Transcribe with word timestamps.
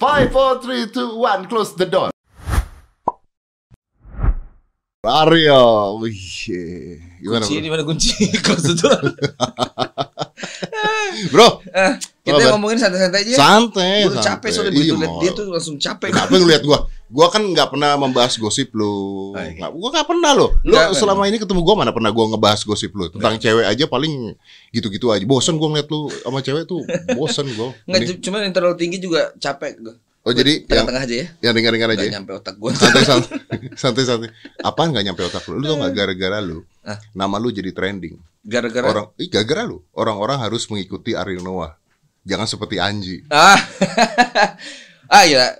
Five, 0.00 0.32
four, 0.32 0.62
three, 0.62 0.86
two, 0.88 1.18
one, 1.18 1.44
close 1.46 1.74
the 1.76 1.84
door. 1.84 2.08
Aryo, 5.00 5.96
wih, 5.96 6.12
gimana 7.20 7.40
kunci 7.40 7.56
di 7.64 7.70
mana 7.72 7.82
kunci 7.82 8.12
close 8.44 8.68
the 8.68 8.76
door 8.76 9.00
Bro, 11.32 11.64
Eh, 11.72 11.92
kita 12.20 12.52
ngomongin 12.52 12.76
santai-santai 12.76 13.24
aja 13.24 13.32
santai, 13.34 14.04
santai. 14.04 14.20
capek 14.22 14.50
soalnya 14.52 14.70
Iya, 14.70 14.76
begitu 14.76 14.94
liat 15.00 15.08
mau. 15.08 15.20
dia 15.24 15.30
tuh 15.32 15.46
langsung 15.48 15.76
capek 15.80 16.12
Kenapa 16.12 16.36
lu 16.36 16.44
lihat 16.44 16.62
gua? 16.62 16.84
Gua 17.10 17.26
kan 17.26 17.42
nggak 17.42 17.68
pernah 17.68 17.98
membahas 17.98 18.34
gosip 18.34 18.70
lu. 18.70 18.86
Oh, 18.86 19.34
iya. 19.34 19.58
Nggak- 19.58 19.72
Gua 19.74 19.88
nggak 19.90 20.06
pernah 20.06 20.30
lo. 20.30 20.46
Lu 20.62 20.70
Nggak, 20.70 20.94
selama 20.94 21.26
ini 21.26 21.36
ketemu 21.36 21.60
gua 21.60 21.74
mana 21.76 21.90
pernah 21.90 22.08
gua 22.08 22.24
ngebahas 22.28 22.62
gosip 22.62 22.94
lu 22.94 23.10
tentang 23.10 23.34
cewek 23.34 23.66
aja 23.66 23.84
paling 23.84 24.38
gitu-gitu 24.70 25.10
aja. 25.10 25.22
Bosen 25.22 25.54
gua 25.54 25.68
ngeliat 25.68 25.86
lu 25.86 26.06
sama 26.08 26.38
cewek 26.38 26.64
tuh, 26.64 26.86
bosen 27.12 27.50
gua. 27.52 27.74
Nggak, 27.84 27.98
Ini- 27.98 28.08
cu- 28.08 28.20
cuman 28.22 28.40
yang 28.46 28.54
terlalu 28.54 28.76
tinggi 28.76 28.98
juga 28.98 29.34
capek 29.36 29.74
gue 29.80 29.96
Oh 30.20 30.30
jadi 30.30 30.60
yang 30.60 30.84
Tengah-tengah 30.84 31.02
aja 31.02 31.14
ya 31.16 31.26
yang 31.40 31.54
ringan-ringan 31.56 31.90
aja. 31.90 32.04
Ya? 32.04 32.12
nyampe 32.12 32.36
otak 32.36 32.54
gue 32.54 32.70
Santai 32.72 33.02
santai 33.02 33.36
santai 33.82 34.04
santai. 34.04 34.28
Apaan 34.60 34.92
nggak 34.92 35.02
nyampe 35.02 35.24
otak 35.24 35.48
lu? 35.48 35.56
Lu 35.56 35.64
tau 35.64 35.76
nggak 35.80 35.96
gara-gara 35.96 36.38
lu? 36.38 36.60
Ah. 36.80 37.00
Nama 37.10 37.36
lu 37.36 37.48
jadi 37.48 37.72
trending. 37.72 38.20
Gara-gara 38.40 38.84
Orang, 38.84 39.06
ih 39.16 39.26
gara-gara 39.26 39.64
lu. 39.64 39.80
Orang-orang 39.90 40.36
harus 40.38 40.68
mengikuti 40.68 41.12
Ariel 41.12 41.40
Noah. 41.40 41.72
Jangan 42.22 42.44
seperti 42.44 42.76
Anji. 42.76 43.24
Ah 43.26 43.56
Ah 45.08 45.24
ya 45.24 45.56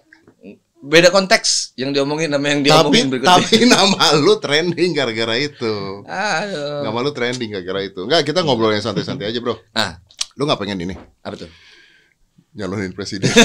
Beda 0.81 1.13
konteks 1.13 1.77
Yang 1.77 2.01
diomongin 2.01 2.33
sama 2.33 2.47
yang 2.49 2.65
Tapi 2.65 2.69
diomongin 2.73 3.07
berikutnya 3.13 3.37
tapi 3.37 3.57
nama 3.73 4.07
lu 4.17 4.35
trending 4.41 4.91
gara-gara 4.97 5.35
itu. 5.37 5.75
Aduh 6.09 6.81
Nama 6.89 6.99
lu 7.05 7.11
trending 7.13 7.53
gara-gara 7.53 7.81
itu. 7.85 8.01
Enggak, 8.09 8.25
kita 8.25 8.41
ngobrol 8.41 8.73
yang 8.73 8.81
santai-santai 8.81 9.29
aja, 9.29 9.39
Bro. 9.45 9.61
Ah 9.77 10.01
Lu 10.41 10.49
nggak 10.49 10.57
pengen 10.57 10.81
ini 10.89 10.95
apa 11.21 11.37
tuh 11.37 11.51
nyalonin 12.57 12.97
presiden? 12.97 13.31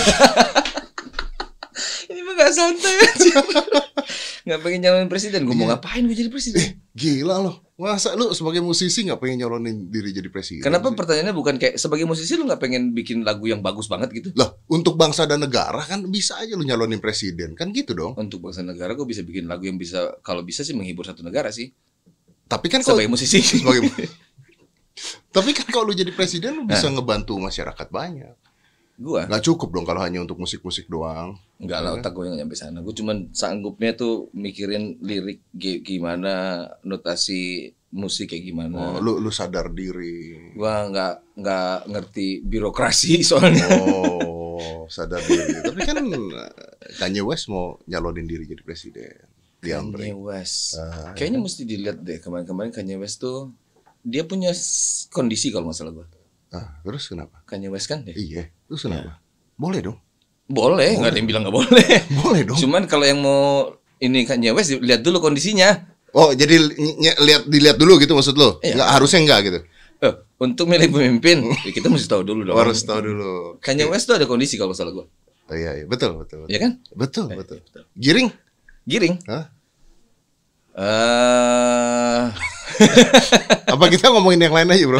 Ini 2.05 2.21
mah 2.21 2.33
gak 2.37 2.53
santai 2.53 2.95
aja 3.01 3.33
Gak 4.45 4.59
pengen 4.59 4.79
nyalonin 4.81 5.07
presiden 5.07 5.43
Gue 5.43 5.53
mau 5.53 5.65
Iya. 5.65 5.77
ngapain 5.77 6.03
gue 6.03 6.13
jadi 6.13 6.29
presiden 6.29 6.83
Gila 6.91 7.39
loh. 7.39 7.55
Masa 7.75 8.13
lu 8.13 8.31
sebagai 8.31 8.59
musisi 8.59 9.03
nggak 9.03 9.17
pengen 9.17 9.41
nyalonin 9.41 9.87
diri 9.87 10.09
jadi 10.09 10.27
presiden? 10.27 10.63
Kenapa 10.63 10.87
sih? 10.87 10.95
pertanyaannya 10.95 11.33
bukan 11.33 11.55
kayak 11.55 11.75
Sebagai 11.75 12.03
musisi 12.03 12.31
lu 12.33 12.45
gak 12.45 12.57
pengen 12.57 12.91
bikin 12.91 13.21
lagu 13.21 13.43
yang 13.43 13.59
bagus 13.59 13.85
banget 13.85 14.13
gitu 14.13 14.31
Lah, 14.33 14.47
untuk 14.65 14.95
bangsa 14.95 15.23
dan 15.23 15.39
negara 15.39 15.81
kan 15.81 16.03
bisa 16.05 16.35
aja 16.35 16.53
lu 16.53 16.63
nyalonin 16.63 16.97
presiden. 16.97 17.51
Kan 17.51 17.71
gitu 17.71 17.91
dong. 17.91 18.15
Untuk 18.15 18.39
bangsa 18.39 18.61
negara 18.61 18.91
gue 18.91 19.03
bisa 19.03 19.21
bikin 19.21 19.43
lagu 19.45 19.63
yang 19.63 19.75
bisa 19.75 20.15
Kalau 20.19 20.39
bisa 20.39 20.61
sih 20.61 20.71
menghibur 20.71 21.03
satu 21.03 21.19
negara 21.19 21.51
sih 21.51 21.75
Tapi 22.45 22.67
kan 22.67 22.79
Sebagai 22.79 23.07
musisi 23.07 23.43
sebagai 23.59 23.91
Tapi 25.29 25.51
kan 25.51 25.67
kalau 25.67 25.89
lu 25.89 25.93
jadi 25.93 26.09
presiden 26.09 26.55
lu 26.55 26.63
bisa 26.63 26.87
Nah. 26.87 26.95
ngebantu 26.95 27.35
masyarakat 27.35 27.87
banyak. 27.89 28.35
Gue 28.95 29.21
Nggak 29.21 29.43
cukup 29.43 29.69
dong 29.71 29.83
kalau 29.83 29.99
hanya 29.99 30.19
untuk 30.19 30.37
musik-musik 30.37 30.87
doang. 30.87 31.35
Enggak 31.55 31.79
lah 31.79 31.91
otak 31.93 32.11
gue 32.11 32.25
nggak 32.25 32.39
nyampe 32.39 32.55
sana. 32.55 32.79
Gue 32.79 32.91
cuman 32.91 33.27
sanggupnya 33.29 33.91
tuh 33.93 34.31
mikirin 34.31 34.99
lirik 34.99 35.43
gi- 35.51 35.81
gimana, 35.81 36.63
notasi 36.81 37.69
musik 37.91 38.29
kayak 38.29 38.43
Oh, 38.43 38.47
gimana. 38.49 38.77
lu 38.99 39.19
lu 39.19 39.31
sadar 39.31 39.71
diri. 39.71 40.51
Gua 40.51 40.83
nggak 40.85 41.35
nggak 41.35 41.77
ngerti 41.87 42.27
birokrasi 42.41 43.19
soalnya. 43.29 43.67
Oh, 43.79 44.87
sadar 44.87 45.19
diri. 45.21 45.59
Tapi 45.61 45.79
kan 45.81 45.97
eh, 46.01 46.51
Kanye 46.95 47.19
West 47.19 47.47
mau 47.47 47.79
nyalonin 47.85 48.23
diri 48.23 48.43
jadi 48.45 48.61
presiden. 48.61 49.15
Kanye 49.59 50.13
West. 50.13 50.75
Ah, 50.75 51.11
Kayaknya 51.11 51.39
mesti 51.41 51.61
dilihat 51.63 51.99
deh 51.99 52.19
kemarin-kemarin 52.19 52.69
Kanye 52.69 52.95
West 52.95 53.19
tuh 53.19 53.51
dia 54.03 54.21
punya 54.21 54.53
kondisi 55.09 55.49
kalau 55.49 55.67
nggak 55.67 55.77
salah 55.77 55.93
gue. 55.93 56.07
Ah, 56.55 56.79
terus 56.81 57.11
kenapa? 57.11 57.43
Kanye 57.43 57.67
West 57.67 57.91
kan 57.91 58.07
deh. 58.07 58.15
Iya, 58.15 58.47
terus 58.71 58.87
kenapa? 58.87 59.19
Boleh 59.59 59.83
dong. 59.83 59.99
Boleh, 60.45 60.95
nggak 60.95 61.11
ada 61.11 61.17
yang 61.19 61.27
bilang 61.27 61.41
nggak 61.43 61.55
boleh. 61.57 61.87
Boleh 62.23 62.41
dong. 62.47 62.55
Cuman 62.55 62.87
kalau 62.87 63.03
yang 63.03 63.19
mau 63.19 63.73
ini 63.99 64.23
Kanye 64.23 64.55
West 64.55 64.71
lihat 64.77 65.03
dulu 65.03 65.19
kondisinya. 65.19 65.73
Oh, 66.15 66.31
jadi 66.31 66.55
lihat 67.19 67.51
dilihat 67.51 67.75
dulu 67.75 67.99
gitu 67.99 68.15
maksud 68.15 68.39
lo? 68.39 68.63
Iya. 68.63 68.79
Nggak 68.79 68.89
harusnya 68.95 69.19
enggak 69.25 69.39
gitu. 69.51 69.59
Eh, 70.05 70.13
untuk 70.37 70.67
milih 70.67 70.91
pemimpin 70.91 71.43
ya 71.65 71.71
kita 71.77 71.87
mesti 71.91 72.07
tahu 72.07 72.21
dulu 72.23 72.41
dong. 72.47 72.55
Harus 72.55 72.83
tahu 72.85 72.99
dulu. 73.03 73.57
Kanye 73.59 73.83
West 73.89 74.07
tuh 74.07 74.15
ada 74.15 74.23
kondisi 74.29 74.55
kalau 74.55 74.71
salah 74.71 74.93
gue. 74.95 75.05
Oh, 75.45 75.53
iya, 75.53 75.77
iya, 75.77 75.85
betul, 75.85 76.17
betul. 76.17 76.45
Betul, 76.45 76.53
Ya 76.53 76.57
kan? 76.57 76.71
betul. 76.97 77.25
betul. 77.29 77.59
Giring? 77.93 78.33
Giring. 78.89 79.21
Hah? 79.29 79.45
Eh, 80.75 82.23
Apa 83.73 83.85
kita 83.87 84.11
ngomongin 84.11 84.41
yang 84.41 84.55
lain 84.57 84.67
aja, 84.67 84.83
Bro? 84.89 84.99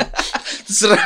Terserah 0.64 1.04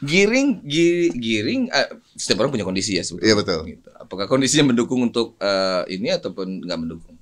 giring, 0.00 0.60
gi- 0.62 1.12
giring. 1.12 1.62
eh, 1.68 1.88
setiap 2.14 2.44
orang 2.44 2.52
punya 2.52 2.66
kondisi 2.66 2.94
ya 2.94 3.02
sebetulnya. 3.02 3.26
Iya, 3.26 3.34
betul. 3.36 3.60
Gitu. 3.66 3.88
Apakah 3.96 4.26
kondisinya 4.26 4.70
mendukung 4.70 5.00
untuk 5.02 5.34
eh, 5.38 5.82
ini 5.90 6.12
ataupun 6.12 6.62
nggak 6.62 6.78
mendukung? 6.78 7.16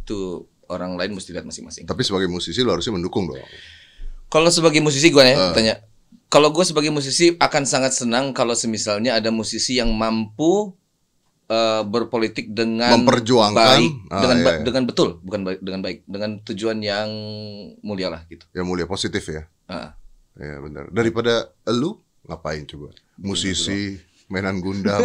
Itu 0.00 0.44
orang 0.66 0.96
lain 0.96 1.12
mesti 1.12 1.30
lihat 1.30 1.44
masing-masing. 1.44 1.84
Tapi 1.84 2.00
sebagai 2.00 2.26
musisi 2.26 2.56
lo 2.60 2.72
harusnya 2.72 2.96
mendukung 2.96 3.28
dong. 3.28 3.40
Kalau 4.28 4.48
sebagai 4.48 4.80
musisi 4.80 5.12
gue 5.12 5.22
ya 5.22 5.36
Eh. 5.36 5.52
tanya. 5.52 5.74
Kalau 6.26 6.50
gue 6.50 6.64
sebagai 6.66 6.90
musisi 6.90 7.36
akan 7.36 7.62
sangat 7.62 7.94
senang 7.94 8.34
kalau 8.34 8.56
semisalnya 8.56 9.14
ada 9.14 9.30
musisi 9.30 9.78
yang 9.78 9.92
mampu 9.92 10.74
eh, 11.46 11.82
berpolitik 11.82 12.50
dengan 12.50 12.94
Memperjuangkan. 12.94 13.56
baik, 13.56 13.92
Ah, 14.08 14.20
dengan 14.20 14.36
iya, 14.38 14.50
iya. 14.50 14.62
dengan 14.62 14.82
betul, 14.84 15.08
bukan 15.20 15.40
baik, 15.42 15.58
dengan 15.60 15.80
baik, 15.80 15.98
dengan 16.04 16.30
tujuan 16.42 16.78
yang 16.78 17.08
mulia 17.80 18.08
lah 18.08 18.24
gitu. 18.26 18.44
Yang 18.50 18.66
mulia 18.66 18.86
positif 18.86 19.22
ya. 19.24 19.44
Ah. 19.64 19.92
Ya 20.34 20.58
benar. 20.58 20.88
Daripada 20.88 21.34
lu 21.68 21.96
ngapain 22.24 22.64
coba? 22.64 22.90
Musisi, 23.16 23.94
mainan 24.26 24.58
Gundam. 24.58 24.98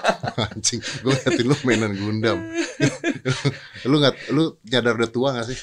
Anjing, 0.48 0.80
gue 0.80 1.12
ngeliatin 1.12 1.44
lu 1.44 1.56
mainan 1.62 1.92
Gundam. 1.92 2.38
lu 3.90 3.96
nggak, 3.96 4.14
lu 4.30 4.42
nyadar 4.64 4.96
udah 4.96 5.10
tua 5.10 5.28
gak 5.34 5.46
sih? 5.46 5.58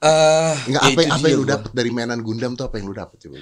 Eh, 0.00 0.54
Nggak 0.66 0.82
ya 0.82 0.88
apa, 0.90 1.00
apa 1.12 1.26
yang 1.28 1.38
lu 1.38 1.44
gua. 1.44 1.52
dapet 1.54 1.70
dari 1.72 1.90
mainan 1.90 2.20
Gundam 2.20 2.52
tuh 2.54 2.64
apa 2.64 2.76
yang 2.76 2.88
lu 2.88 2.96
dapet 2.96 3.20
coba? 3.20 3.36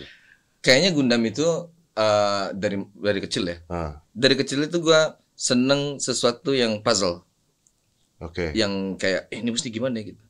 Kayaknya 0.59 0.91
Gundam 0.91 1.23
itu 1.23 1.47
eh, 1.95 2.45
dari 2.53 2.77
dari 2.95 3.21
kecil 3.21 3.45
ya. 3.47 3.57
Ah, 3.67 3.93
Dari 4.11 4.35
kecil 4.35 4.63
itu 4.63 4.79
gua 4.79 5.15
seneng 5.39 6.03
sesuatu 6.03 6.51
yang 6.51 6.83
puzzle, 6.83 7.23
oke. 8.19 8.51
yang 8.59 8.99
kayak 8.99 9.31
eh, 9.31 9.39
ini 9.39 9.55
mesti 9.55 9.71
gimana 9.71 10.03
ya 10.03 10.11
gitu. 10.11 10.25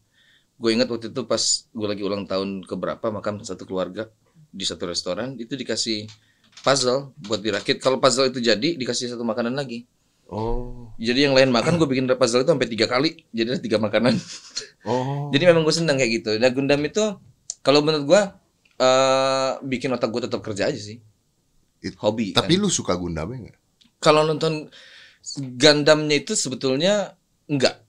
Gue 0.61 0.77
ingat 0.77 0.93
waktu 0.93 1.09
itu 1.09 1.25
pas 1.25 1.41
gue 1.73 1.87
lagi 1.89 2.05
ulang 2.05 2.29
tahun 2.29 2.69
ke 2.69 2.75
berapa 2.77 3.07
makam 3.09 3.41
satu 3.41 3.65
keluarga 3.65 4.13
di 4.53 4.69
satu 4.69 4.85
restoran 4.85 5.33
itu 5.41 5.57
dikasih 5.57 6.05
puzzle 6.61 7.17
buat 7.25 7.41
dirakit. 7.41 7.81
Kalau 7.81 7.97
puzzle 7.97 8.29
itu 8.29 8.45
jadi 8.45 8.77
dikasih 8.77 9.17
satu 9.17 9.25
makanan 9.25 9.57
lagi. 9.57 9.89
Oh, 10.29 10.93
Jadi 11.01 11.25
yang 11.25 11.33
lain 11.33 11.49
makan 11.49 11.81
gue 11.81 11.89
bikin 11.89 12.05
puzzle 12.21 12.45
itu 12.45 12.53
sampai 12.53 12.69
tiga 12.69 12.85
kali. 12.85 13.25
Jadi 13.33 13.57
ada 13.57 13.61
tiga 13.65 13.79
makanan. 13.81 14.13
oh. 14.85 15.29
Jadi 15.33 15.43
memang 15.49 15.65
gue 15.65 15.73
seneng 15.73 15.97
kayak 15.97 16.21
gitu. 16.21 16.31
Dan 16.37 16.53
Gundam 16.53 16.85
itu 16.85 17.17
kalau 17.65 17.81
menurut 17.81 18.05
gue 18.05 18.23
eh 18.77 19.53
bikin 19.65 19.89
otak 19.97 20.13
gue 20.13 20.29
tetap 20.29 20.45
kerja 20.45 20.69
aja 20.69 20.77
sih. 20.77 21.01
It- 21.81 21.97
Hobi. 21.97 22.37
Tapi 22.37 22.61
kan. 22.61 22.61
lu 22.61 22.69
suka 22.69 22.93
Gundamnya 22.93 23.49
nggak? 23.49 23.59
kalau 23.99 24.23
nonton 24.23 24.71
Gundamnya 25.37 26.17
itu 26.17 26.33
sebetulnya 26.33 27.15
enggak. 27.47 27.85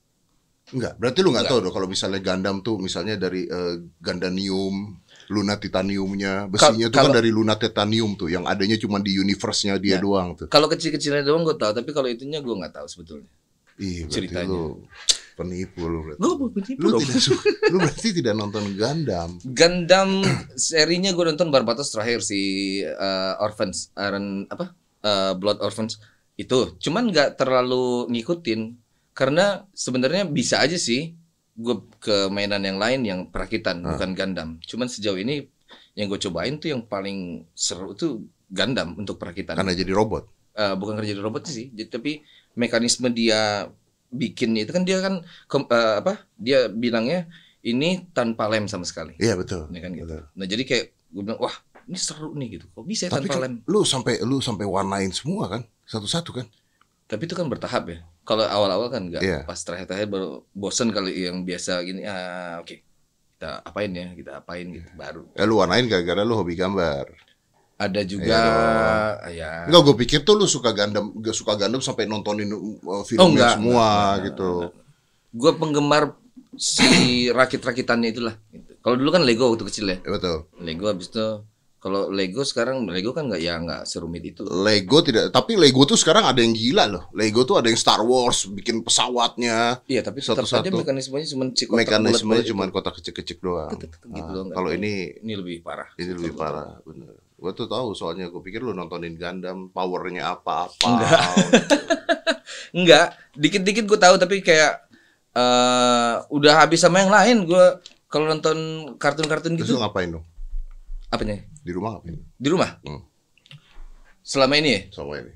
Enggak. 0.70 1.02
Berarti 1.02 1.20
lu 1.24 1.34
nggak 1.34 1.48
tahu 1.48 1.60
dong 1.66 1.74
kalau 1.74 1.88
misalnya 1.88 2.20
Gundam 2.22 2.62
tuh 2.62 2.78
misalnya 2.78 3.18
dari 3.18 3.46
eh, 3.46 3.76
Gundanium, 3.98 4.94
Luna 5.30 5.58
Titaniumnya, 5.58 6.46
besinya 6.46 6.90
tuh 6.90 7.00
kan 7.00 7.10
dari 7.10 7.30
Luna 7.30 7.58
Titanium 7.58 8.14
tuh, 8.14 8.30
yang 8.30 8.46
adanya 8.46 8.78
cuma 8.78 8.98
di 8.98 9.14
universe-nya 9.14 9.78
dia 9.78 9.98
Ya. 9.98 10.02
doang 10.02 10.38
tuh. 10.38 10.46
Kalau 10.46 10.66
kecil-kecilnya 10.66 11.22
doang 11.22 11.42
gue 11.42 11.54
tahu, 11.54 11.74
tapi 11.74 11.90
kalau 11.90 12.06
itunya 12.06 12.38
gue 12.42 12.54
nggak 12.54 12.74
tahu 12.76 12.86
sebetulnya. 12.86 13.30
Ih, 13.80 14.06
berarti 14.06 14.14
Ceritanya. 14.14 14.50
lu 14.52 14.84
penipu 15.34 15.82
lu 15.88 16.00
berarti. 16.04 16.20
Gue 16.20 16.50
penipu 16.52 16.80
Lu 16.84 16.88
dong. 16.94 17.02
tidak 17.02 17.22
suka, 17.24 17.48
lu 17.72 17.78
berarti 17.80 18.08
tidak 18.12 18.34
nonton 18.36 18.64
Gundam. 18.76 19.30
Gundam 19.42 20.10
serinya 20.54 21.10
gue 21.16 21.26
nonton 21.34 21.50
Barbatos 21.50 21.90
terakhir 21.90 22.20
si 22.22 22.42
eh, 22.84 23.34
Orphans, 23.40 23.90
Iron 23.98 24.46
apa? 24.52 24.76
Eh, 25.00 25.34
Blood 25.34 25.64
Orphans 25.64 25.98
itu. 26.40 26.80
Cuman 26.80 27.12
nggak 27.12 27.36
terlalu 27.36 28.08
ngikutin 28.08 28.80
karena 29.12 29.68
sebenarnya 29.76 30.24
bisa 30.24 30.64
aja 30.64 30.80
sih 30.80 31.12
gue 31.54 31.76
ke 32.00 32.32
mainan 32.32 32.64
yang 32.64 32.80
lain 32.80 33.04
yang 33.04 33.20
perakitan 33.28 33.84
Ah. 33.84 33.94
bukan 33.94 34.16
Gundam. 34.16 34.50
Cuman 34.64 34.88
sejauh 34.88 35.20
ini 35.20 35.44
yang 35.94 36.08
gue 36.08 36.16
cobain 36.18 36.56
tuh 36.56 36.72
yang 36.72 36.82
paling 36.82 37.44
seru 37.52 37.92
tuh 37.92 38.24
Gundam 38.48 38.96
untuk 38.96 39.20
perakitan. 39.20 39.54
Karena 39.54 39.76
jadi 39.76 39.92
robot. 39.92 40.24
Eh, 40.56 40.74
bukan 40.74 40.96
kerja 40.98 41.14
di 41.14 41.20
robot 41.20 41.44
sih, 41.46 41.70
jadi, 41.70 41.88
tapi 41.90 42.20
mekanisme 42.54 43.08
dia 43.10 43.70
bikinnya 44.10 44.64
itu 44.64 44.72
kan 44.72 44.84
dia 44.84 45.00
kan 45.00 45.22
kom- 45.46 45.70
eh, 45.70 45.96
apa? 46.02 46.26
Dia 46.34 46.68
bilangnya 46.68 47.30
ini 47.62 48.08
tanpa 48.10 48.48
lem 48.48 48.66
sama 48.66 48.84
sekali. 48.84 49.14
Iya 49.16 49.36
betul. 49.36 49.68
Ya 49.70 49.80
kan 49.80 49.92
gitu. 49.94 50.08
Betul. 50.08 50.22
Nah 50.34 50.46
jadi 50.48 50.64
kayak 50.64 50.86
gue 51.12 51.22
bilang 51.22 51.40
wah 51.40 51.54
ini 51.86 51.96
seru 51.96 52.32
nih 52.34 52.58
gitu. 52.58 52.66
Kok 52.72 52.84
bisa 52.84 53.08
ya 53.08 53.12
Tapi 53.12 53.28
tanpa 53.28 53.36
kan 53.36 53.42
lem? 53.46 53.54
lu 53.68 53.84
sampai 53.84 54.14
lu 54.24 54.40
sampai 54.40 54.66
warnain 54.66 55.12
semua 55.12 55.46
kan? 55.48 55.62
Satu-satu 55.90 56.30
kan? 56.38 56.46
Tapi 57.10 57.26
itu 57.26 57.34
kan 57.34 57.50
bertahap 57.50 57.90
ya. 57.90 58.00
Kalau 58.22 58.46
awal-awal 58.46 58.94
kan 58.94 59.10
enggak. 59.10 59.26
Iya. 59.26 59.42
Pas 59.50 59.58
terakhir-terakhir 59.58 60.06
baru 60.06 60.46
bosen 60.54 60.94
kali 60.94 61.26
yang 61.26 61.42
biasa 61.42 61.82
gini. 61.82 62.06
Ah 62.06 62.62
oke. 62.62 62.86
Kita 63.34 63.66
apain 63.66 63.90
ya? 63.90 64.14
Kita 64.14 64.46
apain 64.46 64.70
gitu 64.70 64.86
baru. 64.94 65.26
Ya 65.34 65.50
lu 65.50 65.58
warnain 65.58 65.90
gara-gara 65.90 66.22
lu 66.22 66.38
hobi 66.38 66.54
gambar. 66.54 67.10
Ada 67.80 68.04
juga 68.04 68.38
ya. 69.32 69.66
Enggak, 69.66 69.82
gue 69.88 69.96
pikir 70.06 70.20
tuh 70.28 70.36
lu 70.36 70.46
suka 70.46 70.76
Gundam, 70.76 71.16
gak 71.24 71.32
suka 71.32 71.56
Gundam 71.56 71.80
sampai 71.80 72.06
nontonin 72.12 72.52
uh, 72.52 72.60
Oh, 72.84 73.02
filmnya 73.08 73.26
enggak, 73.26 73.52
semua 73.56 73.88
enggak, 73.88 74.14
gitu. 74.28 74.52
Gue 75.32 75.52
penggemar 75.56 76.04
si 76.60 76.86
rakit-rakitannya 77.40 78.12
itulah. 78.12 78.36
Gitu. 78.52 78.76
Kalau 78.84 79.00
dulu 79.00 79.10
kan 79.16 79.24
Lego 79.24 79.48
waktu 79.48 79.64
kecil 79.64 79.96
ya. 79.96 79.98
Ya, 80.04 80.12
betul. 80.12 80.52
Lego 80.60 80.92
habis 80.92 81.08
itu 81.08 81.26
kalau 81.80 82.08
Lego 82.08 82.44
sekarang 82.44 82.84
Lego 82.86 83.10
kan 83.10 83.26
nggak 83.26 83.40
ya 83.40 83.56
nggak 83.56 83.84
serumit 83.84 84.20
itu. 84.22 84.44
Lego 84.44 85.00
tidak, 85.00 85.32
tapi 85.32 85.56
Lego 85.56 85.84
tuh 85.84 85.96
sekarang 85.96 86.24
ada 86.24 86.38
yang 86.38 86.52
gila 86.52 86.86
loh. 86.86 87.04
Lego 87.12 87.42
tuh 87.42 87.56
ada 87.56 87.68
yang 87.68 87.76
Star 87.76 88.00
Wars, 88.02 88.44
bikin 88.46 88.84
pesawatnya. 88.84 89.80
Iya, 89.86 90.02
tapi 90.02 90.20
Satu-satu. 90.20 90.60
saja 90.60 90.70
mekanismenya 90.70 91.28
cuma 91.30 91.48
kotak 91.48 91.72
Mekanismenya 91.72 92.44
cuma 92.46 92.64
itu. 92.64 92.74
kotak 92.74 92.94
kecil-kecil 93.00 93.38
doang. 93.40 93.72
Gitu 93.74 93.88
Ah, 94.14 94.28
doang, 94.30 94.48
kalau 94.52 94.70
ini 94.70 95.18
ini 95.18 95.34
lebih 95.34 95.60
parah. 95.60 95.88
ini 95.96 96.12
lebih 96.12 96.36
parah, 96.36 96.84
bener. 96.84 97.16
Gue 97.34 97.56
tuh 97.56 97.66
tahu 97.66 97.96
soalnya 97.96 98.28
gue 98.28 98.42
pikir 98.42 98.60
lu 98.60 98.72
nontonin 98.72 99.16
Gundam, 99.16 99.72
powernya 99.72 100.36
apa-apa. 100.36 100.92
Enggak, 102.72 103.16
dikit-dikit 103.42 103.86
gue 103.86 103.96
tahu 103.98 104.16
tapi 104.16 104.42
kayak 104.42 104.84
eh 105.32 106.16
udah 106.28 106.54
habis 106.60 106.82
sama 106.82 107.00
yang 107.00 107.14
lain 107.14 107.46
gue 107.46 107.66
kalau 108.10 108.28
nonton 108.28 108.58
kartun-kartun 108.98 109.56
Terus 109.56 109.64
gitu 109.64 109.78
lu 109.78 109.82
ngapain 109.82 110.10
dong? 110.10 110.26
Apanya 111.10 111.42
Di 111.60 111.72
rumah 111.72 111.98
ngapain? 111.98 112.18
di 112.36 112.48
rumah 112.48 112.70
Hmm. 112.82 113.02
selama 114.22 114.54
ini 114.56 114.70
ya 114.70 114.82
Sama 114.92 115.18
ini. 115.18 115.34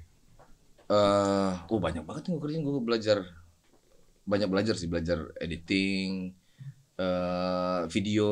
eh 0.86 1.52
oh 1.66 1.80
banyak 1.80 2.04
banget 2.04 2.24
yang 2.28 2.36
gue 2.36 2.44
kerjain 2.44 2.62
gue 2.62 2.74
belajar 2.80 3.18
banyak 4.24 4.48
belajar 4.48 4.76
sih 4.76 4.86
belajar 4.86 5.34
editing 5.38 6.32
eh 6.94 7.82
video 7.88 8.30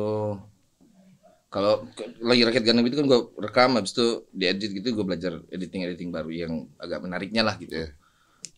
kalau 1.48 1.84
lagi 2.18 2.42
rakit 2.42 2.62
gandam 2.62 2.86
itu 2.86 2.96
kan 2.96 3.04
gue 3.04 3.20
rekam 3.38 3.70
habis 3.74 3.92
itu 3.92 4.06
diedit 4.30 4.70
gitu 4.70 4.94
gue 4.94 5.02
belajar 5.02 5.42
editing 5.48 5.82
editing 5.82 6.08
baru 6.08 6.30
yang 6.30 6.52
agak 6.78 7.00
menariknya 7.00 7.42
lah 7.42 7.56
gitu 7.56 7.74
Iya. 7.74 7.88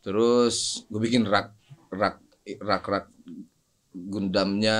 terus 0.00 0.84
gue 0.86 1.00
bikin 1.00 1.24
rak 1.24 1.50
rak 1.90 2.20
rak 2.60 2.84
rak 2.84 3.06
gundamnya 3.92 4.78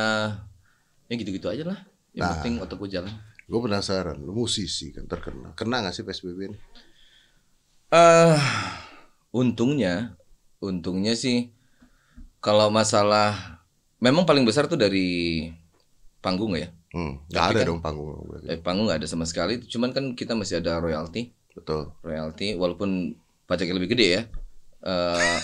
ya 1.04 1.14
gitu 1.14 1.30
gitu 1.32 1.48
aja 1.48 1.64
lah 1.64 1.78
yang 2.12 2.22
Nah. 2.22 2.32
penting 2.36 2.54
otak 2.60 2.76
gue 2.76 2.90
jalan 2.92 3.14
Gue 3.44 3.60
penasaran, 3.60 4.16
lu 4.16 4.32
musisi 4.32 4.88
kan 4.88 5.04
terkenal. 5.04 5.52
Kena 5.52 5.84
gak 5.84 5.94
sih 5.94 6.04
PSBB 6.04 6.40
ini? 6.48 6.58
eh 7.94 8.40
untungnya, 9.30 10.18
untungnya 10.58 11.14
sih 11.14 11.54
kalau 12.42 12.66
masalah 12.66 13.60
memang 14.02 14.26
paling 14.26 14.42
besar 14.42 14.66
tuh 14.66 14.74
dari 14.74 15.46
panggung 16.18 16.58
ya. 16.58 16.74
Hmm, 16.90 17.22
gak 17.30 17.54
ada 17.54 17.60
kan- 17.62 17.68
dong 17.70 17.80
panggung. 17.84 18.08
Eh, 18.48 18.58
panggung 18.58 18.90
nggak 18.90 18.98
ada 19.04 19.08
sama 19.10 19.28
sekali. 19.28 19.62
Cuman 19.62 19.94
kan 19.94 20.04
kita 20.18 20.34
masih 20.34 20.58
ada 20.58 20.82
royalti, 20.82 21.30
Betul. 21.54 21.94
royalti 22.02 22.58
walaupun 22.58 23.14
pajaknya 23.46 23.76
lebih 23.78 23.94
gede 23.94 24.06
ya. 24.10 24.22
Eh, 24.84 25.36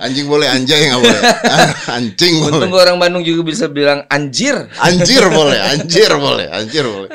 Anjing 0.00 0.26
boleh, 0.32 0.48
anjay 0.48 0.88
nggak 0.88 1.00
boleh. 1.00 1.20
Anjing 1.96 2.34
boleh. 2.40 2.52
untung 2.56 2.72
orang 2.72 2.96
Bandung 2.96 3.20
juga 3.20 3.44
bisa 3.44 3.68
bilang 3.68 4.08
anjir. 4.08 4.56
Anjir 4.80 5.28
boleh, 5.28 5.60
anjir 5.70 6.10
boleh, 6.16 6.46
anjir 6.48 6.84
boleh. 6.84 7.10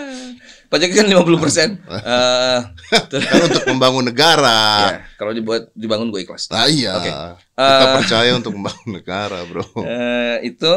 Pajaknya 0.69 1.01
kan 1.01 1.07
50 1.25 1.41
persen. 1.41 1.69
Eh, 1.89 2.59
Kan 2.89 3.41
untuk 3.45 3.65
membangun 3.67 4.05
negara. 4.05 4.61
ya, 4.87 5.05
kalau 5.13 5.29
dibuat 5.29 5.69
dibangun 5.73 6.09
gue 6.09 6.21
ikhlas. 6.21 6.49
Nah 6.49 6.65
iya. 6.65 6.97
Oke. 6.97 7.09
Kita 7.53 7.85
Eh, 7.85 7.93
percaya 7.97 8.31
untuk 8.33 8.53
membangun 8.53 8.89
negara, 8.93 9.45
bro. 9.45 9.61
Eh, 9.79 10.45
itu 10.47 10.73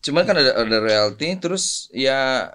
cuman 0.00 0.22
kan 0.24 0.36
ada 0.36 0.52
ada 0.58 0.76
royalti 0.78 1.32
terus 1.36 1.88
ya 1.90 2.52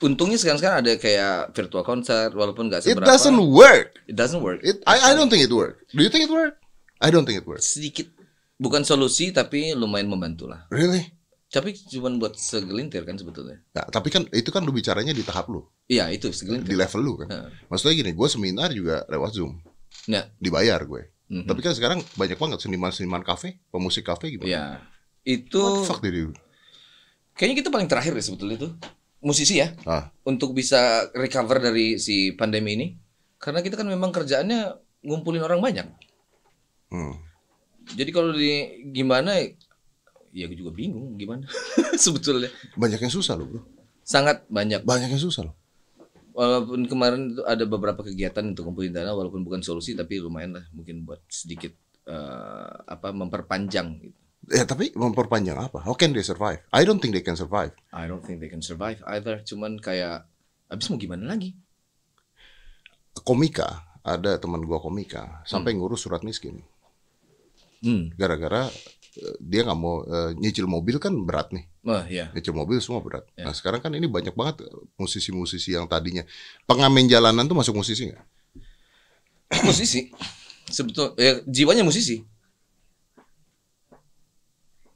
untungnya 0.00 0.34
sekarang 0.34 0.58
sekarang 0.58 0.78
ada 0.80 0.92
kayak 0.96 1.52
virtual 1.52 1.82
concert 1.82 2.32
walaupun 2.32 2.66
nggak 2.66 2.82
It 2.82 2.94
seberapa 2.94 3.06
doesn't 3.06 3.38
work. 3.38 3.94
it 4.04 4.14
doesn't 4.14 4.40
work 4.40 4.58
It, 4.60 4.82
I, 4.84 5.10
I 5.10 5.12
don't 5.12 5.28
think 5.28 5.42
it 5.42 5.50
work. 5.50 5.82
Do 5.90 6.00
you 6.00 6.08
think 6.08 6.26
it 6.26 6.32
work? 6.32 6.58
I 6.98 7.08
don't 7.08 7.22
think 7.22 7.38
it 7.38 7.46
works. 7.46 7.68
sedikit 7.70 8.10
bukan 8.54 8.82
solusi 8.82 9.28
tapi 9.28 9.72
lumayan 9.72 10.06
membantu 10.06 10.46
lah 10.46 10.64
Really? 10.68 11.04
tapi 11.46 11.70
cuman 11.70 12.18
buat 12.18 12.34
segelintir 12.34 13.02
kan 13.02 13.14
sebetulnya 13.14 13.62
Nah, 13.70 13.86
tapi 13.86 14.10
kan 14.10 14.26
itu 14.30 14.50
kan 14.50 14.62
lu 14.62 14.70
bicaranya 14.70 15.10
di 15.10 15.22
tahap 15.22 15.46
lu, 15.46 15.62
iya 15.86 16.06
itu 16.08 16.26
di 16.26 16.34
segelintir 16.34 16.74
level 16.74 17.00
lu 17.00 17.12
kan. 17.14 17.28
Heeh. 17.30 17.48
Maksudnya 17.66 17.94
gini, 17.94 18.10
gue 18.10 18.26
seminar 18.26 18.68
juga 18.70 19.06
lewat 19.06 19.30
Zoom, 19.32 19.62
ya 20.04 20.26
dibayar 20.36 20.82
gue. 20.82 21.14
mhm. 21.30 21.46
Tapi 21.46 21.60
kan 21.60 21.70
sekarang 21.72 21.98
banyak 22.14 22.34
banget 22.34 22.58
seniman-seniman 22.58 23.22
kafe, 23.22 23.62
pemusik 23.70 24.02
kafe 24.02 24.34
gimana? 24.34 24.50
ya 24.50 24.64
itu 25.22 25.54
What 25.54 25.78
the 25.78 25.86
fuck 25.86 26.00
did 26.02 26.12
you? 26.12 26.34
kayaknya 27.32 27.56
kita 27.56 27.70
paling 27.70 27.86
terakhir 27.86 28.12
deh 28.12 28.24
sebetulnya 28.24 28.56
itu 28.56 28.68
musisi 29.24 29.58
ya 29.58 29.72
Ah, 29.88 30.12
untuk 30.28 30.52
bisa 30.52 31.08
recover 31.16 31.58
dari 31.58 31.96
si 31.96 32.30
pandemi 32.36 32.76
ini 32.76 32.86
karena 33.40 33.64
kita 33.64 33.80
kan 33.80 33.88
memang 33.88 34.12
kerjaannya 34.12 34.76
ngumpulin 35.04 35.42
orang 35.42 35.60
banyak 35.64 35.88
hmm. 36.92 37.24
Jadi 37.92 38.10
kalau 38.16 38.32
di 38.32 38.80
gimana 38.96 39.36
ya 40.34 40.48
gue 40.48 40.56
juga 40.56 40.72
bingung 40.72 41.20
gimana 41.20 41.44
sebetulnya. 42.00 42.48
Banyak 42.80 43.04
yang 43.04 43.12
susah 43.12 43.36
loh 43.36 43.46
bro. 43.46 43.60
Sangat 44.00 44.48
banyak. 44.48 44.88
Banyak 44.88 45.12
yang 45.12 45.20
susah 45.20 45.52
loh. 45.52 45.56
Walaupun 46.34 46.88
kemarin 46.90 47.36
itu 47.36 47.44
ada 47.46 47.62
beberapa 47.68 48.02
kegiatan 48.02 48.42
untuk 48.42 48.66
kumpulin 48.66 48.90
dana 48.90 49.14
walaupun 49.14 49.46
bukan 49.46 49.62
solusi 49.62 49.94
tapi 49.94 50.18
lumayan 50.18 50.58
lah 50.58 50.64
mungkin 50.74 51.06
buat 51.06 51.22
sedikit 51.30 51.70
eh, 52.08 52.74
apa 52.88 53.12
memperpanjang 53.12 54.00
gitu. 54.02 54.20
Ya 54.52 54.64
tapi 54.68 54.92
memperpanjang 54.92 55.56
apa? 55.56 55.80
How 55.80 55.96
can 55.96 56.12
they 56.12 56.24
survive? 56.24 56.60
I 56.68 56.84
don't 56.84 57.00
think 57.00 57.16
they 57.16 57.24
can 57.24 57.38
survive. 57.38 57.72
I 57.94 58.04
don't 58.04 58.20
think 58.20 58.44
they 58.44 58.50
can 58.52 58.60
survive 58.60 59.00
either. 59.08 59.40
Cuman 59.40 59.80
kayak 59.80 60.28
abis 60.68 60.92
mau 60.92 61.00
gimana 61.00 61.32
lagi? 61.32 61.56
Komika, 63.24 63.86
ada 64.04 64.36
teman 64.36 64.60
gua 64.66 64.82
komika 64.82 65.40
sampai 65.48 65.72
ngurus 65.72 66.04
surat 66.04 66.20
miskin. 66.26 66.60
Hmm. 67.80 68.12
Gara-gara 68.16 68.68
eh, 69.16 69.36
dia 69.40 69.64
nggak 69.64 69.78
mau 69.78 70.04
eh, 70.04 70.36
nyicil 70.36 70.68
mobil 70.68 71.00
kan 71.00 71.14
berat 71.24 71.54
nih. 71.56 71.64
Oh 71.88 72.04
ya. 72.04 72.28
Nyicil 72.36 72.52
mobil 72.52 72.80
semua 72.84 73.00
berat. 73.00 73.24
Ya. 73.38 73.48
Nah 73.48 73.54
sekarang 73.56 73.80
kan 73.80 73.92
ini 73.96 74.08
banyak 74.08 74.36
banget 74.36 74.66
musisi-musisi 75.00 75.72
yang 75.72 75.88
tadinya 75.88 76.26
pengamen 76.68 77.08
jalanan 77.08 77.48
tuh 77.48 77.56
masuk 77.56 77.80
musisi 77.80 78.12
nggak? 78.12 78.24
musisi. 79.64 80.12
Sebetul 80.68 81.14
ya 81.16 81.40
jiwanya 81.44 81.84
musisi. 81.84 82.24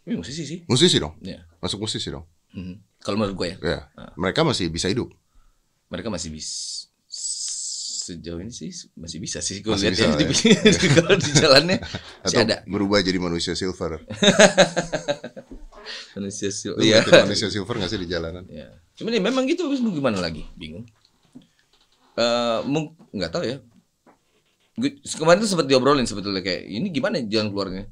Ini 0.08 0.16
musisi 0.16 0.43
sih. 0.43 0.58
Musisi 0.64 0.96
dong, 0.96 1.12
Ya. 1.20 1.44
masuk 1.58 1.78
musisi 1.78 2.08
dong. 2.08 2.25
Mhm. 2.50 2.75
Kalau 2.99 3.14
menurut 3.14 3.37
gue 3.37 3.46
ya. 3.46 3.56
Ya, 3.60 3.78
mereka 4.14 4.40
masih 4.40 4.66
bisa 4.66 4.88
hidup. 4.88 5.12
mereka 5.88 6.08
masih 6.08 6.28
bisa 6.28 6.84
sejauh 8.08 8.38
ini 8.38 8.50
sih 8.50 8.69
masih 8.94 9.19
bisa 9.19 9.38
sih 9.38 9.60
gue 9.60 9.70
lihat 9.70 9.94
ya 9.94 10.03
bisa, 10.05 10.05
ya. 10.05 10.17
di, 10.17 10.88
kalau 10.96 11.15
di 11.15 11.31
jalannya 11.31 11.77
masih 11.81 12.27
Atau 12.27 12.43
ada 12.43 12.56
berubah 12.65 12.98
jadi 13.00 13.17
manusia 13.17 13.53
silver. 13.53 13.96
manusia 16.12 16.48
sil- 16.53 16.72
Lu 16.72 16.82
iya 16.82 17.00
manusia 17.05 17.48
silver 17.48 17.74
nggak 17.74 17.86
sih 17.86 17.96
di 17.96 18.06
jalanan? 18.06 18.44
ya 18.48 18.69
cuman 18.96 19.12
ya 19.12 19.20
memang 19.22 19.44
gitu 19.44 19.65
terus 19.65 19.79
mau 19.79 19.88
gimana 19.88 20.19
lagi 20.19 20.43
bingung 20.53 20.84
mung 22.67 22.93
nggak 23.10 23.31
tahu 23.31 23.43
ya 23.46 23.56
kemarin 25.15 25.38
tuh 25.38 25.48
sempat 25.48 25.65
diobrolin 25.65 26.05
sebetulnya 26.05 26.41
kayak 26.41 26.65
ini 26.65 26.88
gimana 26.88 27.19
jalan 27.22 27.48
keluarnya 27.48 27.84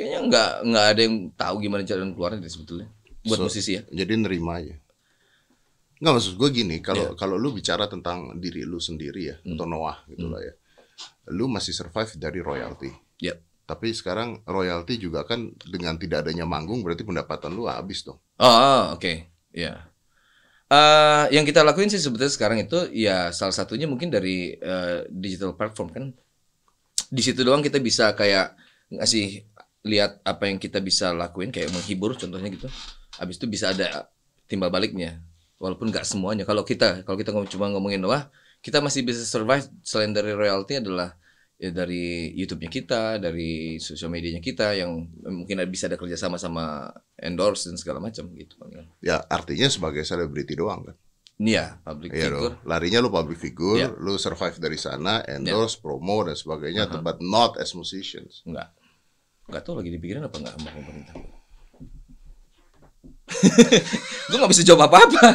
kayaknya 0.00 0.20
nggak 0.24 0.50
nggak 0.64 0.86
ada 0.88 1.00
yang 1.04 1.16
tahu 1.36 1.54
gimana 1.60 1.84
jalan 1.84 2.16
keluarnya 2.16 2.40
deh 2.40 2.48
sebetulnya 2.48 2.88
buat 3.20 3.36
So- 3.36 3.46
musisi 3.46 3.76
ya 3.76 3.82
Jadi 3.86 4.12
nerima 4.16 4.56
aja. 4.56 4.72
Nggak 6.00 6.12
maksud 6.16 6.34
gue 6.34 6.48
gini, 6.50 6.80
Iya. 6.80 6.82
kalau 6.82 7.06
kalau 7.12 7.36
lu 7.36 7.52
bicara 7.52 7.84
tentang 7.84 8.32
diri 8.34 8.64
lu 8.64 8.80
sendiri 8.80 9.20
ya, 9.20 9.36
Hmm. 9.44 9.52
atau 9.52 9.68
Noah 9.68 10.00
gitu 10.08 10.26
lah 10.26 10.40
ya. 10.40 10.56
Lu 11.28 11.44
masih 11.44 11.70
survive 11.70 12.16
dari 12.16 12.40
royalty. 12.40 12.88
ya 13.20 13.36
Tapi 13.62 13.92
sekarang 13.92 14.40
royalty 14.44 14.96
juga 14.96 15.22
kan 15.22 15.52
dengan 15.62 15.94
tidak 15.94 16.24
adanya 16.24 16.42
manggung 16.42 16.80
berarti 16.80 17.04
pendapatan 17.04 17.52
lu 17.52 17.68
habis 17.68 18.00
dong. 18.00 18.16
Oh, 18.34 18.96
oke. 18.96 19.28
Ya. 19.52 19.86
Eh, 20.66 21.24
yang 21.30 21.44
kita 21.44 21.60
lakuin 21.60 21.86
sih 21.86 21.98
sebetulnya 21.98 22.30
sekarang 22.30 22.58
itu 22.58 22.88
ya 22.90 23.30
salah 23.30 23.52
satunya 23.52 23.84
mungkin 23.84 24.08
dari 24.08 24.54
eh, 24.54 25.04
digital 25.06 25.52
platform 25.52 25.88
kan. 25.90 26.04
Di 27.06 27.20
situ 27.20 27.42
doang 27.42 27.60
kita 27.60 27.76
bisa 27.76 28.10
kayak 28.12 28.56
ngasih 28.88 29.49
lihat 29.84 30.20
apa 30.24 30.48
yang 30.48 30.60
kita 30.60 30.78
bisa 30.84 31.12
lakuin 31.16 31.48
kayak 31.48 31.72
menghibur 31.72 32.12
contohnya 32.16 32.52
gitu. 32.52 32.68
Habis 33.16 33.40
itu 33.40 33.46
bisa 33.48 33.72
ada 33.72 34.08
timbal 34.44 34.68
baliknya. 34.68 35.20
Walaupun 35.60 35.92
nggak 35.92 36.04
semuanya. 36.08 36.44
Kalau 36.48 36.64
kita 36.64 37.04
kalau 37.04 37.16
kita 37.16 37.32
cuma 37.32 37.68
ngomongin 37.72 38.00
wah 38.04 38.28
kita 38.60 38.84
masih 38.84 39.04
bisa 39.04 39.24
survive 39.24 39.64
selain 39.80 40.12
dari 40.12 40.36
royalty 40.36 40.80
adalah 40.80 41.16
ya 41.60 41.68
dari 41.72 42.32
YouTube-nya 42.36 42.70
kita, 42.72 43.02
dari 43.20 43.76
sosial 43.76 44.08
medianya 44.08 44.40
kita 44.40 44.72
yang 44.72 45.04
mungkin 45.28 45.60
bisa 45.68 45.92
ada 45.92 46.00
kerjasama 46.00 46.40
sama 46.40 46.88
endorse 47.20 47.68
dan 47.68 47.76
segala 47.76 48.00
macam 48.00 48.32
gitu. 48.32 48.56
Ya 49.04 49.20
artinya 49.28 49.68
sebagai 49.68 50.04
selebriti 50.04 50.56
doang 50.56 50.88
kan. 50.88 50.96
Iya, 51.40 51.80
public 51.80 52.12
Iya 52.12 52.28
figure. 52.28 52.54
Larinya 52.68 53.00
lu 53.00 53.08
public 53.08 53.38
figure, 53.40 53.80
Iya. 53.80 53.88
lu 53.96 54.20
survive 54.20 54.60
dari 54.60 54.76
sana, 54.76 55.24
endorse, 55.24 55.80
promo 55.80 56.20
dan 56.20 56.36
sebagainya, 56.36 56.84
Aha. 56.84 57.00
but 57.00 57.16
not 57.24 57.56
as 57.56 57.72
musicians. 57.72 58.44
Enggak. 58.44 58.76
Enggak 59.50 59.66
tahu 59.66 59.82
lagi 59.82 59.90
dipikirin 59.90 60.22
apa 60.22 60.36
enggak 60.38 60.54
sama 60.54 60.70
pemerintah. 60.70 61.14
gue 64.30 64.36
nggak 64.38 64.52
bisa 64.54 64.62
jawab 64.62 64.86
apa-apa. 64.86 65.26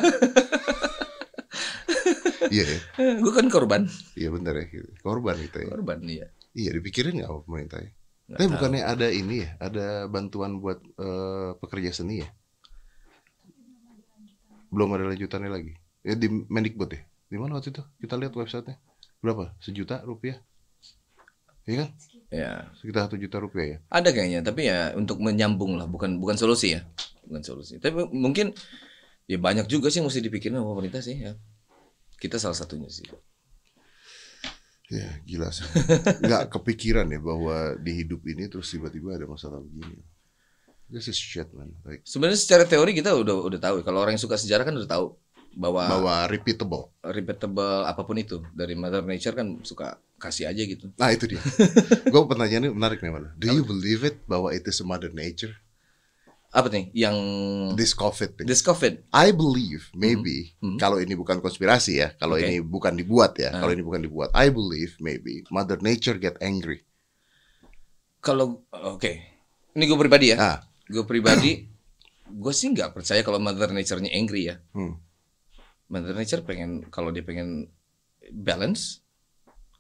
Iya 2.48 2.64
ya. 2.64 2.80
gue 3.20 3.34
kan 3.36 3.52
korban. 3.52 3.92
Iya 4.16 4.30
benar 4.32 4.56
ya. 4.56 4.66
Korban 5.04 5.36
itu 5.44 5.58
ya. 5.60 5.68
Korban 5.68 6.00
iya. 6.08 6.28
Iya 6.56 6.70
dipikirin 6.80 7.20
nggak 7.20 7.28
sama 7.28 7.42
pemerintah 7.44 7.80
ya? 7.84 7.92
Nggak 7.92 8.38
Tapi 8.40 8.46
tahu. 8.48 8.54
bukannya 8.56 8.84
ada 8.88 9.08
ini 9.12 9.36
ya, 9.44 9.50
ada 9.60 9.88
bantuan 10.08 10.52
buat 10.64 10.80
eh, 10.80 11.52
pekerja 11.60 11.92
seni 11.92 12.24
ya? 12.24 12.30
Belum 14.72 14.96
ada 14.96 15.12
lanjutannya 15.12 15.52
lagi. 15.52 15.74
Ya 16.08 16.16
di 16.16 16.32
Mendikbud 16.32 16.90
ya? 16.96 17.02
Di 17.04 17.36
mana 17.36 17.60
waktu 17.60 17.76
itu? 17.76 17.84
Kita 18.00 18.16
lihat 18.16 18.32
websitenya. 18.32 18.80
Berapa? 19.20 19.52
Sejuta 19.60 20.00
rupiah? 20.08 20.40
Iya 21.66 21.84
kan? 21.84 21.90
Ya. 22.36 22.68
Sekitar 22.76 23.08
satu 23.08 23.16
juta 23.16 23.40
rupiah 23.40 23.66
ya? 23.66 23.78
Ada 23.88 24.12
kayaknya, 24.12 24.44
tapi 24.44 24.68
ya 24.68 24.92
untuk 24.92 25.24
menyambung 25.24 25.80
lah, 25.80 25.88
bukan 25.88 26.20
bukan 26.20 26.36
solusi 26.36 26.76
ya, 26.76 26.84
bukan 27.24 27.42
solusi. 27.48 27.80
Tapi 27.80 28.12
mungkin 28.12 28.52
ya 29.24 29.40
banyak 29.40 29.72
juga 29.72 29.88
sih 29.88 30.04
yang 30.04 30.12
mesti 30.12 30.20
dipikirin 30.20 30.60
sama 30.60 30.76
pemerintah 30.76 31.00
sih 31.00 31.16
ya. 31.16 31.40
Kita 32.20 32.36
salah 32.36 32.60
satunya 32.60 32.92
sih. 32.92 33.08
Ya 34.92 35.16
gila 35.24 35.50
sih. 35.50 35.64
Nggak 36.22 36.44
kepikiran 36.60 37.08
ya 37.08 37.24
bahwa 37.24 37.80
di 37.80 38.04
hidup 38.04 38.22
ini 38.28 38.52
terus 38.52 38.68
tiba-tiba 38.68 39.16
ada 39.16 39.26
masalah 39.26 39.64
begini. 39.64 40.04
This 40.86 41.10
is 41.10 41.18
shit 41.18 41.50
man. 41.56 41.74
Like, 41.82 42.06
Sebenarnya 42.06 42.38
secara 42.38 42.68
teori 42.68 42.94
kita 42.94 43.16
udah 43.18 43.48
udah 43.48 43.60
tahu. 43.64 43.82
Kalau 43.82 44.04
orang 44.04 44.20
yang 44.20 44.22
suka 44.22 44.38
sejarah 44.38 44.68
kan 44.68 44.76
udah 44.78 44.86
tahu 44.86 45.18
bahwa, 45.56 45.88
bahwa 45.88 46.14
repeatable. 46.28 46.92
repeatable 47.02 47.64
apa 47.84 48.04
pun 48.04 48.16
itu 48.16 48.44
dari 48.52 48.76
Mother 48.76 49.02
Nature 49.02 49.34
kan 49.34 49.48
suka 49.62 49.96
kasih 50.16 50.46
aja 50.46 50.62
gitu. 50.62 50.92
Nah 50.94 51.10
itu 51.10 51.26
dia. 51.26 51.40
Gue 52.12 52.22
pertanyaannya 52.22 52.72
menarik 52.72 53.00
nih 53.00 53.10
mana. 53.10 53.32
Do 53.34 53.48
you 53.50 53.64
believe 53.64 54.04
it 54.04 54.24
bahwa 54.26 54.52
it 54.52 54.64
is 54.64 54.78
a 54.78 54.86
mother 54.86 55.10
nature? 55.10 55.56
Apa 56.52 56.72
nih 56.72 56.88
yang 56.94 57.16
This 57.76 57.92
COVID 57.92 58.40
thing. 58.40 58.48
this 58.48 58.60
COVID? 58.60 59.12
I 59.12 59.32
believe 59.32 59.92
maybe 59.92 60.56
Hmm. 60.60 60.76
kalau 60.76 61.00
ini 61.00 61.12
bukan 61.12 61.40
konspirasi 61.40 62.00
ya, 62.00 62.16
kalau 62.16 62.36
Oke. 62.36 62.48
ini 62.48 62.60
bukan 62.60 62.96
dibuat 62.96 63.36
ya, 63.36 63.52
Ah. 63.52 63.60
kalau 63.60 63.76
ini 63.76 63.84
bukan 63.84 64.00
dibuat, 64.02 64.32
I 64.32 64.48
believe 64.48 64.96
maybe 64.98 65.44
Mother 65.48 65.80
Nature 65.80 66.16
get 66.16 66.40
angry. 66.40 66.84
Kalau 68.20 68.64
oke, 68.72 69.12
ini 69.72 69.84
gue 69.84 70.00
pribadi 70.00 70.32
ya. 70.32 70.38
Ah, 70.38 70.58
Gue 70.86 71.02
pribadi, 71.02 71.66
gue 72.26 72.54
sih 72.54 72.70
nggak 72.70 72.94
percaya 72.94 73.20
kalau 73.20 73.38
Mother 73.38 73.70
Nature-nya 73.70 74.12
angry 74.12 74.48
ya. 74.48 74.56
hmm. 74.72 74.96
Mother 75.86 76.14
Nature 76.14 76.42
pengen 76.42 76.84
kalau 76.90 77.10
dia 77.10 77.22
pengen 77.22 77.70
balance, 78.32 79.06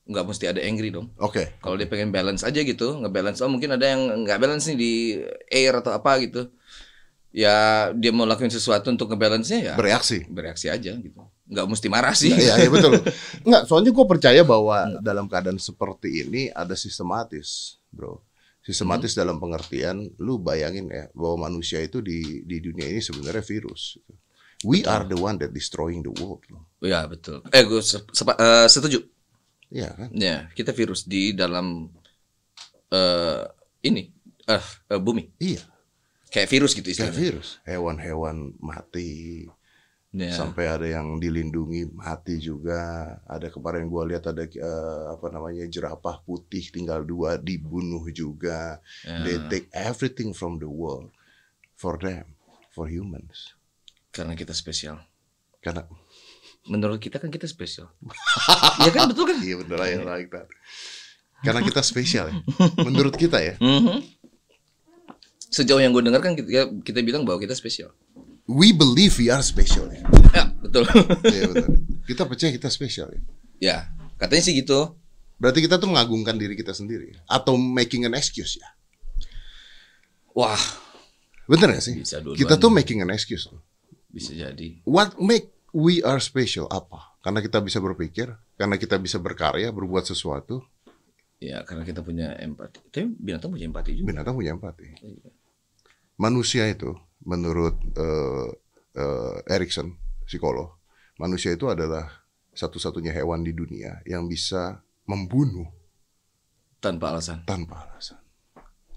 nggak 0.05 0.21
mesti 0.23 0.45
ada 0.45 0.61
angry 0.61 0.93
dong. 0.93 1.09
oke. 1.17 1.57
Kalau 1.57 1.75
dia 1.75 1.89
pengen 1.89 2.13
balance 2.13 2.41
aja 2.41 2.61
gitu, 2.61 3.01
nggak 3.01 3.09
balance. 3.09 3.39
Oh 3.41 3.49
mungkin 3.49 3.73
ada 3.73 3.89
yang 3.89 4.21
nggak 4.21 4.37
balance 4.37 4.69
nih 4.69 4.77
di 4.77 4.91
air 5.49 5.73
atau 5.73 5.91
apa 5.91 6.21
gitu. 6.21 6.53
Ya 7.35 7.89
dia 7.91 8.15
mau 8.15 8.23
lakuin 8.23 8.47
sesuatu 8.47 8.87
untuk 8.87 9.11
ngebalance-nya 9.11 9.59
ya 9.59 9.73
Bereaksi. 9.75 10.23
bereaksi 10.31 10.71
aja 10.71 10.95
gitu. 10.95 11.19
Nggak 11.45 11.65
mesti 11.67 11.87
marah 11.91 12.15
sih. 12.15 12.31
Iya, 12.31 12.63
iya 12.63 12.69
betul. 12.71 12.95
Enggak, 13.45 13.67
soalnya 13.67 13.91
gue 13.91 14.05
percaya 14.07 14.41
bahwa 14.47 14.87
dalam 15.03 15.27
keadaan 15.27 15.59
seperti 15.59 16.23
ini 16.23 16.47
ada 16.47 16.79
sistematis, 16.79 17.75
bro. 17.91 18.23
Sistematis 18.63 19.13
Hmm. 19.13 19.19
dalam 19.21 19.37
pengertian, 19.37 20.09
lu 20.17 20.39
bayangin 20.39 20.87
ya 20.87 21.05
bahwa 21.11 21.45
manusia 21.45 21.83
itu 21.83 21.99
di 21.99 22.41
di 22.47 22.57
dunia 22.63 22.87
ini 22.87 22.97
sebenarnya 22.97 23.43
virus. 23.43 23.99
We 24.63 24.85
are 24.85 25.03
the 25.03 25.19
one 25.19 25.35
that 25.41 25.51
destroying 25.51 25.99
the 26.01 26.13
world. 26.15 26.45
Ya 26.79 27.03
betul. 27.05 27.43
Eh 27.51 27.65
gue 27.65 27.81
sepa- 27.83 28.37
eh, 28.37 28.67
setuju. 28.69 29.03
Iya 29.67 29.89
kan? 29.91 30.09
Ya 30.13 30.47
kita 30.53 30.71
virus 30.71 31.03
di 31.03 31.33
dalam 31.33 31.89
eh 32.89 33.43
ini 33.83 34.13
eh 34.45 34.65
eh, 34.89 35.01
bumi 35.01 35.33
Iya, 35.41 35.65
kayak 36.29 36.47
virus 36.47 36.71
gitu 36.77 36.85
kayak 36.85 37.11
istilahnya. 37.11 37.17
virus. 37.19 37.49
Hewan-hewan 37.65 38.53
mati, 38.61 39.45
Ya. 40.15 40.31
sampai 40.31 40.63
ada 40.71 40.87
yang 40.87 41.19
dilindungi 41.19 41.91
mati 41.91 42.39
juga. 42.39 42.79
Ada 43.27 43.51
kemarin 43.51 43.89
gua 43.91 44.07
lihat 44.07 44.23
ada 44.29 44.47
eh, 44.47 45.03
apa 45.11 45.27
namanya 45.27 45.65
jerapah 45.67 46.23
putih 46.23 46.71
tinggal 46.71 47.03
dua 47.03 47.35
dibunuh 47.35 48.05
juga. 48.13 48.79
Ya. 49.03 49.25
They 49.25 49.37
take 49.51 49.67
everything 49.75 50.31
from 50.31 50.61
the 50.61 50.69
world 50.69 51.11
for 51.75 51.99
them, 51.99 52.31
for 52.71 52.87
humans. 52.87 53.54
Karena 54.15 54.31
kita 54.31 54.55
spesial. 54.55 54.95
Karena 55.59 55.83
Menurut 56.65 56.97
kita 56.97 57.21
kan 57.21 57.29
kita 57.29 57.45
spesial. 57.45 57.91
Iya 58.81 58.89
kan 58.95 59.11
betul 59.11 59.29
kan? 59.29 59.37
iya 59.43 59.55
bener 59.59 59.77
ya 59.85 59.99
like 60.01 60.31
that. 60.33 60.47
Karena 61.45 61.61
kita 61.61 61.83
spesial 61.85 62.31
ya. 62.31 62.35
Menurut 62.81 63.13
kita 63.13 63.37
ya. 63.37 63.53
Mhm. 63.61 64.01
Sejauh 65.51 65.77
yang 65.77 65.93
gue 65.93 66.03
dengar 66.03 66.19
kan 66.25 66.33
kita, 66.33 66.73
kita 66.81 66.99
bilang 67.05 67.21
bahwa 67.27 67.37
kita 67.37 67.53
spesial. 67.53 67.93
We 68.49 68.73
believe 68.73 69.13
we 69.21 69.29
are 69.29 69.45
special 69.45 69.91
ya. 69.93 70.01
Ya 70.33 70.43
betul. 70.57 70.89
Iya 71.35 71.43
benar. 71.53 71.69
Kita 72.07 72.23
percaya 72.25 72.51
kita 72.55 72.69
spesial 72.71 73.13
ya. 73.13 73.21
ya 73.61 73.77
katanya 74.17 74.43
sih 74.47 74.55
gitu. 74.57 74.97
Berarti 75.37 75.59
kita 75.61 75.77
tuh 75.77 75.91
mengagungkan 75.91 76.39
diri 76.39 76.55
kita 76.57 76.73
sendiri 76.73 77.13
atau 77.29 77.59
making 77.59 78.09
an 78.09 78.17
excuse 78.17 78.57
ya. 78.57 78.69
Wah 80.33 80.85
Bener 81.45 81.77
gak 81.77 81.83
sih? 81.85 81.93
Bisa 82.01 82.25
kita 82.25 82.57
tuh 82.57 82.73
making 82.73 83.05
an 83.05 83.13
excuse 83.13 83.45
loh. 83.45 83.61
Bisa 84.15 84.31
jadi. 84.31 84.79
What 84.87 85.19
make 85.19 85.51
we 85.75 85.99
are 85.99 86.23
special 86.23 86.71
apa? 86.71 87.19
Karena 87.19 87.43
kita 87.43 87.59
bisa 87.59 87.83
berpikir, 87.83 88.31
karena 88.55 88.79
kita 88.79 88.95
bisa 88.95 89.19
berkarya, 89.19 89.75
berbuat 89.75 90.07
sesuatu. 90.07 90.63
Ya 91.43 91.59
karena 91.67 91.83
kita 91.83 91.99
punya 91.99 92.31
empati. 92.39 92.79
Tapi 92.87 93.11
binatang 93.11 93.51
punya 93.51 93.67
empati 93.67 93.91
juga. 93.91 94.07
Binatang 94.07 94.33
punya 94.39 94.55
empati. 94.55 94.87
Manusia 96.15 96.63
itu, 96.71 96.95
menurut 97.27 97.75
eh, 97.91 98.47
eh, 98.95 99.51
Erikson, 99.51 99.99
psikolog, 100.23 100.79
manusia 101.19 101.51
itu 101.51 101.67
adalah 101.67 102.07
satu-satunya 102.55 103.11
hewan 103.11 103.43
di 103.43 103.51
dunia 103.51 103.99
yang 104.07 104.31
bisa 104.31 104.79
membunuh 105.03 105.67
Tanpa 106.79 107.11
alasan. 107.11 107.43
tanpa 107.43 107.83
alasan. 107.83 108.15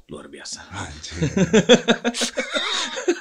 Luar 0.07 0.31
biasa. 0.31 0.63
Anjir. 0.71 1.21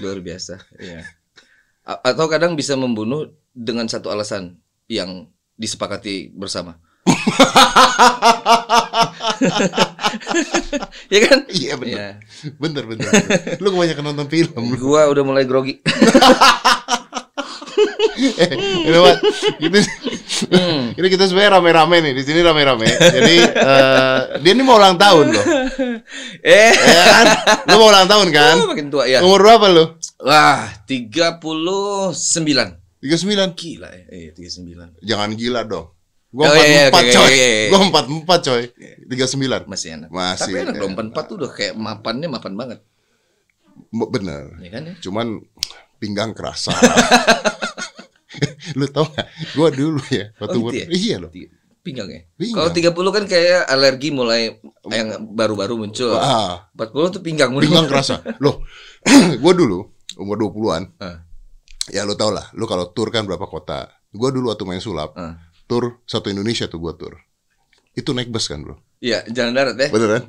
Luar 0.00 0.18
biasa. 0.18 0.58
Iya. 0.78 1.04
A- 1.84 2.00
Atau 2.10 2.26
kadang 2.26 2.56
bisa 2.56 2.74
membunuh 2.74 3.28
dengan 3.54 3.86
satu 3.86 4.10
alasan 4.10 4.58
yang 4.90 5.28
disepakati 5.54 6.32
bersama. 6.34 6.80
ya 11.12 11.18
kan? 11.28 11.38
Iya 11.50 11.74
bener. 11.78 11.98
Iya. 11.98 12.10
bener, 12.58 12.84
bener. 12.88 13.10
Lu 13.60 13.68
kebanyakan 13.70 14.04
nonton 14.12 14.28
film. 14.28 14.62
Gua 14.78 15.06
udah 15.10 15.22
mulai 15.22 15.44
grogi. 15.46 15.78
Eh, 18.14 18.50
you 18.80 18.90
know 18.90 19.02
what? 19.02 19.18
Ini, 19.58 19.78
ini 20.94 21.06
kita 21.08 21.26
sebenarnya 21.26 21.58
rame-rame 21.58 21.96
nih. 22.00 22.12
Di 22.12 22.22
sini 22.22 22.40
rame-rame. 22.40 22.86
Jadi 22.86 23.36
eh, 23.42 24.18
dia 24.38 24.52
ini 24.52 24.62
mau 24.62 24.76
ulang 24.76 24.94
tahun 24.94 25.30
loh. 25.30 25.44
eh, 26.40 26.72
Ya 26.72 27.02
kan? 27.10 27.26
Lu 27.66 27.76
mau 27.76 27.88
ulang 27.88 28.06
tahun 28.06 28.28
kan? 28.30 28.54
oh, 28.56 28.68
makin 28.70 28.86
tua 28.88 29.04
ya. 29.04 29.18
Umur 29.20 29.42
berapa 29.42 29.66
lu? 29.68 29.84
Wah, 30.20 30.70
39. 30.86 31.42
39. 33.02 33.52
Gila 33.52 33.88
ya. 33.90 34.04
Iya, 34.08 34.30
39. 34.32 35.02
Jangan 35.02 35.28
gila 35.34 35.60
dong. 35.64 35.86
Gua 36.30 36.50
Oh, 36.50 36.54
iya, 36.56 36.66
iya, 36.66 36.84
44 36.90 36.98
oke, 36.98 37.10
coy. 37.10 37.22
oke, 37.22 37.30
oke. 37.30 37.70
Gua 37.70 37.78
44 38.34 38.42
coy. 38.42 38.62
39. 39.06 39.70
Masih 39.70 39.88
enak. 39.94 40.08
Masih 40.10 40.42
Tapi 40.50 40.56
enak 40.62 40.74
dong, 40.76 40.92
44 40.94 41.28
tuh 41.30 41.34
udah 41.38 41.50
kayak 41.50 41.74
mapannya 41.74 42.28
mapan 42.28 42.54
banget. 42.54 42.78
Be- 43.90 44.10
Bener. 44.10 44.44
Ya 44.58 44.70
kan 44.70 44.82
ya? 44.86 44.94
Cuman 44.98 45.26
pinggang 45.98 46.34
kerasa. 46.34 46.74
lu 48.78 48.86
tau 48.86 49.06
gak? 49.06 49.26
Gua 49.52 49.68
dulu 49.68 50.00
ya 50.08 50.30
waktu 50.36 50.56
Oh, 50.56 50.62
gitu 50.66 50.76
ya? 50.76 50.86
iya 50.88 51.16
loh. 51.18 51.30
Tiga- 51.30 51.62
Pinggang 51.80 52.08
ya? 52.08 52.24
Kalau 52.48 52.72
30 52.72 52.96
kan 53.12 53.24
kayak 53.26 53.60
alergi 53.66 54.08
mulai 54.08 54.56
yang 54.88 55.08
baru-baru 55.28 55.76
muncul. 55.76 56.16
Ah, 56.16 56.72
40 56.72 57.12
tuh 57.12 57.20
pinggang 57.20 57.52
mulai. 57.52 57.68
pinggang 57.68 57.84
kerasa. 57.84 58.24
Loh, 58.42 58.64
gua 59.42 59.52
dulu 59.52 59.92
umur 60.16 60.36
20-an. 60.40 60.84
Ah, 60.96 61.20
Ya 61.86 62.00
lu 62.02 62.16
tau 62.16 62.32
lah, 62.32 62.48
lu 62.50 62.64
kalau 62.64 62.88
tur 62.88 63.08
kan 63.08 63.22
berapa 63.22 63.44
kota. 63.44 63.92
Gua 64.10 64.32
dulu 64.32 64.48
waktu 64.48 64.64
main 64.64 64.80
sulap, 64.80 65.12
ah. 65.12 65.36
tur 65.66 66.00
satu 66.04 66.32
Indonesia 66.32 66.64
tuh 66.64 66.80
gua 66.80 66.96
tur. 66.96 67.20
Itu 67.92 68.10
naik 68.10 68.32
bus 68.32 68.48
kan 68.48 68.58
bro? 68.58 68.80
Iya, 68.98 69.20
jalan 69.28 69.52
darat 69.52 69.76
ya. 69.76 69.92
Bener 69.92 70.08
kan? 70.10 70.22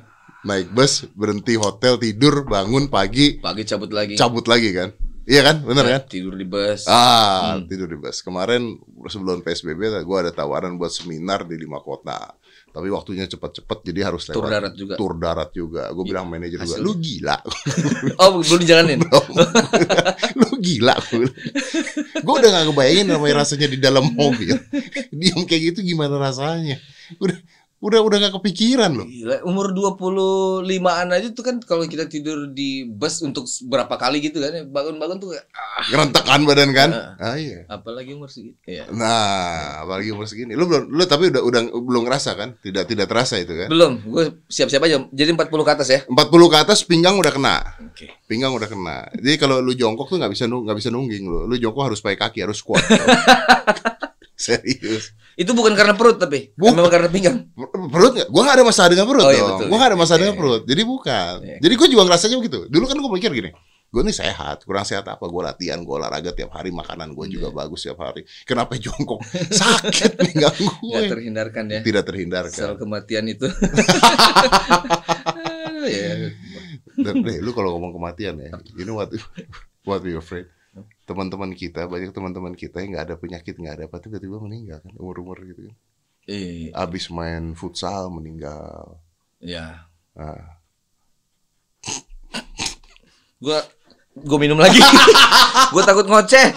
Naik 0.44 0.68
bus, 0.70 1.08
berhenti 1.10 1.56
hotel, 1.56 1.96
tidur, 1.96 2.44
bangun 2.44 2.86
pagi, 2.86 3.40
Pagi 3.40 3.64
cabut 3.64 3.88
lagi. 3.88 4.14
cabut 4.14 4.44
lagi 4.44 4.70
kan? 4.70 4.92
Iya 5.26 5.40
kan? 5.42 5.56
Bener 5.66 5.84
kan? 5.90 6.02
Tidur 6.06 6.38
di 6.38 6.46
bus. 6.46 6.86
Ah, 6.86 7.58
Hmm. 7.58 7.66
tidur 7.66 7.90
di 7.90 7.98
bus. 7.98 8.22
Kemarin 8.22 8.78
sebelum 9.10 9.42
PSBB 9.42 10.06
gue 10.06 10.18
ada 10.22 10.30
tawaran 10.30 10.78
buat 10.78 10.94
seminar 10.94 11.42
di 11.44 11.58
lima 11.58 11.82
kota. 11.82 12.30
Tapi 12.70 12.92
waktunya 12.92 13.24
cepet-cepet 13.24 13.78
jadi 13.88 14.12
harus 14.12 14.28
lewat 14.28 14.36
Tur 14.36 14.46
darat 14.52 14.74
juga. 14.76 14.94
Tur 15.00 15.12
darat 15.16 15.50
juga. 15.50 15.82
Gue 15.96 16.04
bilang 16.06 16.28
manajer 16.28 16.60
juga, 16.60 16.76
lu 16.78 16.92
gila. 17.00 17.36
Oh, 18.22 18.38
belum 18.38 18.60
dijalanin. 18.62 19.00
lu 20.44 20.48
gila. 20.60 20.94
gue 22.20 22.34
udah 22.36 22.50
gak 22.52 22.66
kebayangin 22.70 23.06
namanya 23.10 23.42
rasanya 23.42 23.66
di 23.72 23.78
dalam 23.80 24.12
mobil. 24.12 24.52
Diam 25.18 25.42
kayak 25.48 25.72
gitu 25.72 25.80
gimana 25.82 26.20
rasanya. 26.20 26.76
Udah 27.16 27.34
Udah 27.76 28.00
udah 28.00 28.16
gak 28.16 28.34
kepikiran 28.40 28.96
loh. 28.96 29.04
Gila, 29.04 29.44
umur 29.44 29.76
25-an 29.76 31.12
aja 31.12 31.28
tuh 31.36 31.44
kan 31.44 31.60
kalau 31.60 31.84
kita 31.84 32.08
tidur 32.08 32.48
di 32.48 32.88
bus 32.88 33.20
untuk 33.20 33.44
berapa 33.68 34.00
kali 34.00 34.24
gitu 34.24 34.40
kan, 34.40 34.64
bangun-bangun 34.72 35.20
tuh 35.20 35.36
kayak, 35.36 35.44
ah, 35.52 35.84
Gerentekan 35.92 36.40
badan 36.48 36.70
kan? 36.72 36.90
Heeh. 36.90 37.20
Ah 37.20 37.36
iya. 37.36 37.60
apalagi 37.68 38.16
umur 38.16 38.32
segitu. 38.32 38.56
Iya. 38.64 38.88
Nah, 38.96 39.84
apalagi 39.84 40.08
umur 40.08 40.24
segini. 40.24 40.56
Lu 40.56 40.64
belum 40.64 40.88
lu 40.88 41.04
tapi 41.04 41.28
udah 41.28 41.42
udah 41.44 41.60
belum 41.68 42.02
ngerasa 42.08 42.32
kan? 42.32 42.56
Tidak 42.64 42.88
tidak 42.88 43.12
terasa 43.12 43.36
itu 43.36 43.52
kan? 43.52 43.68
Belum, 43.68 44.00
gue 44.08 44.40
siap-siap 44.48 44.80
aja. 44.80 44.96
Jadi 45.12 45.30
40 45.36 45.52
ke 45.52 45.72
atas 45.76 45.88
ya. 45.92 46.00
40 46.08 46.16
ke 46.32 46.56
atas 46.56 46.80
pinggang 46.80 47.20
udah 47.20 47.32
kena. 47.32 47.56
Oke. 47.92 48.08
Pinggang 48.24 48.56
udah 48.56 48.72
kena. 48.72 49.04
Jadi 49.20 49.36
kalau 49.36 49.60
lu 49.60 49.76
jongkok 49.76 50.08
tuh 50.08 50.16
nggak 50.16 50.32
bisa 50.32 50.48
nggak 50.48 50.76
bisa 50.80 50.88
nungging 50.88 51.28
lu. 51.28 51.44
Lu 51.44 51.54
jongkok 51.60 51.92
harus 51.92 52.00
pakai 52.00 52.16
kaki, 52.16 52.38
harus 52.40 52.56
squat. 52.56 52.80
Serius. 54.44 55.16
Itu 55.34 55.52
bukan 55.52 55.72
karena 55.72 55.92
perut 55.92 56.16
tapi 56.16 56.52
Bukan. 56.52 56.76
memang 56.76 56.92
karena 56.92 57.08
pinggang. 57.08 57.36
Per- 57.52 57.72
Perut 57.88 58.12
nggak? 58.16 58.28
Gua 58.28 58.40
nggak 58.44 58.56
ada 58.56 58.64
masalah 58.64 58.88
dengan 58.88 59.04
perut 59.04 59.24
Oh, 59.24 59.32
iya, 59.32 59.42
betul. 59.42 59.66
Gua 59.68 59.76
nggak 59.76 59.90
ada 59.92 59.98
masalah 59.98 60.16
Iya, 60.16 60.22
dengan 60.22 60.34
iya. 60.34 60.40
perut. 60.40 60.62
Jadi 60.64 60.82
bukan. 60.84 61.34
Iya. 61.40 61.56
Jadi 61.60 61.74
gua 61.74 61.88
juga 61.88 62.02
ngerasanya 62.04 62.36
begitu. 62.38 62.58
Dulu 62.68 62.84
kan 62.84 62.96
gua 62.96 63.12
mikir 63.12 63.30
gini. 63.32 63.50
Gue 63.86 64.02
nih 64.02 64.12
sehat, 64.12 64.66
kurang 64.66 64.82
sehat 64.82 65.06
apa? 65.06 65.24
Gue 65.24 65.40
latihan, 65.40 65.78
gue 65.78 65.94
olahraga 65.94 66.34
tiap 66.34 66.50
hari, 66.52 66.74
makanan 66.74 67.14
gue 67.14 67.26
juga 67.30 67.48
Iya. 67.48 67.54
bagus 67.54 67.80
tiap 67.86 68.02
hari. 68.02 68.26
Kenapa 68.42 68.74
jongkok? 68.74 69.22
Sakit 69.62 70.18
pinggang 70.18 70.52
gue. 70.82 71.00
terhindarkan 71.06 71.64
ya. 71.70 71.80
Tidak 71.86 72.02
terhindarkan. 72.02 72.50
Soal 72.50 72.76
kematian 72.76 73.30
itu. 73.30 73.46
Aduh, 75.66 75.86
ya. 75.86 76.34
Dan 76.96 77.14
deh, 77.22 77.38
lu 77.38 77.52
kalau 77.52 77.76
ngomong 77.76 77.94
kematian 77.94 78.40
ya, 78.40 78.50
you 78.74 78.82
know 78.82 78.96
what 78.96 79.12
what 79.84 80.00
we 80.02 80.16
afraid? 80.16 80.48
Teman-teman 81.06 81.54
kita, 81.54 81.86
banyak 81.86 82.10
teman-teman 82.10 82.52
kita 82.52 82.82
yang 82.82 82.90
nggak 82.92 83.06
ada 83.06 83.16
penyakit, 83.16 83.54
nggak 83.54 83.74
ada 83.78 83.84
apa, 83.86 84.02
tiba-tiba 84.02 84.42
meninggal 84.42 84.82
kan, 84.82 84.90
umur-umur 84.98 85.38
gitu 85.46 85.70
kan. 85.70 85.76
Iya. 86.26 86.74
Abis 86.74 87.06
main 87.08 87.54
futsal 87.54 88.10
meninggal. 88.10 88.98
Ya. 89.38 89.86
Ah. 90.12 90.58
Gua 93.38 93.62
gua 94.18 94.38
minum 94.42 94.58
lagi. 94.58 94.82
gua 95.72 95.82
takut 95.86 96.10
ngoceh. 96.10 96.50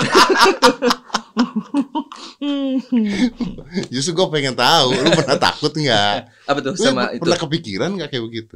Justru 3.93 4.11
gue 4.15 4.27
pengen 4.31 4.55
tahu, 4.55 4.95
lu 4.95 5.09
pernah 5.13 5.37
takut 5.37 5.71
nggak? 5.71 6.15
Apa 6.47 6.57
tuh 6.59 6.73
Lu 6.73 6.79
sama 6.81 7.11
itu? 7.13 7.21
pernah 7.21 7.37
kepikiran 7.37 7.89
nggak 7.95 8.09
kayak 8.09 8.23
begitu? 8.25 8.55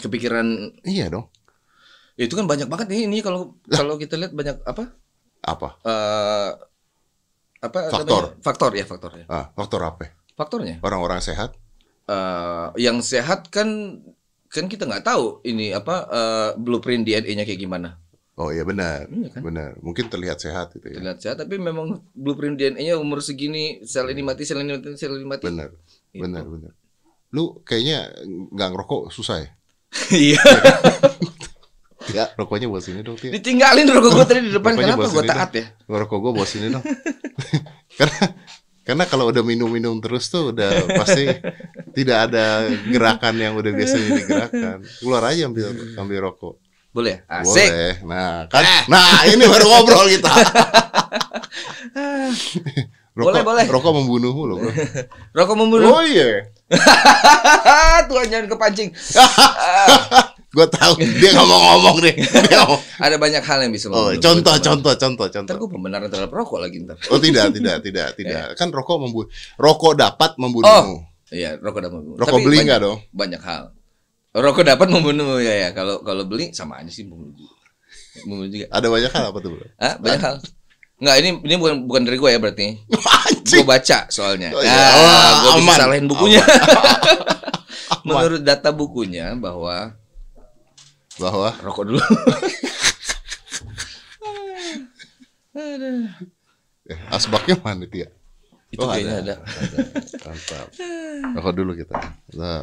Kepikiran 0.00 0.46
Iya 0.82 1.10
dong. 1.10 1.26
ya 2.18 2.26
itu 2.26 2.34
kan 2.34 2.50
banyak 2.50 2.66
banget 2.66 2.90
nih 2.90 3.06
ini 3.06 3.22
kalau 3.22 3.54
kalau 3.70 3.94
kita 3.94 4.18
lihat 4.18 4.34
banyak 4.34 4.58
apa? 4.66 4.90
Apa? 5.42 5.68
eh 5.84 6.50
apa 7.58 7.78
Faktor. 7.90 8.22
namanya? 8.30 8.42
Faktor 8.42 8.70
ya, 8.74 8.84
faktor 8.86 9.12
ya. 9.18 9.24
Ah, 9.26 9.44
faktor 9.52 9.80
apa? 9.82 10.04
Faktornya. 10.38 10.78
Orang-orang 10.82 11.18
sehat? 11.18 11.54
eh 12.08 12.66
yang 12.80 13.04
sehat 13.04 13.52
kan 13.52 14.00
kan 14.48 14.64
kita 14.64 14.88
nggak 14.88 15.04
tahu 15.04 15.44
ini 15.44 15.76
apa 15.76 15.96
eh, 16.08 16.50
blueprint 16.56 17.04
DNA-nya 17.04 17.44
kayak 17.44 17.60
gimana. 17.60 18.00
Oh 18.38 18.54
iya 18.54 18.62
benar, 18.62 19.10
Iya 19.10 19.34
kan? 19.34 19.42
benar. 19.42 19.70
Mungkin 19.82 20.06
terlihat 20.06 20.38
sehat 20.38 20.70
gitu 20.78 20.86
ya. 20.94 21.02
Terlihat 21.02 21.18
sehat 21.18 21.36
tapi 21.42 21.58
memang 21.58 21.98
blueprint 22.14 22.54
DNA-nya 22.54 22.94
umur 22.96 23.18
segini 23.18 23.82
sel 23.82 24.06
ini 24.08 24.22
mati, 24.22 24.46
sel 24.46 24.62
ini 24.62 24.78
mati, 24.78 24.94
sel 24.94 25.18
ini 25.18 25.26
mati. 25.26 25.44
Benar, 25.50 25.74
Gitu. 26.08 26.22
benar, 26.24 26.44
benar. 26.46 26.72
Lu 27.34 27.60
kayaknya 27.60 28.08
nggak 28.54 28.68
ngerokok 28.72 29.02
susah 29.10 29.42
ya? 29.42 29.50
Iya. 30.14 30.40
Ya, 32.14 32.24
rokoknya 32.40 32.66
buat 32.70 32.82
sini 32.84 33.04
dong, 33.04 33.16
Tia. 33.20 33.32
Ditinggalin 33.32 33.84
rokok 33.88 34.10
gua 34.14 34.24
tadi 34.24 34.40
di 34.48 34.52
depan 34.52 34.76
Rokoknya 34.76 34.94
kenapa 34.96 35.08
sini 35.08 35.28
taat 35.28 35.50
ya? 35.52 35.66
Ngerokok 35.88 36.18
gue 36.18 36.32
bawa 36.32 36.46
sini 36.48 36.66
dong. 36.72 36.84
karena 37.98 38.24
karena 38.88 39.04
kalau 39.04 39.28
udah 39.28 39.44
minum-minum 39.44 40.00
terus 40.00 40.32
tuh 40.32 40.56
udah 40.56 40.88
pasti 40.96 41.28
tidak 41.92 42.32
ada 42.32 42.72
gerakan 42.88 43.36
yang 43.36 43.52
udah 43.58 43.68
biasanya 43.68 44.08
digerakkan. 44.16 44.78
Keluar 45.04 45.22
aja 45.28 45.44
ambil 45.44 45.76
ambil 46.00 46.18
rokok. 46.24 46.56
Boleh? 46.88 47.20
Asik. 47.28 47.68
Boleh. 47.68 47.92
Nah, 48.08 48.48
kan 48.48 48.64
nah 48.88 49.28
ini 49.28 49.44
baru 49.44 49.68
ngobrol 49.68 50.08
kita. 50.08 50.32
rokok, 53.18 53.28
Boleh, 53.28 53.42
boleh. 53.44 53.64
Rokok 53.68 53.92
membunuhmu 53.92 54.42
loh, 54.48 54.56
Bro. 54.56 54.72
Rokok 55.36 55.56
membunuh. 55.58 55.92
Oh 55.92 56.00
iya. 56.00 56.48
Tuhan 58.08 58.26
jangan 58.32 58.46
kepancing. 58.48 58.88
Gue 60.48 60.64
tahu 60.64 60.96
dia 60.96 61.28
nggak 61.30 61.44
mau 61.44 61.60
ngomong 61.60 61.96
deh. 62.00 62.14
Ada 62.96 63.20
banyak 63.20 63.44
hal 63.44 63.58
yang 63.62 63.72
bisa 63.72 63.92
Oh, 63.92 64.08
contoh, 64.16 64.56
cuma- 64.56 64.64
contoh, 64.64 64.94
contoh, 64.96 65.26
Ntar 65.26 65.36
contoh. 65.44 65.54
gue 65.60 65.70
pembenaran 65.70 66.08
terhadap 66.08 66.32
rokok 66.32 66.58
lagi 66.58 66.80
ntar. 66.82 66.96
Oh 67.12 67.20
tidak, 67.20 67.52
tidak, 67.52 67.84
tidak, 67.84 68.08
tidak. 68.16 68.44
Kan 68.58 68.72
rokok 68.72 68.96
membunuh. 68.96 69.28
Rokok 69.56 69.92
dapat 69.94 70.40
membunuhmu. 70.40 71.04
Iya, 71.28 71.60
rokok 71.60 71.80
dapat 71.84 71.96
membunuh. 72.00 72.16
Rokok 72.16 72.32
Tapi 72.34 72.46
beli 72.48 72.56
nggak 72.64 72.80
dong? 72.80 72.98
Banyak 73.12 73.42
hal. 73.44 73.64
Rokok 74.32 74.64
dapat 74.64 74.88
membunuh 74.88 75.36
ya 75.36 75.52
ya. 75.52 75.68
Kalau 75.76 76.00
kalau 76.00 76.24
beli 76.24 76.56
sama 76.56 76.80
aja 76.80 76.88
sih 76.88 77.04
membunuh. 77.04 77.36
juga. 77.36 77.56
Membunuh 78.24 78.48
juga. 78.48 78.66
Ada 78.72 78.86
banyak 78.88 79.12
hal 79.12 79.24
apa 79.28 79.38
tuh, 79.38 79.50
Bro? 79.52 79.66
Ah, 79.76 79.94
banyak 80.00 80.22
hal. 80.22 80.36
Enggak, 80.98 81.16
ini 81.20 81.28
ini 81.44 81.54
bukan 81.54 81.74
bukan 81.84 82.02
dari 82.08 82.16
gue 82.16 82.30
ya 82.32 82.40
berarti. 82.40 82.66
Gue 83.44 83.62
baca 83.62 83.98
soalnya. 84.08 84.48
Oh, 84.50 84.64
iya. 84.64 84.72
Ah, 84.72 84.88
Oh, 84.90 85.32
gue 85.54 85.62
bisa 85.62 85.76
salahin 85.78 86.08
bukunya. 86.08 86.40
Menurut 88.08 88.40
data 88.40 88.72
bukunya 88.72 89.36
bahwa 89.36 89.92
Bahwa 91.18 91.50
rokok 91.62 91.84
dulu. 91.90 91.98
eh, 96.88 96.98
asbaknya 97.10 97.58
mana 97.62 97.84
dia? 97.86 98.08
Itu 98.70 98.84
kayaknya 98.84 99.14
ada. 99.24 99.34
Mantap. 100.22 100.66
Rokok 101.36 101.54
dulu 101.56 101.72
kita. 101.74 101.96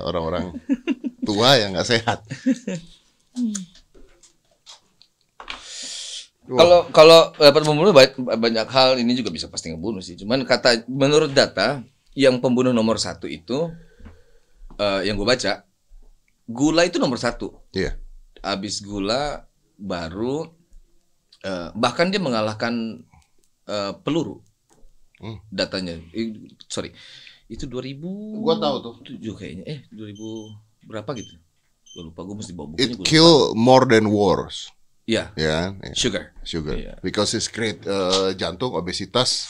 Orang-orang 0.06 0.56
tua 1.26 1.58
yang 1.60 1.74
nggak 1.76 1.90
sehat. 1.90 2.24
Kalau 6.46 6.86
kalau 6.94 7.34
dapat 7.42 7.64
membunuh 7.66 7.90
ba- 7.90 8.14
banyak 8.38 8.68
hal 8.70 9.02
ini 9.02 9.18
juga 9.18 9.34
bisa 9.34 9.50
pasti 9.50 9.74
ngebunuh 9.74 10.00
sih. 10.06 10.14
Cuman 10.14 10.46
kata 10.46 10.86
menurut 10.86 11.34
data 11.34 11.82
yang 12.14 12.38
pembunuh 12.38 12.70
nomor 12.70 13.02
satu 13.02 13.26
itu 13.26 13.74
eh, 14.78 15.10
yang 15.10 15.18
gue 15.18 15.26
baca 15.26 15.66
gula 16.46 16.86
itu 16.86 17.02
nomor 17.02 17.18
satu. 17.18 17.66
Iya. 17.74 17.98
Abis 18.46 18.86
gula 18.86 19.50
baru 19.76 20.46
eh, 21.42 21.70
bahkan 21.74 22.14
dia 22.14 22.22
mengalahkan 22.22 23.02
eh, 23.66 23.94
peluru. 24.06 24.46
Hmm. 25.16 25.40
Datanya, 25.50 25.96
Eh, 26.12 26.30
sorry 26.68 26.92
itu 27.46 27.66
2000 27.66 28.42
Gua 28.42 28.58
tahu 28.58 28.76
tuh. 28.82 28.96
tujuh 29.06 29.34
kayaknya 29.34 29.64
eh 29.66 29.80
2000 29.90 30.18
berapa 30.84 31.10
gitu. 31.14 31.34
Gue 31.94 32.04
lupa 32.04 32.22
gue 32.22 32.36
mesti 32.36 32.52
bawa 32.52 32.68
It 32.68 32.74
bukunya. 32.74 32.90
gua 32.90 32.98
lupa. 33.00 33.08
kill 33.08 33.32
more 33.56 33.86
than 33.86 34.06
wars. 34.10 34.70
Iya, 35.06 35.30
Ya, 35.38 35.70
kan? 35.70 35.86
Ya, 35.86 35.94
sugar 35.94 36.24
sugar. 36.42 36.74
Iya. 36.76 36.94
Because 37.00 37.32
it's 37.32 37.46
create 37.48 37.86
eh, 37.86 38.34
jantung, 38.34 38.74
obesitas, 38.74 39.46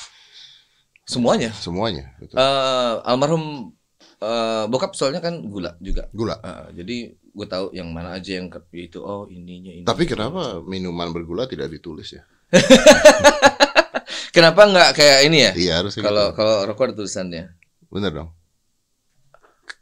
semuanya. 1.07 1.55
semuanya. 1.55 2.11
Betul. 2.19 2.35
Eh, 2.35 2.93
almarhum 3.07 3.71
eh, 4.19 4.65
bokap 4.67 4.91
soalnya 4.93 5.23
kan 5.23 5.39
gula 5.47 5.79
juga. 5.79 6.11
Gula. 6.11 6.35
Eh, 6.43 6.83
jadi 6.83 6.97
gue 7.35 7.47
tahu 7.51 7.75
yang 7.75 7.91
mana 7.91 8.15
aja 8.15 8.39
yang 8.39 8.47
itu 8.71 9.03
oh 9.03 9.27
ininya 9.27 9.75
ini. 9.75 9.83
Tapi 9.83 10.07
kenapa 10.07 10.63
minuman 10.63 11.11
bergula 11.11 11.43
tidak 11.45 11.67
ditulis 11.67 12.15
ya? 12.15 12.23
Kenapa 14.35 14.67
nggak 14.67 14.89
kayak 14.99 15.19
ini 15.31 15.37
ya? 15.47 15.51
Iya 15.55 15.73
harusnya. 15.79 16.03
Kalau 16.03 16.25
gitu. 16.31 16.37
kalau 16.39 16.55
rokok 16.67 16.83
ada 16.87 16.93
tulisannya. 16.95 17.43
bener 17.87 18.11
dong. 18.11 18.29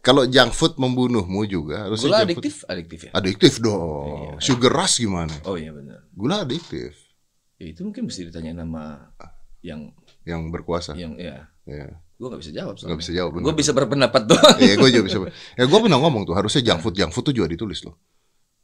Kalau 0.04 0.28
junk 0.30 0.52
food 0.54 0.74
membunuhmu 0.78 1.48
juga 1.48 1.88
harusnya 1.90 2.06
Gula 2.06 2.18
junk 2.22 2.22
food- 2.22 2.44
adiktif, 2.46 2.56
adiktif 2.70 3.00
ya. 3.08 3.12
Adiktif 3.18 3.54
dong. 3.58 4.38
Iya. 4.38 4.46
Sugar 4.46 4.72
rush 4.74 5.02
gimana? 5.02 5.34
Oh 5.50 5.58
iya 5.58 5.74
benar. 5.74 6.06
Gula 6.14 6.46
adiktif 6.46 6.94
Ya, 7.58 7.72
itu 7.72 7.82
mungkin 7.82 8.12
mesti 8.12 8.28
ditanya 8.28 8.62
nama 8.66 9.10
yang 9.64 9.96
yang 10.28 10.52
berkuasa. 10.52 10.94
yang 11.00 11.16
ya. 11.18 11.48
Ya. 11.64 11.98
Gue 12.24 12.32
nggak 12.32 12.40
bisa 12.40 12.54
jawab. 12.56 12.76
Nggak 12.80 13.00
bisa 13.04 13.12
jawab. 13.12 13.32
bener. 13.36 13.44
Gue 13.44 13.56
bisa 13.60 13.72
berpendapat 13.76 14.22
doang. 14.32 14.56
Iya, 14.64 14.74
gue 14.80 14.90
juga 14.96 15.04
bisa. 15.04 15.18
Ya, 15.60 15.68
gue 15.68 15.80
pernah 15.84 16.00
ngomong 16.00 16.24
tuh 16.24 16.40
harusnya 16.40 16.64
junk 16.64 16.80
food, 16.80 16.96
junk 16.96 17.12
food 17.12 17.28
tuh 17.28 17.36
juga 17.36 17.52
ditulis 17.52 17.84
loh. 17.84 18.00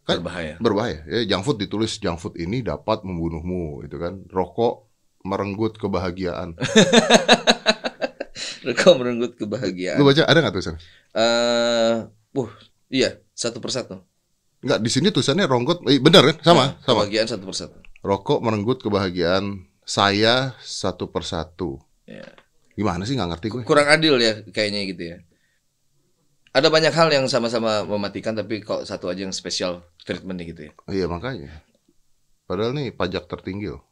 Kan- 0.07 0.23
Berbahaya. 0.23 0.55
Berbahaya. 0.63 1.03
Ya, 1.11 1.27
junk 1.27 1.43
food 1.43 1.57
ditulis 1.59 1.91
junk 1.99 2.23
food 2.23 2.39
ini 2.39 2.63
dapat 2.63 3.03
membunuhmu, 3.03 3.83
itu 3.83 3.99
kan. 3.99 4.23
Rokok 4.31 4.87
merenggut 5.27 5.75
kebahagiaan. 5.75 6.55
Rokok 8.63 8.93
merenggut 8.95 9.35
kebahagiaan. 9.35 9.99
Lu 9.99 10.07
baca 10.07 10.23
ada 10.23 10.39
nggak 10.39 10.55
tulisannya? 10.55 10.79
Eh, 11.11 11.95
uh, 12.39 12.49
iya 12.87 13.19
satu 13.35 13.59
persatu. 13.59 13.99
Nggak, 14.59 14.79
di 14.79 14.89
sini 14.91 15.07
tulisannya 15.11 15.47
ronggot. 15.47 15.83
Eh, 15.87 15.99
bener 15.99 16.23
kan? 16.31 16.35
Sama, 16.43 16.63
Nah, 16.63 16.69
sama. 16.83 17.03
Kebahagiaan 17.03 17.27
satu 17.27 17.43
persatu. 17.43 17.75
Rokok 17.99 18.39
merenggut 18.39 18.79
kebahagiaan 18.79 19.67
saya 19.83 20.55
satu 20.59 21.11
persatu. 21.11 21.79
Ya. 22.07 22.23
Gimana 22.79 23.03
sih 23.03 23.19
nggak 23.19 23.29
ngerti 23.35 23.47
gue? 23.51 23.61
kurang 23.67 23.91
adil 23.91 24.15
ya 24.15 24.39
kayaknya 24.55 24.87
gitu 24.87 25.03
ya. 25.11 25.17
Ada 26.55 26.71
banyak 26.71 26.95
hal 26.95 27.11
yang 27.11 27.27
sama-sama 27.27 27.83
mematikan 27.83 28.33
tapi 28.33 28.63
kok 28.63 28.87
satu 28.87 29.11
aja 29.11 29.27
yang 29.27 29.35
spesial 29.35 29.83
treatmentnya 30.07 30.47
gitu 30.47 30.61
ya. 30.65 30.71
Iya 30.87 31.05
makanya. 31.11 31.51
Padahal 32.47 32.73
nih 32.73 32.95
pajak 32.95 33.27
tertinggi 33.27 33.67
loh. 33.69 33.83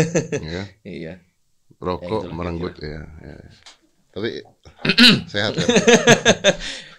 ya. 0.54 0.62
Iya. 0.86 1.14
Rokok 1.76 2.22
Ya, 2.24 2.32
merenggut 2.32 2.74
ya, 2.80 3.02
ya. 3.04 3.36
Tapi 4.14 4.40
sehat 5.34 5.52
kan? 5.52 5.68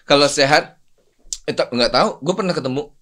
Kalau 0.06 0.30
sehat, 0.30 0.78
eh, 1.50 1.54
tak- 1.56 1.74
nggak 1.74 1.90
tahu. 1.90 2.22
Gue 2.22 2.34
pernah 2.38 2.54
ketemu, 2.54 2.94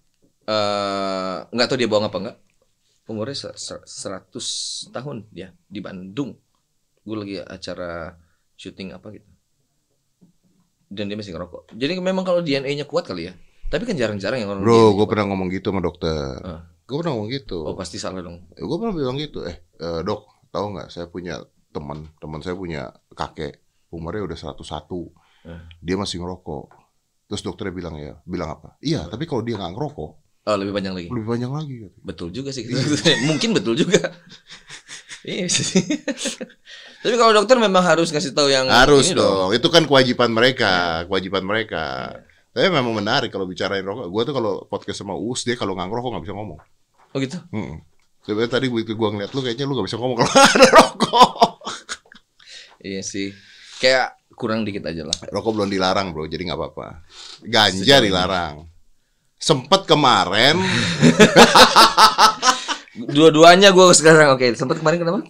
eh 0.48 1.36
nggak 1.52 1.66
tahu 1.68 1.76
dia 1.76 1.90
bohong 1.90 2.08
apa 2.08 2.18
enggak. 2.22 2.36
Umurnya 3.06 3.36
se- 3.36 3.58
se- 3.60 3.84
100 3.84 4.88
tahun 4.88 5.28
dia 5.28 5.52
di 5.68 5.84
Bandung. 5.84 6.32
Gue 7.04 7.16
lagi 7.20 7.36
acara 7.44 8.16
syuting 8.56 8.90
apa 8.90 9.12
gitu. 9.12 9.28
Dan 10.86 11.06
dia 11.06 11.16
masih 11.16 11.34
ngerokok. 11.34 11.74
Jadi 11.74 11.98
memang 11.98 12.22
kalau 12.22 12.40
DNA-nya 12.40 12.86
kuat 12.86 13.04
kali 13.04 13.28
ya. 13.28 13.34
Tapi 13.66 13.82
kan 13.82 13.98
jarang-jarang 13.98 14.38
yang 14.38 14.50
orang 14.50 14.62
Bro, 14.62 14.94
gue 14.94 15.06
pernah 15.06 15.26
ngomong 15.28 15.50
gitu 15.50 15.74
sama 15.74 15.82
dokter. 15.82 16.38
Ah. 16.40 16.62
Gue 16.86 17.02
pernah 17.02 17.18
ngomong 17.18 17.30
gitu. 17.30 17.66
Oh 17.66 17.74
pasti 17.74 17.98
salah 17.98 18.22
dong. 18.22 18.46
gue 18.50 18.76
pernah 18.78 18.94
bilang 18.94 19.18
gitu 19.18 19.42
eh 19.42 19.58
eh, 19.76 20.00
dok 20.00 20.22
tahu 20.48 20.72
nggak 20.72 20.88
saya 20.88 21.06
punya 21.06 21.42
teman 21.68 22.06
teman 22.16 22.40
saya 22.40 22.54
punya 22.54 22.88
kakek 23.12 23.60
umurnya 23.90 24.24
udah 24.24 24.38
101 24.54 24.64
Eh. 25.46 25.62
dia 25.78 25.94
masih 25.94 26.18
ngerokok 26.18 26.64
terus 27.26 27.38
dokternya 27.38 27.70
bilang 27.70 27.94
ya 27.94 28.18
bilang 28.24 28.50
apa 28.50 28.74
iya 28.80 29.06
tapi 29.06 29.26
kalau 29.26 29.46
dia 29.46 29.54
nggak 29.54 29.74
ngerokok 29.74 30.12
Oh 30.46 30.54
lebih 30.54 30.78
panjang 30.78 30.94
lagi. 30.94 31.10
lebih 31.10 31.26
panjang 31.26 31.50
lagi. 31.50 31.74
Betul 32.06 32.30
juga 32.30 32.54
sih. 32.54 32.62
Mungkin 33.26 33.50
betul 33.50 33.74
juga. 33.74 33.98
Iya 35.26 35.50
sih. 35.50 35.82
Tapi 37.02 37.14
kalau 37.14 37.34
dokter 37.34 37.58
memang 37.58 37.82
harus 37.82 38.08
ngasih 38.08 38.30
tahu 38.30 38.46
yang 38.46 38.66
harus 38.66 39.10
ini 39.10 39.18
dong. 39.18 39.50
itu 39.50 39.66
kan 39.66 39.82
kewajiban 39.82 40.30
mereka 40.30 41.02
kewajiban 41.04 41.42
mereka 41.42 42.14
tapi 42.50 42.66
memang 42.66 42.94
menarik 42.94 43.28
kalau 43.28 43.44
bicarain 43.44 43.82
rokok 43.82 44.06
gue 44.06 44.22
tuh 44.24 44.34
kalau 44.34 44.52
podcast 44.64 45.02
sama 45.02 45.12
Us 45.12 45.42
dia 45.42 45.54
kalau 45.54 45.76
nggak 45.76 45.86
ngerokok 45.86 46.10
nggak 46.10 46.24
bisa 46.24 46.34
ngomong 46.34 46.58
Oh 47.10 47.18
gitu. 47.18 47.38
Mm-mm. 47.50 47.78
Sebenarnya 48.22 48.50
tadi 48.50 48.66
begitu 48.66 48.92
gue 48.92 49.08
ngeliat 49.08 49.30
lu 49.30 49.40
kayaknya 49.40 49.64
lu 49.64 49.74
gak 49.74 49.86
bisa 49.86 49.96
ngomong 49.96 50.16
kalau 50.20 50.30
nggak 50.30 50.50
ada 50.52 50.68
rokok 50.72 51.52
Iya 52.78 53.02
sih. 53.02 53.28
Kayak 53.76 54.14
kurang 54.32 54.62
dikit 54.62 54.84
aja 54.84 55.02
lah. 55.02 55.16
Rokok 55.26 55.52
belum 55.52 55.68
dilarang 55.68 56.10
bro, 56.10 56.24
jadi 56.24 56.42
nggak 56.44 56.58
apa-apa. 56.58 57.02
Ganja 57.42 57.82
Sejauh 57.82 57.98
ini. 57.98 58.08
dilarang. 58.08 58.54
Sempet 59.36 59.84
kemarin, 59.84 60.56
Dua-duanya 62.96 63.70
gue 63.70 63.84
sekarang 63.92 64.34
oke. 64.34 64.46
Sempat 64.56 64.80
kemarin 64.80 64.98
kenapa? 65.04 65.20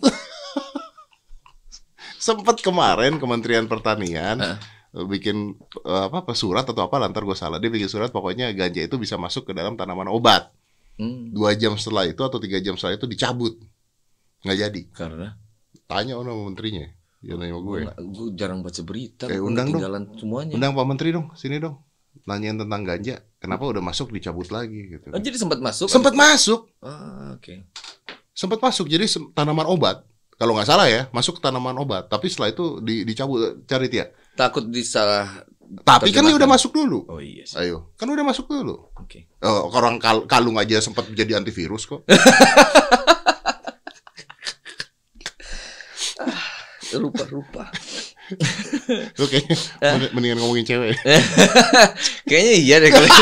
sempet 2.17 2.59
kemarin 2.59 3.23
Kementerian 3.23 3.71
Pertanian 3.71 4.43
Heeh. 4.43 4.59
bikin 5.07 5.55
eh, 5.87 6.03
apa, 6.11 6.27
apa 6.27 6.35
surat 6.35 6.67
atau 6.67 6.83
apa 6.83 6.99
lantar 6.99 7.23
gue 7.23 7.39
salah 7.39 7.63
dia 7.63 7.71
bikin 7.71 7.87
surat 7.87 8.11
pokoknya 8.11 8.51
ganja 8.51 8.83
itu 8.83 8.99
bisa 8.99 9.15
masuk 9.15 9.47
ke 9.47 9.53
dalam 9.55 9.79
tanaman 9.79 10.11
obat 10.11 10.51
Hmm, 10.97 11.29
dua 11.29 11.53
jam 11.53 11.77
setelah 11.77 12.09
itu 12.09 12.25
atau 12.25 12.41
tiga 12.41 12.57
jam 12.57 12.73
setelah 12.73 12.97
itu 12.97 13.05
dicabut 13.05 13.53
nggak 14.41 14.57
jadi 14.65 14.83
karena 14.97 15.37
tanya 15.85 16.17
orang 16.17 16.33
sama 16.33 16.45
menterinya 16.49 16.89
dia 17.21 17.37
nanya 17.37 17.53
gue 17.53 17.79
gue 17.85 18.27
jarang 18.33 18.65
baca 18.65 18.81
berita. 18.81 19.29
Eh, 19.29 19.37
undang 19.37 19.77
dong. 19.77 19.85
semuanya. 20.17 20.57
undang 20.57 20.73
Pak 20.73 20.87
Menteri 20.89 21.13
dong 21.13 21.37
sini 21.37 21.61
dong 21.61 21.77
nanyain 22.23 22.55
tentang 22.55 22.83
ganja 22.83 23.15
kenapa 23.37 23.67
udah 23.67 23.81
masuk 23.81 24.11
dicabut 24.11 24.49
lagi 24.49 24.89
gitu 24.91 25.09
Oh, 25.09 25.19
jadi 25.19 25.35
sempat 25.35 25.59
masuk. 25.59 25.87
sempat 25.87 26.13
masuk 26.13 26.71
Ah, 26.79 27.35
oke. 27.35 27.69
sempat 28.31 28.59
masuk 28.59 28.87
jadi 28.87 29.05
sem- 29.05 29.29
tanaman 29.31 29.65
obat 29.65 30.03
kalau 30.35 30.53
nggak 30.53 30.67
salah 30.67 30.85
ya 30.85 31.09
masuk 31.11 31.37
ke 31.37 31.43
tanaman 31.43 31.75
obat 31.75 32.07
tapi 32.07 32.27
setelah 32.27 32.49
itu 32.49 32.81
di, 32.81 33.03
dicabut 33.03 33.41
cari 33.65 33.87
dia 33.87 34.09
Takut 34.35 34.65
disalah. 34.65 35.45
tapi 35.83 36.09
kan 36.11 36.23
udah 36.23 36.45
masuk 36.47 36.71
dulu 36.71 37.09
Oh 37.09 37.19
iya 37.19 37.43
sih. 37.43 37.57
ayo 37.59 37.91
kan 37.95 38.07
udah 38.07 38.23
masuk 38.23 38.47
dulu 38.47 38.93
Oke. 38.95 39.27
Oh, 39.41 39.69
orang 39.71 39.97
kal- 39.97 40.25
kalung 40.25 40.57
aja 40.57 40.79
sempat 40.79 41.09
jadi 41.11 41.35
antivirus 41.35 41.85
kok 41.85 42.05
Rupa-rupa. 46.89 47.69
Lu 49.17 49.25
kayaknya 49.31 49.57
men- 49.81 50.13
mendingan 50.15 50.39
ngomongin 50.43 50.67
cewek 50.67 50.99
Kayaknya 52.29 52.55
iya 52.59 52.77
deh 52.83 52.91
kalau. 52.91 53.07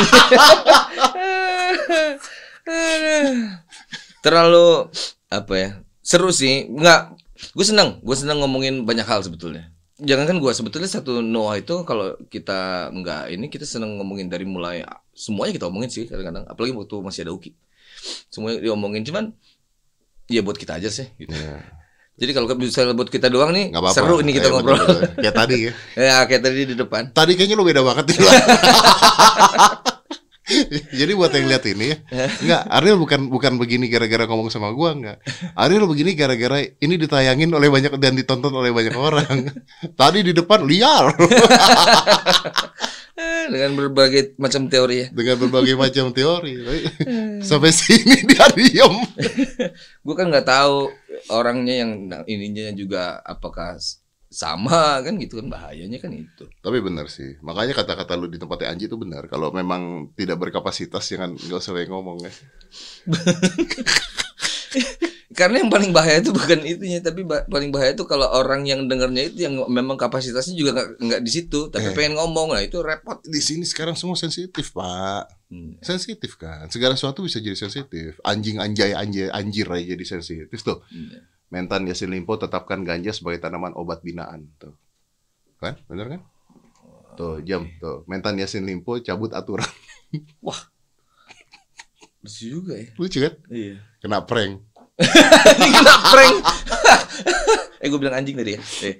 Terlalu 4.25 4.89
apa 5.29 5.55
ya? 5.55 5.71
Seru 6.01 6.33
sih. 6.33 6.65
Enggak. 6.69 7.13
Gue 7.53 7.67
senang. 7.67 8.01
Gue 8.01 8.17
senang 8.17 8.41
ngomongin 8.41 8.89
banyak 8.89 9.05
hal 9.05 9.21
sebetulnya. 9.21 9.69
Jangan 10.01 10.27
kan 10.27 10.37
gue 10.43 10.53
sebetulnya 10.57 10.91
satu 10.91 11.23
Noah 11.23 11.61
itu 11.61 11.85
kalau 11.87 12.19
kita 12.27 12.91
nggak 12.91 13.31
ini 13.31 13.47
kita 13.47 13.63
senang 13.63 13.95
ngomongin 14.01 14.27
dari 14.27 14.43
mulai 14.43 14.83
semuanya 15.15 15.55
kita 15.55 15.71
omongin 15.71 15.87
sih 15.87 16.11
kadang-kadang 16.11 16.43
apalagi 16.51 16.75
waktu 16.75 16.99
masih 16.99 17.23
ada 17.23 17.31
Uki 17.31 17.55
semuanya 18.27 18.59
diomongin 18.59 19.07
cuman 19.07 19.31
ya 20.27 20.43
buat 20.43 20.59
kita 20.59 20.83
aja 20.83 20.91
sih 20.91 21.07
gitu. 21.15 21.31
Iya. 21.31 21.63
Jadi 22.15 22.31
kalau 22.31 22.47
bisa 22.55 22.87
buat 22.95 23.11
kita 23.11 23.27
doang 23.27 23.51
nih 23.51 23.75
nggak 23.75 23.83
apa-apa. 23.83 23.97
seru 23.99 24.23
ini 24.23 24.31
kita 24.39 24.47
Ayo, 24.47 24.55
ngobrol. 24.63 24.79
betul-betul. 24.79 25.19
kayak 25.19 25.35
tadi 25.35 25.57
ya. 25.59 25.73
Ya 26.07 26.17
kayak 26.31 26.43
tadi 26.47 26.61
di 26.63 26.75
depan. 26.79 27.03
Tadi 27.11 27.33
kayaknya 27.35 27.57
lu 27.59 27.67
beda 27.67 27.83
banget 27.83 28.05
nih 28.15 28.17
Jadi 31.01 31.13
buat 31.17 31.33
yang 31.33 31.49
lihat 31.49 31.65
ini 31.65 31.97
ya, 31.97 31.97
enggak 32.45 32.63
Ariel 32.69 33.01
bukan 33.01 33.33
bukan 33.33 33.57
begini 33.57 33.89
gara-gara 33.89 34.29
ngomong 34.29 34.53
sama 34.53 34.69
gua 34.77 34.93
enggak. 34.93 35.19
Ariel 35.57 35.89
begini 35.89 36.13
gara-gara 36.13 36.61
ini 36.61 36.95
ditayangin 37.01 37.49
oleh 37.49 37.73
banyak 37.73 37.97
dan 37.97 38.13
ditonton 38.13 38.53
oleh 38.53 38.69
banyak 38.69 38.93
orang. 38.93 39.49
Tadi 40.01 40.21
di 40.21 40.37
depan 40.37 40.69
liar 40.69 41.17
dengan 43.53 43.73
berbagai 43.73 44.37
macam 44.37 44.69
teori 44.69 44.97
ya 45.01 45.09
dengan 45.17 45.37
berbagai 45.49 45.75
macam 45.81 46.13
teori. 46.13 46.53
Sampai 47.41 47.73
sini 47.73 48.29
dia 48.29 48.45
diem. 48.53 48.95
gue 50.05 50.15
kan 50.15 50.29
nggak 50.29 50.45
tahu 50.45 50.93
orangnya 51.33 51.75
yang 51.89 51.91
ininya 52.29 52.69
juga 52.77 53.25
apakah 53.25 53.81
sama 54.35 54.99
kan 55.01 55.15
gitu 55.17 55.39
kan 55.39 55.47
bahayanya 55.47 55.97
kan 55.97 56.11
itu 56.11 56.45
Tapi 56.59 56.79
benar 56.79 57.07
sih. 57.07 57.39
Makanya 57.41 57.73
kata-kata 57.73 58.15
lu 58.15 58.27
di 58.27 58.37
tempatnya 58.37 58.69
Anji 58.69 58.85
itu 58.85 58.95
benar. 58.95 59.27
Kalau 59.27 59.49
memang 59.51 60.11
tidak 60.13 60.43
berkapasitas 60.43 61.07
jangan 61.07 61.33
nggak 61.33 61.57
usah 61.57 61.73
banyak 61.73 61.89
ngomong 61.89 62.19
ya. 62.21 62.33
karena 65.35 65.59
yang 65.59 65.71
paling 65.71 65.91
bahaya 65.91 66.23
itu 66.23 66.31
bukan 66.31 66.63
itunya 66.63 67.03
tapi 67.03 67.27
ba- 67.27 67.43
paling 67.45 67.75
bahaya 67.75 67.91
itu 67.91 68.07
kalau 68.07 68.31
orang 68.31 68.63
yang 68.63 68.87
dengarnya 68.87 69.27
itu 69.27 69.43
yang 69.43 69.67
memang 69.67 69.99
kapasitasnya 69.99 70.55
juga 70.55 70.71
nggak 70.73 70.89
nggak 71.01 71.21
di 71.21 71.31
situ 71.33 71.67
tapi 71.69 71.91
Eh. 71.91 71.95
pengen 71.95 72.15
ngomong 72.15 72.55
nah 72.55 72.63
itu 72.63 72.79
repot 72.79 73.19
Di 73.21 73.43
sini 73.43 73.67
sekarang 73.67 73.95
semua 73.95 74.15
sensitif, 74.15 74.71
Pak. 74.71 75.51
Hmm. 75.51 75.75
Sensitif 75.81 76.39
kan. 76.39 76.71
Segala 76.71 76.95
sesuatu 76.95 77.19
bisa 77.21 77.39
jadi 77.39 77.59
sensitif. 77.59 78.15
Anjing 78.23 78.63
anjay 78.63 78.95
anjay 78.95 79.27
anjir 79.29 79.67
aja 79.67 79.85
jadi 79.95 80.05
sensitif 80.07 80.59
tuh. 80.61 80.87
Iya. 80.89 81.19
Mentan 81.53 81.87
Yasin 81.87 82.11
Limpo 82.11 82.35
tetapkan 82.37 82.83
ganja 82.83 83.13
sebagai 83.13 83.41
tanaman 83.41 83.73
obat 83.75 84.01
binaan 84.01 84.49
tuh. 84.57 84.75
Kan? 85.59 85.79
Bener 85.87 86.07
kan? 86.19 86.21
Tuh, 87.15 87.39
jam 87.47 87.69
tuh. 87.79 88.03
Mentan 88.11 88.37
Yasin 88.37 88.67
Limpo 88.67 88.99
cabut 89.01 89.31
aturan. 89.33 89.69
lucu 92.25 92.45
juga 92.49 92.73
ya 92.81 92.89
Lucu 92.97 93.19
kan? 93.21 93.35
iya 93.53 93.77
Kena 94.01 94.25
prank. 94.25 94.65
kena 95.77 95.95
prank 96.09 96.37
eh 97.85 97.87
gue 97.91 97.99
bilang 98.01 98.17
anjing 98.17 98.33
tadi 98.39 98.57
ya 98.57 98.61
eh, 98.87 98.95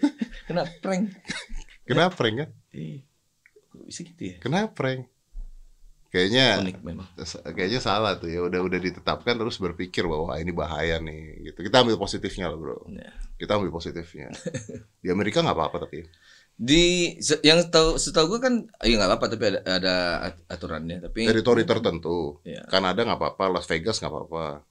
kena 0.45 0.67
prank 0.83 1.09
Kena 1.89 2.13
prank 2.13 2.35
kan? 2.45 2.51
kok 3.71 3.83
bisa 3.89 4.01
gitu 4.05 4.23
ya 4.29 4.37
Kena 4.45 4.69
prank. 4.69 5.09
Kayaknya 6.15 6.63
unik 6.63 6.79
memang. 6.87 7.07
kayaknya 7.59 7.81
salah 7.83 8.15
tuh 8.23 8.31
ya 8.31 8.47
udah 8.47 8.63
udah 8.63 8.79
ditetapkan 8.79 9.35
terus 9.35 9.59
berpikir 9.59 10.07
bahwa 10.07 10.31
"Ah, 10.31 10.39
ini 10.39 10.55
bahaya 10.55 11.03
nih 11.03 11.51
gitu. 11.51 11.67
Kita 11.67 11.83
ambil 11.83 11.99
positifnya 11.99 12.47
lah 12.47 12.55
bro. 12.55 12.87
Ya. 12.87 13.11
kita 13.35 13.59
ambil 13.59 13.75
positifnya. 13.75 14.31
Di 15.03 15.11
Amerika 15.11 15.43
nggak 15.43 15.59
apa-apa 15.59 15.91
tapi. 15.91 16.07
Di 16.55 17.19
yang 17.43 17.67
tahu 17.67 17.99
setahu 17.99 18.31
gue 18.31 18.41
kan 18.47 18.55
ya 18.87 18.95
nggak 18.95 19.11
apa-apa 19.11 19.27
tapi 19.27 19.45
ada 19.51 19.61
ada 19.67 19.95
at- 20.31 20.45
aturannya 20.47 21.03
tapi 21.03 21.27
teritori 21.27 21.67
tertentu. 21.67 22.39
Iya. 22.47 22.63
Kanada 22.71 23.03
nggak 23.03 23.19
apa-apa 23.19 23.51
Las 23.51 23.67
Vegas 23.67 23.99
nggak 23.99 24.13
apa-apa. 24.15 24.63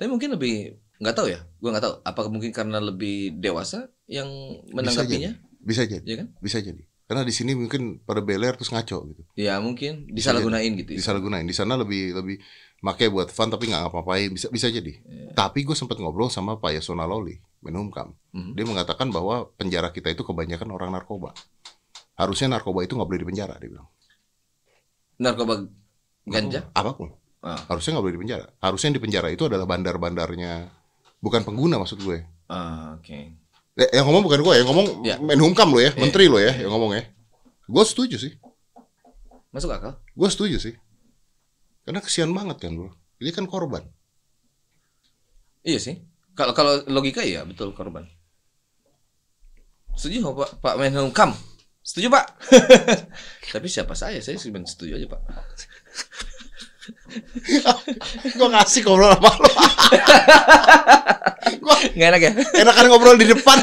Tapi 0.00 0.08
mungkin 0.08 0.32
lebih 0.32 0.80
nggak 0.96 1.12
tahu 1.12 1.28
ya 1.28 1.44
gue 1.44 1.68
nggak 1.68 1.84
tahu. 1.84 1.94
Apakah 2.08 2.32
mungkin 2.32 2.56
karena 2.56 2.80
lebih 2.80 3.36
dewasa 3.36 3.92
yang 4.08 4.32
menanggapinya? 4.72 5.36
Bisa 5.60 5.84
jadi. 5.84 6.00
Ya 6.08 6.16
kan? 6.24 6.32
Bisa 6.40 6.56
jadi 6.64 6.88
karena 7.06 7.22
di 7.22 7.30
sini 7.30 7.54
mungkin 7.54 8.02
pada 8.02 8.18
beler 8.18 8.58
terus 8.58 8.74
ngaco 8.74 9.06
gitu. 9.14 9.22
Ya 9.38 9.62
mungkin. 9.62 10.10
Disalahgunain 10.10 10.74
gitu 10.74 10.90
ya. 10.94 10.98
disalahgunain. 10.98 11.46
Di 11.46 11.54
sana 11.54 11.78
lebih 11.78 12.18
lebih 12.18 12.42
make 12.82 13.06
buat 13.08 13.30
fun 13.30 13.46
tapi 13.46 13.70
nggak 13.70 13.86
ngapa-ngapain 13.86 14.30
bisa 14.34 14.50
bisa 14.50 14.66
jadi. 14.68 14.92
Iya. 15.06 15.32
tapi 15.32 15.62
gue 15.62 15.78
sempat 15.78 15.96
ngobrol 16.02 16.28
sama 16.28 16.58
Pak 16.58 16.76
Yasona 16.76 17.06
Loli 17.06 17.38
Menhumkam. 17.62 18.14
Mhm. 18.34 18.52
dia 18.58 18.66
mengatakan 18.66 19.08
bahwa 19.14 19.48
penjara 19.54 19.94
kita 19.94 20.10
itu 20.10 20.26
kebanyakan 20.26 20.68
orang 20.74 20.90
narkoba. 20.90 21.30
Harusnya 22.18 22.58
narkoba 22.58 22.82
itu 22.82 22.98
nggak 22.98 23.08
boleh 23.08 23.22
dipenjara 23.22 23.54
dia 23.62 23.70
bilang. 23.70 23.88
Narkoba 25.22 25.64
ganja? 26.26 26.66
Apa 26.74 26.92
pun. 26.98 27.14
Ah, 27.46 27.62
harusnya 27.70 27.94
nggak 27.94 28.04
boleh 28.10 28.16
dipenjara 28.18 28.46
harusnya 28.58 28.90
yang 28.90 28.98
dipenjara 28.98 29.28
itu 29.30 29.46
adalah 29.46 29.70
bandar-bandarnya 29.70 30.66
bukan 31.22 31.46
pengguna 31.46 31.78
maksud 31.78 32.02
gue. 32.02 32.26
Ah, 32.50 32.98
oke. 32.98 33.06
Eh, 33.14 33.26
yang 33.76 34.08
ngomong 34.08 34.24
bukan 34.24 34.40
gue 34.40 34.54
yang 34.56 34.68
ngomong 34.72 34.86
Ya. 35.04 35.16
Menhumkam 35.20 35.68
lo 35.68 35.78
ya 35.78 35.92
Iya. 35.92 36.00
menteri 36.00 36.26
lo 36.32 36.40
ya 36.40 36.52
yang 36.56 36.72
ngomong 36.72 36.96
ya 36.96 37.04
gue 37.66 37.84
setuju 37.84 38.16
sih 38.16 38.32
masuk 39.52 39.68
akal 39.72 40.00
gue 40.00 40.28
setuju 40.32 40.56
sih 40.56 40.74
karena 41.84 42.00
kesian 42.00 42.32
banget 42.32 42.56
kan 42.62 42.72
bro 42.72 42.90
ini 43.20 43.30
kan 43.36 43.44
korban 43.44 43.84
iya 45.60 45.76
sih 45.76 46.00
kalau 46.32 46.56
kalau 46.56 46.80
logika 46.88 47.20
ya 47.20 47.44
betul 47.44 47.76
korban 47.76 48.08
setuju 49.96 50.24
pak 50.32 50.50
pak 50.60 50.74
Menhumkam 50.76 51.32
Setuju 51.86 52.10
pak? 52.10 52.26
Tapi 53.54 53.70
siapa 53.70 53.94
saya? 53.94 54.18
Saya 54.18 54.34
cuma 54.42 54.58
setuju 54.66 54.98
aja 54.98 55.06
pak. 55.06 55.22
Gue 58.38 58.48
ngasih 58.48 58.80
ngobrol 58.84 59.10
sama 59.14 59.30
lo. 59.36 59.50
Gua 61.62 61.76
Nggak 61.94 62.08
enak 62.10 62.22
ya? 62.22 62.32
enakan 62.62 62.84
ngobrol 62.90 63.16
di 63.16 63.26
depan. 63.30 63.58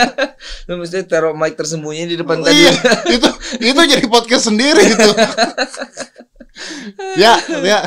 Lu 0.70 0.78
mesti 0.78 1.02
taruh 1.04 1.34
mic 1.34 1.54
tersembunyi 1.54 2.14
di 2.14 2.16
depan 2.18 2.42
tadi. 2.42 2.54
iya, 2.54 2.72
itu 3.10 3.28
itu 3.58 3.80
jadi 3.80 4.06
podcast 4.06 4.50
sendiri 4.50 4.82
itu. 4.86 5.10
ya, 7.18 7.38
ya. 7.62 7.78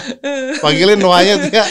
Panggilin 0.60 1.00
Noahnya 1.00 1.36
tuh 1.44 1.52
ya. 1.52 1.66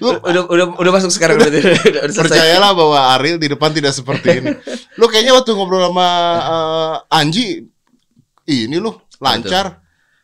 Lu 0.00 0.16
Udah, 0.20 0.42
udah, 0.48 0.66
udah 0.80 0.92
masuk 0.92 1.12
sekarang. 1.12 1.36
Udah, 1.36 1.48
udah, 1.52 1.60
udah 1.76 2.02
selesai. 2.08 2.24
percayalah 2.24 2.70
bahwa 2.72 2.98
Ariel 3.16 3.36
di 3.36 3.48
depan 3.52 3.72
tidak 3.72 3.92
seperti 3.92 4.40
ini. 4.40 4.50
Lu 4.96 5.04
kayaknya 5.08 5.36
waktu 5.36 5.52
ngobrol 5.52 5.84
sama 5.84 6.08
eh, 6.40 7.16
Anji 7.20 7.68
ini 8.48 8.76
lu 8.80 8.96
lancar 9.20 9.80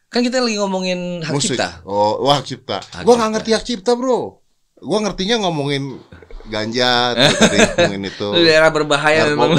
Kan 0.06 0.22
kita 0.22 0.38
lagi 0.38 0.56
ngomongin 0.56 1.20
hak 1.20 1.34
musik. 1.34 1.58
cipta. 1.58 1.82
Oh, 1.82 2.22
wah 2.22 2.38
hak 2.38 2.46
cipta. 2.46 2.78
Hak 2.80 3.02
Gua 3.02 3.14
nggak 3.18 3.30
ngerti 3.36 3.50
hak 3.52 3.64
cipta, 3.66 3.92
Bro. 3.98 4.38
Gua 4.78 4.98
ngertinya 5.02 5.42
ngomongin 5.42 5.98
ganja, 6.46 7.12
ngomongin 7.74 8.06
itu. 8.06 8.28
Lu 8.30 8.42
daerah 8.46 8.70
berbahaya 8.70 9.26
memang. 9.34 9.58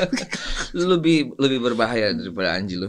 lu 0.76 0.84
lebih 0.98 1.36
lebih 1.36 1.60
berbahaya 1.60 2.16
daripada 2.16 2.56
Anji 2.56 2.80
lu. 2.80 2.88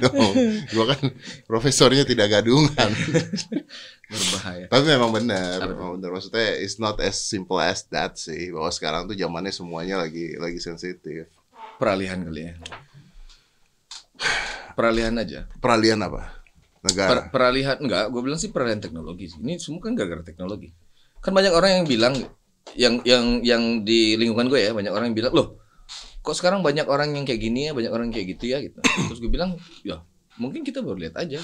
Dong. 0.00 0.34
Gua 0.70 0.84
kan 0.94 1.02
profesornya 1.50 2.06
tidak 2.06 2.30
gadungan. 2.30 2.70
berbahaya. 4.10 4.70
Tapi 4.70 4.84
memang 4.86 5.10
benar, 5.10 5.66
memang 5.66 5.98
benar. 5.98 6.14
Maksudnya 6.14 6.62
it's 6.62 6.78
not 6.78 7.02
as 7.02 7.18
simple 7.18 7.58
as 7.58 7.82
that 7.90 8.14
sih. 8.14 8.54
Bahwa 8.54 8.70
sekarang 8.70 9.10
tuh 9.10 9.18
zamannya 9.18 9.50
semuanya 9.50 9.98
lagi 9.98 10.38
lagi 10.38 10.62
sensitif. 10.62 11.26
Peralihan 11.80 12.20
kali 12.20 12.40
ya. 12.44 12.52
Peralihan 14.76 15.14
aja. 15.16 15.48
Peralihan 15.56 16.00
apa? 16.04 16.44
Negara. 16.84 17.08
Per- 17.08 17.26
peralihan 17.32 17.76
enggak, 17.80 18.12
gue 18.12 18.20
bilang 18.20 18.36
sih 18.36 18.52
peralihan 18.52 18.80
teknologi. 18.84 19.32
sih. 19.32 19.40
Ini 19.40 19.56
semua 19.56 19.80
kan 19.80 19.96
gara-gara 19.96 20.20
teknologi. 20.20 20.76
Kan 21.24 21.32
banyak 21.32 21.52
orang 21.56 21.80
yang 21.80 21.86
bilang 21.88 22.14
yang 22.76 22.94
yang 23.04 23.24
yang 23.40 23.62
di 23.84 24.16
lingkungan 24.20 24.52
gue 24.52 24.60
ya, 24.60 24.72
banyak 24.76 24.92
orang 24.92 25.12
yang 25.12 25.16
bilang, 25.16 25.32
"Loh, 25.32 25.48
kok 26.20 26.36
sekarang 26.36 26.60
banyak 26.60 26.84
orang 26.84 27.16
yang 27.16 27.24
kayak 27.24 27.40
gini 27.40 27.68
ya, 27.68 27.72
banyak 27.72 27.92
orang 27.92 28.12
kayak 28.12 28.36
gitu 28.36 28.52
ya 28.52 28.60
gitu." 28.60 28.76
Terus 28.84 29.18
gue 29.20 29.32
bilang, 29.32 29.56
"Ya, 29.84 30.04
mungkin 30.36 30.64
kita 30.64 30.84
baru 30.84 31.00
lihat 31.00 31.16
aja." 31.16 31.40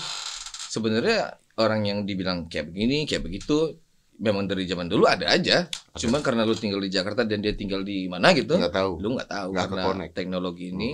Sebenarnya 0.68 1.40
orang 1.57 1.88
yang 1.88 1.99
dibilang 2.05 2.53
kayak 2.53 2.68
begini, 2.72 3.09
kayak 3.09 3.25
begitu 3.25 3.81
memang 4.19 4.45
dari 4.45 4.65
zaman 4.65 4.87
dulu 4.87 5.05
ada 5.05 5.29
aja. 5.29 5.69
Cuman 5.93 6.21
karena 6.21 6.43
lu 6.43 6.53
tinggal 6.53 6.79
di 6.79 6.89
Jakarta 6.89 7.23
dan 7.23 7.39
dia 7.39 7.53
tinggal 7.53 7.81
di 7.81 8.07
mana 8.07 8.33
gitu, 8.33 8.55
Nggak 8.55 8.73
tahu. 8.73 8.93
lu 8.99 9.09
nggak 9.15 9.29
tahu 9.29 9.49
Nggak 9.51 9.63
karena 9.63 9.83
ke-connect. 9.83 10.13
teknologi 10.13 10.65
ini 10.71 10.91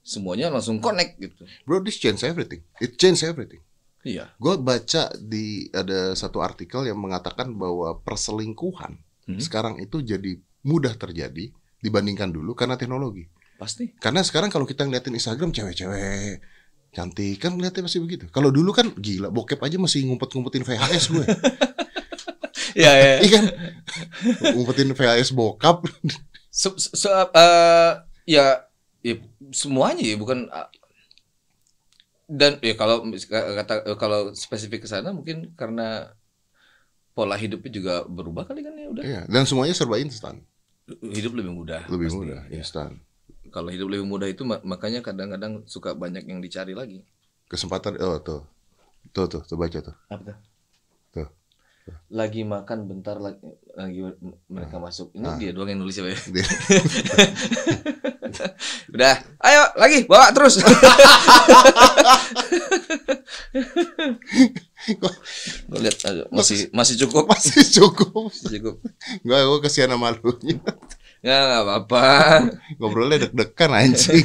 semuanya 0.00 0.48
langsung 0.48 0.78
connect 0.78 1.16
gitu. 1.16 1.42
Bro, 1.62 1.80
this 1.80 1.96
change 1.96 2.20
everything. 2.22 2.60
It 2.76 2.96
change 2.96 3.22
everything. 3.22 3.62
Iya. 4.02 4.34
Gue 4.34 4.58
baca 4.58 5.14
di 5.14 5.70
ada 5.70 6.12
satu 6.12 6.40
artikel 6.40 6.82
yang 6.82 6.98
mengatakan 6.98 7.52
bahwa 7.52 8.00
perselingkuhan 8.00 8.98
Hmm. 9.22 9.38
sekarang 9.38 9.78
itu 9.78 10.02
jadi 10.02 10.34
mudah 10.62 10.98
terjadi 10.98 11.54
dibandingkan 11.78 12.26
dulu 12.28 12.52
karena 12.52 12.74
teknologi. 12.74 13.30
Pasti. 13.54 13.94
Karena 13.94 14.18
sekarang 14.18 14.50
kalau 14.50 14.66
kita 14.66 14.82
ngeliatin 14.82 15.14
Instagram 15.14 15.54
cewek-cewek 15.54 16.42
cantik 16.90 17.38
kan 17.38 17.54
ngeliatnya 17.54 17.86
masih 17.86 18.02
begitu. 18.02 18.26
Kalau 18.28 18.50
dulu 18.50 18.74
kan 18.74 18.90
gila 18.92 19.30
bokep 19.30 19.62
aja 19.62 19.78
masih 19.78 20.02
ngumpet-ngumpetin 20.04 20.60
VHS 20.60 21.04
gue. 21.08 21.24
Iya, 22.72 22.92
iya. 22.92 23.14
Iya 23.20 23.30
kan? 23.36 23.44
ngumpetin 24.54 24.90
VHS 24.92 25.30
bokap. 25.32 25.84
Se, 26.52 26.68
se, 26.76 27.08
eh, 27.08 27.92
ya, 28.28 28.64
ya 29.00 29.14
semuanya 29.50 30.04
ya 30.04 30.16
bukan 30.16 30.48
uh, 30.48 30.68
dan 32.28 32.56
ya 32.64 32.72
kalau 32.76 33.04
kata 33.08 33.74
kalau 33.96 34.32
spesifik 34.32 34.84
ke 34.84 34.88
sana 34.88 35.12
mungkin 35.12 35.52
karena 35.52 36.12
pola 37.12 37.36
hidupnya 37.36 37.68
juga 37.72 37.94
berubah 38.08 38.48
kali 38.48 38.64
kan 38.64 38.72
ya 38.72 38.88
udah 38.88 39.02
Iya, 39.04 39.20
dan 39.28 39.44
semuanya 39.44 39.76
serba 39.76 40.00
instan. 40.00 40.40
hidup 40.88 41.36
lebih 41.36 41.52
mudah 41.52 41.84
Lebih 41.88 42.08
pasti. 42.08 42.18
mudah, 42.18 42.40
Ya. 42.48 42.58
instan. 42.60 43.00
kalau 43.52 43.68
hidup 43.68 43.88
lebih 43.92 44.08
mudah 44.08 44.28
itu 44.28 44.42
ma- 44.48 44.64
makanya 44.64 45.04
kadang-kadang 45.04 45.60
suka 45.68 45.92
banyak 45.92 46.24
yang 46.24 46.40
dicari 46.40 46.72
lagi 46.72 47.04
Kesempatan 47.48 48.00
oh 48.00 48.16
tuh. 48.16 48.40
Tuh 49.12 49.28
tuh, 49.28 49.44
tuh 49.44 49.56
baca 49.60 49.76
tuh. 49.84 49.92
apa 50.08 50.32
Tuh. 50.32 50.36
Lagi 52.08 52.44
makan 52.44 52.86
bentar 52.86 53.18
lagi, 53.18 53.42
lagi 53.72 54.00
mereka 54.46 54.78
masuk 54.78 55.10
ini 55.12 55.26
Ah. 55.26 55.34
dia 55.34 55.50
doang 55.50 55.66
yang 55.66 55.80
nulis 55.80 55.96
ya 55.96 56.06
ya? 56.06 56.14
Udah 58.94 59.14
ayo 59.40 59.62
lagi 59.74 60.06
bawa 60.06 60.30
terus 60.30 60.60
Gua 65.68 65.78
lihat 65.78 65.98
aduh, 66.04 66.26
masih 66.30 66.66
masih 66.70 66.94
cukup 67.06 67.30
Masih 67.30 67.62
cukup. 67.70 68.28
masih 68.28 68.58
cukup 68.58 68.76
Enggak, 69.22 69.40
gue 69.42 69.58
kesian 69.62 69.90
sama 69.90 70.10
lu. 70.12 70.32
nggak 70.42 70.66
nggak 71.22 71.62
apa-apa 71.62 72.06
Ngobrolnya 72.78 73.22
deg-degan 73.22 73.70
anjing. 73.72 74.22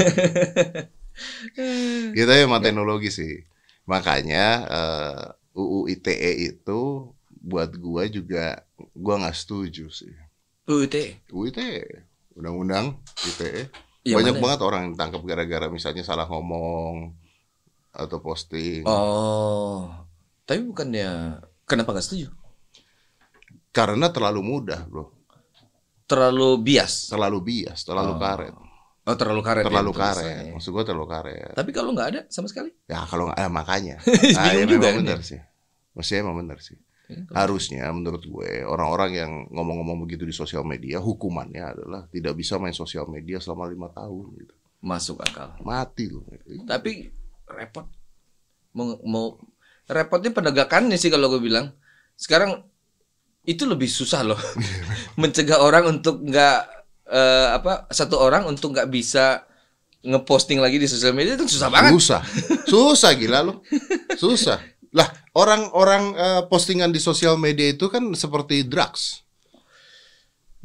Kita 2.14 2.32
emang 2.38 2.62
teknologi 2.62 3.10
sih. 3.10 3.38
Makanya 3.86 4.46
eh, 4.66 5.24
UU 5.54 5.90
ITE 5.90 6.32
itu 6.54 6.82
buat 7.40 7.72
gua 7.74 8.06
juga 8.06 8.62
gua 8.92 9.16
nggak 9.20 9.38
setuju 9.38 9.88
sih. 9.88 10.14
UIT 10.66 11.30
UU 11.30 11.48
ITE, 11.48 12.04
undang-undang 12.34 13.00
ITE. 13.26 13.72
Yang 14.04 14.18
Banyak 14.18 14.34
mana? 14.34 14.44
banget 14.44 14.60
orang 14.62 14.80
yang 14.82 14.92
ditangkap 14.94 15.22
gara-gara 15.22 15.68
misalnya 15.68 16.00
salah 16.02 16.26
ngomong 16.26 17.12
atau 17.90 18.20
posting. 18.20 18.84
oh 18.84 19.90
tapi 20.44 20.64
bukannya 20.64 21.40
kenapa 21.64 21.92
nggak 21.92 22.04
setuju 22.04 22.30
Karena 23.70 24.08
terlalu 24.08 24.42
mudah, 24.42 24.86
Bro. 24.86 25.12
terlalu 26.04 26.58
bias 26.58 27.08
Terlalu 27.08 27.38
bias, 27.42 27.84
terlalu 27.84 28.12
Oh. 28.12 28.20
karet. 28.20 28.56
oh 29.04 29.16
terlalu 29.16 29.42
karet 29.42 29.62
ya 29.62 29.68
Terlalu 29.68 29.92
tulisannya. 29.92 30.14
karet. 30.16 30.54
Maksud 30.56 30.72
gua 30.72 30.84
terlalu 30.84 31.08
karet. 31.08 31.52
tapi 31.54 31.72
kalau 31.72 31.90
nggak 31.92 32.08
ada 32.10 32.22
sama 32.28 32.48
sekali 32.48 32.72
Ya 32.88 33.04
kalau 33.04 33.28
nggak, 33.28 33.38
eh, 33.38 33.50
makanya. 33.50 33.96
Bingung 34.04 34.40
Ah, 34.40 34.52
ya, 34.52 34.64
juga 34.66 34.88
memang 34.88 35.00
benar 35.04 35.20
ya. 35.20 35.26
sih. 35.26 35.40
Maksudnya 35.94 36.20
emang 36.24 36.38
benar 36.38 36.58
sih. 36.60 36.78
Kalau- 37.08 37.56
Harusnya 37.56 37.88
menurut 37.90 38.20
gue 38.22 38.62
orang-orang 38.62 39.12
yang 39.14 39.32
ngomong-ngomong 39.48 40.04
begitu 40.04 40.24
di 40.24 40.32
sosial 40.32 40.62
media 40.62 41.00
hukumannya 41.00 41.64
adalah 41.64 42.04
tidak 42.08 42.36
bisa 42.36 42.60
main 42.60 42.76
sosial 42.76 43.08
media 43.08 43.40
selama 43.40 43.64
lima 43.66 43.88
tahun 43.90 44.26
gitu. 44.36 44.54
masuk 44.78 45.18
akal 45.20 45.56
Mati 45.60 46.06
loh. 46.08 46.28
tapi 46.64 47.08
repot 47.48 47.88
mau, 48.72 49.00
mau 49.02 49.26
repotnya 49.86 50.30
penegakannya 50.30 50.96
sih 50.96 51.08
kalau 51.08 51.32
gue 51.32 51.40
bilang 51.40 51.72
sekarang 52.14 52.62
itu 53.42 53.64
lebih 53.64 53.88
susah 53.88 54.22
loh 54.22 54.38
mencegah 55.22 55.58
orang 55.58 55.88
untuk 55.90 56.20
nggak 56.20 56.60
eh, 57.08 57.48
apa 57.56 57.88
satu 57.88 58.20
orang 58.20 58.44
untuk 58.46 58.76
nggak 58.76 58.92
bisa 58.92 59.48
ngeposting 60.04 60.60
lagi 60.60 60.76
di 60.76 60.86
sosial 60.86 61.12
media 61.12 61.36
itu 61.36 61.48
susah 61.48 61.68
banget 61.68 61.92
Susah. 61.96 62.22
Susah 62.64 63.12
gila 63.12 63.42
loh. 63.42 63.64
Susah. 64.22 64.62
Lah, 64.94 65.08
orang-orang 65.38 66.04
eh, 66.18 66.42
postingan 66.50 66.90
di 66.90 66.98
sosial 66.98 67.38
media 67.38 67.70
itu 67.70 67.86
kan 67.88 68.02
seperti 68.18 68.66
drugs. 68.66 69.22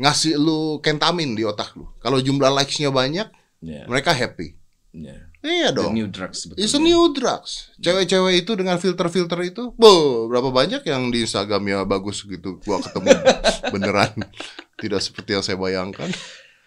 Ngasih 0.00 0.40
lu 0.40 0.80
kentamin 0.80 1.36
di 1.36 1.44
otak 1.44 1.76
lu. 1.76 1.84
Kalau 2.00 2.16
jumlah 2.18 2.48
likes-nya 2.48 2.88
banyak, 2.88 3.28
ya, 3.60 3.84
mereka 3.84 4.10
happy. 4.10 4.56
ya. 4.90 5.28
Iya 5.42 5.74
The 5.74 5.82
dong. 5.82 5.92
new 5.92 6.06
drugs. 6.06 6.46
It's 6.54 6.70
a 6.70 6.78
new 6.78 7.10
drugs. 7.10 7.74
Cewek-cewek 7.76 8.46
itu 8.46 8.54
dengan 8.54 8.78
filter-filter 8.78 9.42
itu, 9.42 9.74
bo, 9.74 10.24
berapa 10.30 10.54
banyak 10.54 10.86
yang 10.86 11.10
di 11.10 11.26
Instagramnya 11.26 11.82
bagus 11.82 12.22
gitu. 12.22 12.62
Gua 12.62 12.78
ketemu 12.78 13.10
beneran 13.74 14.14
tidak 14.78 15.02
seperti 15.02 15.34
yang 15.34 15.42
saya 15.42 15.58
bayangkan. 15.58 16.08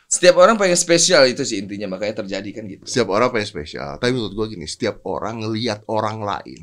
setiap 0.06 0.38
orang 0.38 0.54
pengen 0.56 0.78
spesial 0.78 1.26
itu 1.26 1.42
sih 1.42 1.66
intinya 1.66 1.98
makanya 1.98 2.22
terjadi 2.24 2.50
kan 2.54 2.64
gitu 2.70 2.84
Setiap 2.86 3.10
orang 3.10 3.32
pengen 3.32 3.48
spesial. 3.50 3.96
Tapi 3.96 4.12
menurut 4.12 4.36
gua 4.36 4.46
gini, 4.46 4.68
setiap 4.68 5.02
orang 5.08 5.42
ngelihat 5.42 5.82
orang 5.88 6.20
lain, 6.22 6.62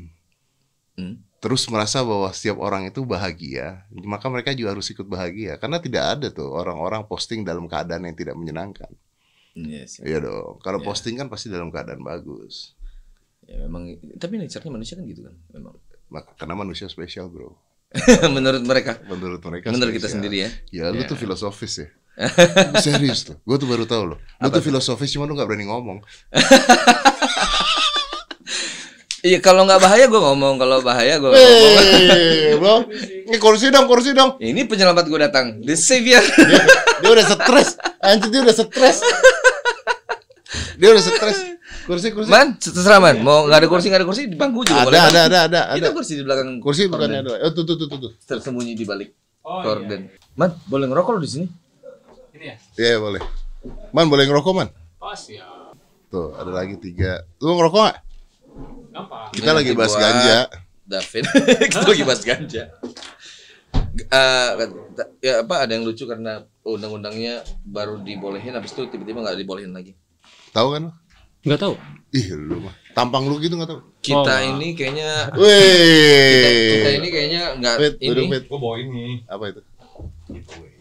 Hmm. 0.93 1.17
Terus 1.43 1.67
merasa 1.67 1.99
bahwa 1.99 2.31
setiap 2.31 2.55
orang 2.57 2.87
itu 2.87 3.03
bahagia, 3.03 3.83
maka 3.91 4.31
mereka 4.31 4.55
juga 4.55 4.71
harus 4.71 4.87
ikut 4.87 5.03
bahagia. 5.03 5.59
Karena 5.59 5.75
tidak 5.77 6.03
ada 6.09 6.27
tuh 6.29 6.47
orang-orang 6.47 7.03
posting 7.03 7.43
dalam 7.43 7.67
keadaan 7.67 8.07
yang 8.07 8.15
tidak 8.15 8.33
menyenangkan. 8.33 8.87
Yes, 9.53 9.99
ya. 9.99 10.07
Iya 10.07 10.19
dong. 10.23 10.57
Kalau 10.57 10.79
Iya. 10.79 10.87
posting 10.87 11.13
kan 11.13 11.27
pasti 11.27 11.51
dalam 11.51 11.67
keadaan 11.67 11.99
bagus. 11.99 12.71
Ya, 13.43 13.59
memang 13.61 13.91
tapi 14.15 14.39
nature-nya 14.39 14.71
manusia 14.71 14.95
kan 14.95 15.03
gitu 15.03 15.19
kan 15.21 15.35
memang 15.51 15.75
Maka 16.07 16.31
karena 16.33 16.55
manusia 16.55 16.87
spesial, 16.87 17.27
bro. 17.27 17.51
menurut 18.33 18.63
mereka 18.63 19.03
Menurut 19.03 19.43
mereka. 19.43 19.67
menurut 19.69 19.91
kita 19.91 20.07
spesial. 20.07 20.15
sendiri 20.15 20.37
ya 20.39 20.49
Ya 20.71 20.85
lu 20.89 21.03
Ya. 21.03 21.05
tuh 21.05 21.13
filosofis 21.13 21.73
ya 21.77 21.87
Serius 22.79 23.21
tuh 23.23 23.37
Gue 23.43 23.59
tuh 23.59 23.67
baru 23.67 23.83
tahu 23.83 24.03
loh 24.09 24.17
Lu 24.17 24.41
Apa 24.41 24.57
tuh 24.57 24.63
filosofis 24.63 25.11
cuma 25.11 25.27
lu 25.27 25.35
gak 25.35 25.45
berani 25.45 25.67
ngomong 25.67 25.99
Iya 29.23 29.39
kalau 29.39 29.63
nggak 29.63 29.79
bahaya 29.79 30.05
gue 30.11 30.19
ngomong, 30.19 30.59
kalau 30.59 30.83
bahaya 30.83 31.15
gue 31.15 31.31
ngomong. 31.31 31.73
Bro. 32.59 32.75
Ini 33.31 33.37
kursi 33.39 33.71
dong, 33.71 33.87
kursi 33.87 34.11
dong. 34.11 34.35
Ini 34.35 34.67
penyelamat 34.67 35.07
gue 35.07 35.19
datang, 35.23 35.63
the 35.63 35.79
savior. 35.79 36.19
Dia, 36.19 36.59
dia 36.99 37.09
udah 37.15 37.25
stres. 37.31 37.79
Anjir 38.03 38.27
dia 38.27 38.43
udah 38.43 38.51
stres. 38.51 38.99
Dia 40.75 40.87
udah 40.91 41.03
stres. 41.07 41.39
Kursi, 41.87 42.11
kursi. 42.11 42.27
Man, 42.31 42.59
terserah 42.59 42.99
man. 42.99 43.23
Mau 43.23 43.47
nggak 43.47 43.63
ada 43.63 43.67
kursi 43.71 43.87
nggak 43.87 44.03
ada 44.03 44.07
kursi 44.07 44.27
di 44.27 44.35
bangku 44.35 44.63
juga 44.67 44.83
ada, 44.83 44.87
boleh. 44.87 44.99
ada, 44.99 45.19
ada, 45.27 45.39
ada, 45.47 45.59
Itu 45.75 45.87
ada. 45.87 45.95
kursi 45.95 46.13
di 46.19 46.23
belakang. 46.27 46.47
Kursi 46.59 46.81
bukannya 46.91 47.19
korden. 47.23 47.39
ada. 47.39 47.47
Oh, 47.47 47.51
tuh, 47.55 47.63
tuh, 47.63 47.75
tuh, 47.79 47.87
tuh, 47.87 47.99
tuh. 48.07 48.11
Tersembunyi 48.27 48.75
di 48.75 48.83
balik 48.83 49.15
korden. 49.39 50.11
Man, 50.35 50.51
boleh 50.67 50.85
ngerokok 50.91 51.11
lo 51.15 51.19
di 51.23 51.31
sini? 51.31 51.47
Iya, 52.75 52.99
boleh. 52.99 53.23
Man, 53.95 54.11
boleh 54.11 54.27
ngerokok, 54.27 54.51
Man? 54.51 54.67
Oh 54.99 55.15
siap. 55.15 55.75
Tuh, 56.11 56.35
ada 56.35 56.51
lagi 56.51 56.75
tiga. 56.75 57.23
Lu 57.39 57.55
ngerokok 57.55 57.79
nggak? 57.87 57.97
Gampang. 58.93 59.33
Kita 59.33 59.51
lagi 59.51 59.71
bahas 59.73 59.95
ganja. 59.97 60.37
David, 60.83 61.23
kita 61.73 61.87
lagi 61.89 62.03
bahas 62.05 62.21
ganja. 62.21 62.63
Eh, 63.93 64.49
ya 65.21 65.41
apa 65.41 65.65
ada 65.65 65.71
yang 65.73 65.85
lucu 65.85 66.05
karena 66.05 66.45
undang-undangnya 66.61 67.41
baru 67.61 68.01
dibolehin 68.01 68.53
habis 68.53 68.73
itu 68.73 68.85
tiba-tiba 68.89 69.21
nggak 69.21 69.37
dibolehin 69.37 69.73
lagi. 69.73 69.93
Tahu 70.53 70.67
kan 70.73 70.81
lu? 70.89 70.91
Enggak 71.43 71.59
tahu. 71.59 71.73
Ih, 72.13 72.25
lu 72.33 72.61
mah. 72.61 72.73
Tampang 72.93 73.25
lu 73.25 73.41
gitu 73.41 73.57
nggak 73.57 73.69
tahu. 73.69 73.81
Kita 73.99 74.33
Oh, 74.33 74.49
ini 74.53 74.73
kayaknya 74.73 75.09
kita, 75.33 75.39
Wih. 75.41 76.71
kita 76.77 76.89
ini 77.01 77.07
kayaknya 77.09 77.41
nggak 77.57 77.75
ini. 77.99 78.07
duduk, 78.13 78.25
Fit. 78.29 78.43
Gue 78.49 78.59
bawa 78.59 78.75
ini. 78.77 79.05
Apa 79.25 79.43
itu? 79.49 79.61
Giveaway. 80.29 80.72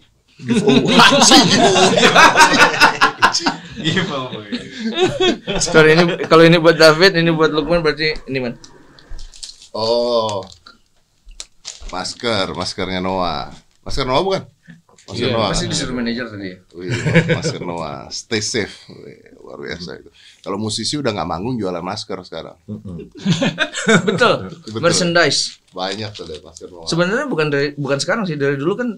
Sorry 5.62 5.94
ini 5.94 6.02
kalau 6.26 6.42
ini 6.44 6.58
buat 6.58 6.76
David, 6.76 7.16
ini 7.18 7.30
buat 7.30 7.50
Lukman 7.50 7.82
berarti 7.82 8.14
ini 8.26 8.38
man. 8.40 8.54
Oh. 9.72 10.44
Masker, 11.92 12.56
maskernya 12.56 13.00
Noah. 13.00 13.52
Masker 13.84 14.08
Noah 14.08 14.22
bukan? 14.24 14.42
Masker 15.02 15.28
Iya, 15.28 15.34
Noah. 15.34 15.48
pasti 15.52 15.66
disuruh 15.68 15.92
manajer 15.92 16.24
tadi. 16.30 16.48
ya. 16.48 16.56
Wih, 16.72 16.88
masker 17.28 17.60
Noah. 17.60 18.08
Stay 18.08 18.40
safe. 18.40 18.88
Wih, 18.88 19.36
luar 19.36 19.60
biasa 19.60 20.00
itu. 20.00 20.08
Kalau 20.40 20.56
musisi 20.56 20.96
udah 20.96 21.12
nggak 21.12 21.28
manggung 21.28 21.60
jualan 21.60 21.84
masker 21.84 22.16
sekarang. 22.24 22.56
Betul. 24.08 24.48
Betul. 24.48 24.80
Merchandise. 24.80 25.60
Banyak 25.72 26.10
tuh 26.16 26.24
deh 26.24 26.40
masker 26.40 26.68
Noah. 26.72 26.88
Sebenarnya 26.88 27.26
bukan 27.28 27.52
dari 27.52 27.76
bukan 27.76 27.98
sekarang 28.00 28.24
sih 28.24 28.40
dari 28.40 28.56
dulu 28.56 28.72
kan 28.78 28.88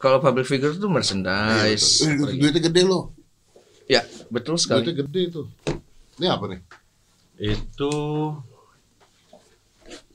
kalau 0.00 0.18
public 0.18 0.48
figure 0.48 0.72
itu 0.72 0.88
merchandise. 0.88 2.00
betul. 2.00 2.32
Eh, 2.32 2.36
duitnya 2.40 2.62
gede 2.72 2.82
loh. 2.88 3.12
Ya, 3.84 4.00
betul 4.32 4.56
sekali. 4.56 4.88
Duitnya 4.88 5.04
gede 5.04 5.22
tuh. 5.28 5.46
Ini 6.16 6.26
apa 6.32 6.44
nih? 6.48 6.60
Itu 7.36 7.92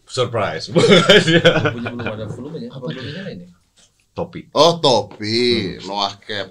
surprise. 0.10 0.69
Punya 0.74 1.89
belum 1.93 2.02
ada 2.02 2.26
volumenya. 2.26 2.69
Apa 2.74 2.89
volumenya 2.89 3.24
ini? 3.30 3.45
Topi. 4.15 4.48
Oh 4.56 4.82
topi, 4.82 5.78
Noah 5.86 6.17
cap. 6.17 6.50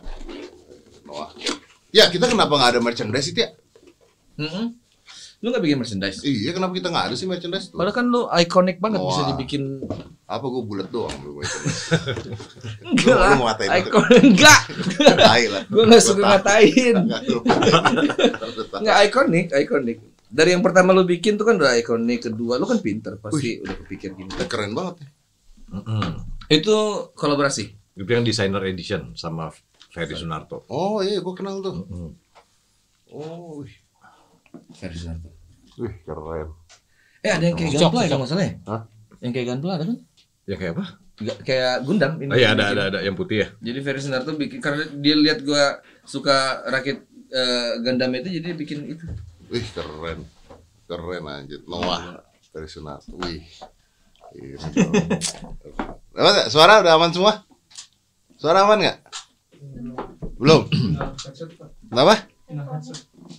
Noah 1.02 1.32
cap. 1.34 1.56
Ya 1.90 2.06
kita 2.12 2.30
kenapa 2.30 2.54
nggak 2.54 2.70
ada 2.76 2.80
merchandise 2.82 3.34
itu 3.34 3.40
ya? 3.42 3.50
Mm-mm. 4.38 4.83
Lu 5.44 5.52
nggak 5.52 5.60
bikin 5.60 5.76
merchandise? 5.76 6.24
Iya 6.24 6.56
kenapa 6.56 6.72
kita 6.72 6.88
nggak 6.88 7.04
ada 7.12 7.14
sih 7.20 7.28
merchandise 7.28 7.68
tuh? 7.68 7.76
Padahal 7.76 7.92
kan 7.92 8.08
lu 8.08 8.24
ikonik 8.32 8.80
banget 8.80 9.04
bisa 9.04 9.20
Wah. 9.20 9.28
dibikin 9.28 9.84
Apa 10.24 10.48
gue 10.48 10.62
bulat 10.64 10.88
doang 10.88 11.12
merchandise? 11.20 11.76
enggak 12.88 13.12
lu 13.12 13.20
lah. 13.20 13.36
mau 13.36 13.46
ngatain 13.52 13.68
itu? 13.68 13.88
Icon 13.92 14.04
enggak. 14.24 14.60
Tai 15.20 15.44
lah. 15.52 15.62
Gua 15.68 15.82
nggak 15.84 16.00
suka 16.00 16.22
ngatain. 16.24 16.94
Nggak, 16.96 17.20
lu 17.28 17.38
ngatain. 17.44 18.80
Enggak 18.80 18.96
ikonik, 19.04 19.46
ikonik. 19.52 19.98
Dari 20.32 20.50
yang 20.56 20.64
pertama 20.64 20.96
lu 20.96 21.04
bikin 21.04 21.36
tuh 21.36 21.44
kan 21.44 21.60
udah 21.60 21.76
ikonik, 21.76 22.24
kedua 22.24 22.56
lu 22.56 22.64
kan 22.64 22.80
pinter, 22.80 23.20
pasti 23.20 23.60
udah 23.60 23.76
kepikir 23.84 24.16
gini. 24.16 24.32
Keren 24.48 24.72
banget 24.72 25.04
ya. 25.04 25.08
Itu 26.48 27.12
kolaborasi. 27.12 27.64
Itu 28.00 28.08
yang 28.08 28.24
designer 28.24 28.64
edition 28.64 29.12
sama 29.12 29.52
Ferry 29.92 30.16
Sunarto. 30.16 30.64
Oh 30.72 31.04
iya 31.04 31.20
gue 31.20 31.34
kenal 31.36 31.60
tuh. 31.60 31.84
Oh, 33.12 33.60
wih. 33.60 33.83
Versi 34.74 35.06
Narto. 35.06 35.28
Wih 35.80 35.94
keren. 36.06 36.48
Eh 37.24 37.32
ada 37.32 37.44
yang 37.48 37.56
kayak 37.56 37.72
Cocok, 37.74 37.82
Gunpla 37.88 38.00
ya 38.00 38.08
kalau 38.08 38.20
nggak 38.20 38.30
salah 38.30 38.44
ya? 38.44 38.54
Hah? 38.68 38.82
Yang 39.24 39.32
kayak 39.32 39.46
Gunpla 39.48 39.72
ada 39.74 39.84
kan? 39.88 39.98
Ya 40.44 40.56
kayak 40.60 40.72
apa? 40.76 40.84
Nggak, 41.14 41.38
kayak 41.46 41.74
Gundam 41.86 42.12
ini. 42.18 42.30
Oh 42.34 42.38
iya 42.38 42.48
ada 42.52 42.64
ada 42.74 42.82
ada 42.90 42.98
yang 43.06 43.14
putih 43.14 43.46
ya. 43.46 43.48
Jadi 43.62 43.78
Ferry 43.86 44.00
Sunarto 44.02 44.34
bikin 44.34 44.58
karena 44.58 44.82
dia 44.98 45.14
lihat 45.14 45.46
gua 45.46 45.78
suka 46.02 46.66
rakit 46.68 47.06
eh, 47.30 47.72
Gundam 47.80 48.10
itu 48.18 48.28
jadi 48.34 48.52
dia 48.52 48.56
bikin 48.58 48.78
itu. 48.90 49.04
Wih 49.48 49.66
keren. 49.72 50.26
Keren 50.84 51.24
aja. 51.30 51.56
Noah 51.70 52.22
dari 52.50 52.68
Sunat. 52.68 53.06
Wih. 53.14 53.42
Dong. 54.34 54.90
Apa? 56.18 56.50
Suara 56.50 56.82
udah 56.82 56.98
aman 56.98 57.14
semua? 57.14 57.46
Suara 58.34 58.66
aman 58.66 58.82
nggak? 58.82 58.98
Belum. 60.34 60.66
Kenapa? 61.86 62.26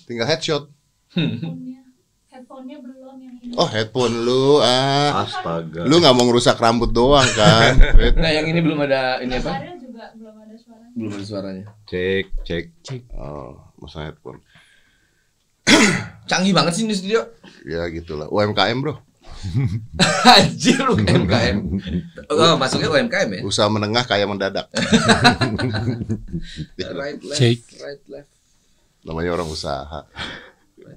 Tinggal 0.07 0.27
headshot. 0.31 0.71
Headphone-nya 1.15 1.79
headphone-nya 2.27 2.77
belum 2.83 3.15
yang 3.23 3.35
ini 3.39 3.55
Oh 3.55 3.67
headphone 3.71 4.27
lu 4.27 4.59
ah. 4.59 5.23
Astaga. 5.23 5.87
Lu 5.87 6.03
nggak 6.03 6.13
mau 6.15 6.27
ngerusak 6.27 6.59
rambut 6.59 6.91
doang 6.91 7.27
kan? 7.31 7.79
Nah 8.21 8.31
yang 8.31 8.45
ini 8.51 8.59
belum 8.59 8.83
ada 8.83 9.23
ini 9.23 9.39
apa? 9.39 9.55
Suaranya 9.55 9.75
juga 9.79 10.05
belum 10.19 10.35
ada 10.35 10.55
suara 10.59 10.83
Belum 10.91 11.11
ada 11.15 11.25
suaranya. 11.25 11.65
Cek 11.87 12.25
cek. 12.43 13.01
Oh, 13.15 13.55
masa 13.79 14.11
headphone. 14.11 14.43
Canggih 16.29 16.51
banget 16.51 16.75
sih 16.75 16.83
ini 16.83 16.93
studio. 16.93 17.23
Ya 17.63 17.87
gitulah. 17.87 18.27
UMKM 18.27 18.77
bro. 18.83 18.99
Anjir 20.35 20.81
UMKM. 20.83 21.57
Oh, 22.25 22.57
masuknya 22.57 22.89
UMKM 22.89 23.29
ya? 23.37 23.41
Usaha 23.45 23.69
menengah 23.69 24.01
kaya 24.03 24.25
mendadak. 24.25 24.65
Right 26.75 27.21
left, 27.21 27.37
Cek. 27.37 27.61
right 27.79 28.01
left. 28.09 28.31
Namanya 29.05 29.37
orang 29.37 29.45
usaha. 29.45 30.09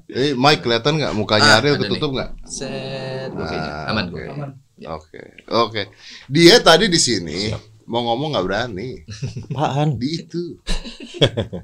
Eh, 0.07 0.33
Mike 0.33 0.61
kelihatan 0.61 0.95
nggak 0.95 1.13
mukanya 1.13 1.51
Ah, 1.51 1.59
Ariel 1.59 1.77
ketutup 1.77 2.11
nggak? 2.11 2.31
Set, 2.45 3.31
oke 3.31 3.53
Ah, 3.53 3.91
aman 3.91 4.05
oke. 4.07 4.15
gue. 4.15 4.25
Aman. 4.29 4.51
Oke, 4.79 5.21
oke. 5.49 5.83
Dia 6.27 6.59
tadi 6.59 6.87
di 6.87 6.97
sini 6.97 7.51
mau 7.85 8.05
ngomong 8.05 8.33
nggak 8.33 8.47
berani. 8.47 8.89
Apaan? 9.51 9.97
Di 9.97 10.23
itu. 10.23 10.61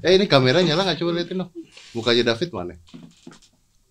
eh 0.01 0.13
ini 0.13 0.25
kamera 0.25 0.59
nyala 0.59 0.83
nggak 0.83 0.99
coba 0.99 1.11
liatin 1.13 1.39
dong. 1.39 1.51
Mukanya 1.91 2.31
David 2.31 2.49
mana? 2.51 2.75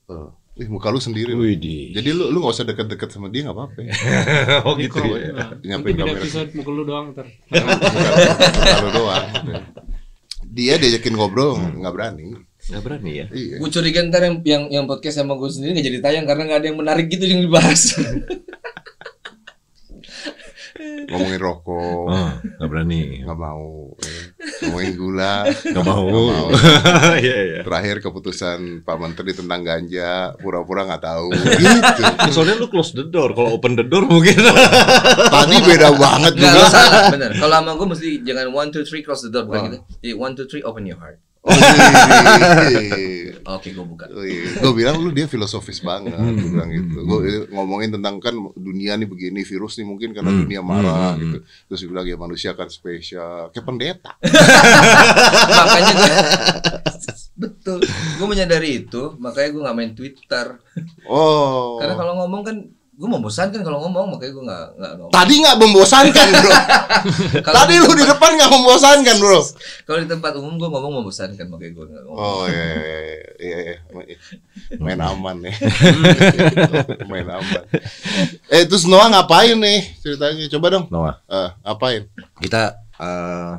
Oh. 0.06 0.28
Ih, 0.54 0.70
muka 0.70 0.86
lu 0.86 0.98
sendiri. 0.98 1.32
lu. 1.32 1.42
Wih 1.42 1.56
di. 1.56 1.90
Jadi 1.90 2.14
lu 2.14 2.30
lu 2.30 2.38
nggak 2.38 2.54
usah 2.54 2.62
deket-deket 2.62 3.10
sama 3.10 3.26
dia 3.26 3.42
nggak 3.42 3.56
apa-apa. 3.56 3.80
oh 4.68 4.76
gitu 4.76 5.02
ya. 5.10 5.32
nah. 5.32 5.50
Nyampein 5.58 5.98
Nanti 5.98 5.98
beda 5.98 6.02
kamera. 6.06 6.20
episode 6.22 6.50
mukul 6.54 6.74
lu 6.74 6.84
doang 6.84 7.06
ntar. 7.10 7.26
Muka 7.50 8.78
lu 8.78 8.90
doang. 8.92 9.24
Dia 10.46 10.78
diajakin 10.78 11.14
ngobrol 11.16 11.58
nggak 11.58 11.90
berani. 11.90 12.38
Gak 12.64 12.80
berani 12.80 13.12
ya. 13.20 13.26
Iya. 13.28 13.60
Gue 13.60 13.68
curiga 13.68 14.00
ntar 14.08 14.24
yang, 14.24 14.36
yang 14.40 14.62
yang 14.72 14.84
podcast 14.88 15.20
sama 15.20 15.36
gue 15.36 15.52
sendiri 15.52 15.76
gak 15.76 15.84
jadi 15.84 15.98
tayang 16.00 16.24
karena 16.24 16.42
gak 16.48 16.58
ada 16.64 16.66
yang 16.72 16.78
menarik 16.80 17.06
gitu 17.08 17.24
yang 17.24 17.44
dibahas. 17.44 17.92
Ngomongin 21.04 21.38
rokok. 21.38 22.10
Oh, 22.10 22.30
gak 22.58 22.66
berani. 22.66 23.22
nggak 23.22 23.38
mau 23.38 23.94
eh. 24.02 24.34
ngomongin 24.66 24.92
gula 24.98 25.46
Gak 25.46 25.84
mau. 25.86 26.02
mau. 26.10 26.48
Iya 27.22 27.36
iya. 27.46 27.60
terakhir 27.62 28.02
keputusan 28.02 28.82
Pak 28.82 28.96
Menteri 28.98 29.30
tentang 29.32 29.62
ganja 29.62 30.34
pura-pura 30.36 30.82
nggak 30.84 31.04
tahu 31.04 31.30
gitu 31.30 32.02
Soalnya 32.32 32.58
lu 32.58 32.66
close 32.66 32.90
the 32.92 33.06
door. 33.06 33.32
Kalau 33.32 33.54
open 33.54 33.76
the 33.76 33.86
door 33.86 34.02
mungkin. 34.02 34.34
tadi 35.36 35.56
beda 35.62 35.94
banget 35.94 36.32
juga 36.34 36.50
lo 36.50 36.66
salah, 36.66 37.02
bener. 37.12 37.30
Kalau 37.36 37.54
sama 37.54 37.70
gue 37.76 37.86
mesti 37.94 38.08
jangan 38.24 38.46
one 38.50 38.68
two 38.72 38.82
three 38.82 39.04
close 39.04 39.22
the 39.22 39.30
door 39.30 39.44
bukan 39.46 39.60
Oh. 39.60 39.66
gitu. 39.70 39.78
Jadi 40.00 40.12
one 40.16 40.32
two 40.34 40.46
three 40.48 40.64
open 40.64 40.84
your 40.84 40.98
heart. 40.98 41.20
Oh, 41.44 42.68
iya. 42.72 43.36
Oke, 43.44 43.76
gue 43.76 43.84
buka. 43.84 44.08
gue 44.08 44.72
bilang 44.72 44.96
lu 44.96 45.12
dia 45.12 45.28
filosofis 45.28 45.84
banget 45.84 46.16
gue 46.16 46.48
bilang 46.48 46.72
gitu. 46.72 47.04
Gue 47.04 47.44
ngomongin 47.52 47.92
tentang 47.92 48.16
kan 48.16 48.32
dunia 48.56 48.96
nih 48.96 49.04
begini 49.04 49.44
virus 49.44 49.76
nih 49.76 49.84
mungkin 49.84 50.16
karena 50.16 50.32
dunia 50.32 50.64
marah 50.64 51.20
gitu. 51.20 51.44
Terus 51.68 51.78
dia 51.84 51.88
bilang 51.92 52.06
ya 52.08 52.16
manusia 52.16 52.50
kan 52.56 52.72
spesial. 52.72 53.52
Kayak 53.52 53.66
pendeta. 53.68 54.12
Makanya 55.60 55.92
gue 55.92 56.10
betul. 57.44 57.78
Gue 58.16 58.26
menyadari 58.30 58.86
itu, 58.86 59.02
makanya 59.18 59.48
gue 59.50 59.62
nggak 59.66 59.76
main 59.76 59.92
Twitter. 59.92 60.46
oh. 61.10 61.82
Karena 61.82 61.94
kalau 61.98 62.14
ngomong 62.24 62.42
kan 62.46 62.56
gue 62.94 63.08
membosankan 63.10 63.60
kalau 63.60 63.82
ngomong, 63.82 64.14
makanya 64.14 64.32
gue 64.32 64.44
nggak 64.44 64.64
nggak 64.72 64.92
ngomong. 64.96 65.10
tadi 65.10 65.34
nggak 65.36 65.56
membosankan 65.58 66.26
bro 66.32 66.52
tadi 67.58 67.72
di 67.72 67.80
lu 67.80 67.90
di 67.92 68.04
depan 68.04 68.30
nggak 68.32 68.50
membosankan 68.50 69.16
bro 69.18 69.40
Kalau 69.82 69.98
di 69.98 70.06
tempat 70.06 70.32
umum 70.34 70.54
gue 70.54 70.68
ngomong 70.68 70.92
membosankan, 70.98 71.44
makanya 71.44 71.72
gue 71.72 71.84
nggak 71.90 72.02
ngomong. 72.04 72.22
Oh 72.22 72.46
iya, 72.46 72.64
iya, 72.64 72.98
iya, 73.36 73.58
iya, 73.58 73.74
iya. 74.06 74.18
main 74.78 74.96
aman 74.96 75.36
nih, 75.42 75.54
main 77.10 77.26
aman. 77.26 77.62
Eh 78.46 78.62
terus 78.62 78.84
Noah 78.84 79.10
ngapain 79.10 79.54
nih 79.54 79.80
ceritanya? 79.98 80.46
Coba 80.48 80.66
dong, 80.70 80.84
Noah, 80.86 81.18
Eh, 81.26 81.48
ngapain? 81.62 82.02
kita 82.38 82.78
eh, 82.94 83.52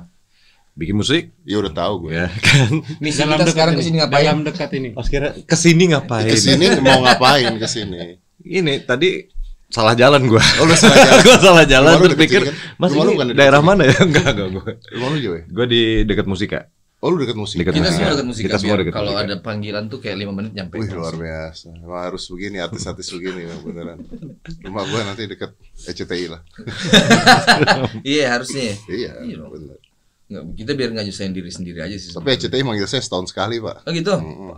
bikin 0.73 0.95
musik 0.95 1.31
Ya 1.43 1.59
udah 1.59 1.71
tahu 1.71 2.07
gue. 2.07 2.15
ya 2.15 2.27
kan. 2.41 2.71
Misi 2.97 3.19
Dalam 3.19 3.35
kita 3.37 3.51
sekarang 3.51 3.73
ke 3.75 3.83
sini 3.83 3.99
ngapain? 3.99 4.25
Dalam 4.25 4.41
dekat 4.43 4.69
ini. 4.73 4.89
Pas 4.91 5.05
kira 5.05 5.35
ke 5.35 5.55
sini 5.55 5.91
ngapain? 5.91 6.25
Ke 6.25 6.39
sini 6.39 6.65
mau 6.79 6.99
ngapain 6.99 7.51
ke 7.55 7.67
sini? 7.67 8.23
Ini 8.45 8.81
tadi 8.81 9.25
salah 9.65 9.97
jalan 9.97 10.29
gua. 10.29 10.39
Oh, 10.61 10.65
lu 10.65 10.75
salah 10.77 10.95
jalan. 11.05 11.19
gua 11.25 11.37
salah 11.41 11.65
jalan 11.65 11.93
Rumah 11.97 12.05
terus 12.07 12.19
pikir 12.21 12.41
kan? 12.45 12.53
Mas 12.77 12.91
Rumah 12.93 13.03
ini 13.03 13.11
bukan 13.11 13.27
di 13.27 13.35
daerah 13.35 13.59
dekat 13.59 13.67
mana 13.67 13.83
ya? 13.83 13.95
Enggak, 14.07 14.27
enggak 14.31 14.47
gua. 14.53 14.63
Rumah 14.93 15.07
lu 15.09 15.17
jauh 15.19 15.35
ya? 15.35 15.43
Gua 15.49 15.65
di 15.65 15.81
dekat 16.05 16.25
musika. 16.25 16.59
Oh 17.03 17.13
lu 17.13 17.21
dekat 17.21 17.37
musik. 17.37 17.61
Dekat 17.61 17.75
Kita 17.77 17.91
semua 17.91 18.09
dekat 18.15 18.25
musik 18.25 18.43
Kita 18.47 18.57
semua 18.57 18.75
dekat 18.81 18.93
kalau 18.95 19.13
ada 19.13 19.35
panggilan 19.37 19.85
tuh 19.85 19.99
kayak 19.99 20.15
lima 20.15 20.33
menit 20.33 20.57
nyampe. 20.57 20.79
Wih 20.79 20.89
luar 20.89 21.13
biasa. 21.13 21.69
Emang 21.77 22.01
harus 22.01 22.23
begini 22.29 22.57
artis-artis 22.57 23.13
begini 23.13 23.45
ya, 23.45 23.53
beneran. 23.61 23.99
Rumah 24.63 24.83
gua 24.89 25.01
nanti 25.05 25.29
deket 25.29 25.53
ECTI 25.85 26.25
lah. 26.33 26.41
Iya 28.01 28.37
harusnya. 28.37 28.73
Iya, 28.89 29.11
Iya. 29.21 29.37
Nggak, 30.25 30.43
kita 30.57 30.71
biar 30.73 30.89
nggak 30.97 31.05
nyusahin 31.05 31.33
diri 31.37 31.51
sendiri 31.53 31.79
aja 31.85 31.93
sih. 31.93 32.09
Tapi 32.09 32.33
ECTI 32.33 32.65
manggil 32.65 32.89
saya 32.89 33.05
setahun 33.05 33.29
sekali 33.29 33.61
pak. 33.61 33.85
Oh 33.85 33.91
gitu. 33.93 34.13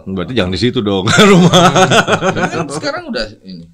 Berarti 0.08 0.32
jangan 0.32 0.56
di 0.56 0.60
situ 0.62 0.80
dong 0.80 1.04
rumah. 1.04 1.52
Kan 2.32 2.68
sekarang 2.72 3.12
udah 3.12 3.28
ini. 3.44 3.68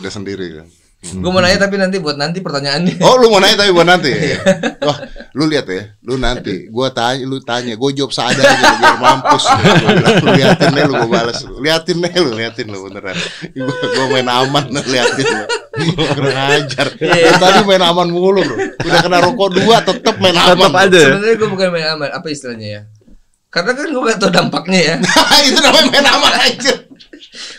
Udah 0.00 0.12
sendiri 0.12 0.62
kan. 0.62 0.66
Gue 0.98 1.30
mau 1.30 1.38
nanya 1.38 1.62
tapi 1.62 1.78
nanti 1.78 2.02
buat 2.02 2.18
nanti 2.18 2.42
pertanyaannya. 2.42 2.98
Oh 3.06 3.14
lu 3.22 3.30
mau 3.30 3.38
nanya 3.38 3.62
tapi 3.62 3.70
buat 3.70 3.86
nanti 3.86 4.10
ya? 4.34 4.38
Wah 4.82 4.98
lu 5.30 5.46
lihat 5.46 5.70
ya, 5.70 5.94
lu 6.02 6.18
nanti 6.18 6.66
gua 6.66 6.90
tanya, 6.90 7.22
lu 7.22 7.38
tanya, 7.38 7.78
gue 7.78 7.90
jawab 7.94 8.10
seadanya 8.10 8.58
biar 8.58 8.98
mampus. 8.98 9.46
Lu 10.26 10.34
liatin 10.34 10.68
nih 10.74 10.82
lu 10.90 10.94
gue 10.98 11.10
balas, 11.14 11.46
lu. 11.46 11.62
liatin 11.62 12.02
nih 12.02 12.10
lu, 12.18 12.34
liatin 12.34 12.66
lu 12.66 12.90
beneran. 12.90 13.14
Gua, 13.54 14.04
main 14.10 14.26
aman 14.26 14.66
lu 14.66 14.82
liatin 14.90 15.22
lu. 15.22 15.44
Kurang 15.94 16.38
ajar. 16.58 16.86
Lu 16.98 17.34
Tadi 17.38 17.60
main 17.62 17.82
aman 17.86 18.08
mulu 18.10 18.42
bro. 18.42 18.56
Udah 18.82 18.98
kena 18.98 19.18
rokok 19.22 19.48
dua, 19.54 19.76
tetep 19.86 20.18
main 20.18 20.34
aman. 20.34 20.58
Tetap 20.58 20.74
aja. 20.74 20.98
ya. 20.98 21.06
Sebenarnya 21.06 21.34
gue 21.38 21.48
bukan 21.54 21.68
main 21.70 21.86
aman. 21.94 22.08
Apa 22.10 22.26
istilahnya 22.34 22.68
ya? 22.74 22.82
Karena 23.48 23.70
kan 23.78 23.86
gue 23.86 24.02
gak 24.10 24.18
tau 24.18 24.30
dampaknya 24.34 24.80
ya. 24.82 24.94
Itu 25.48 25.60
namanya 25.62 25.86
main 25.94 26.06
aman 26.18 26.34
aja. 26.50 26.72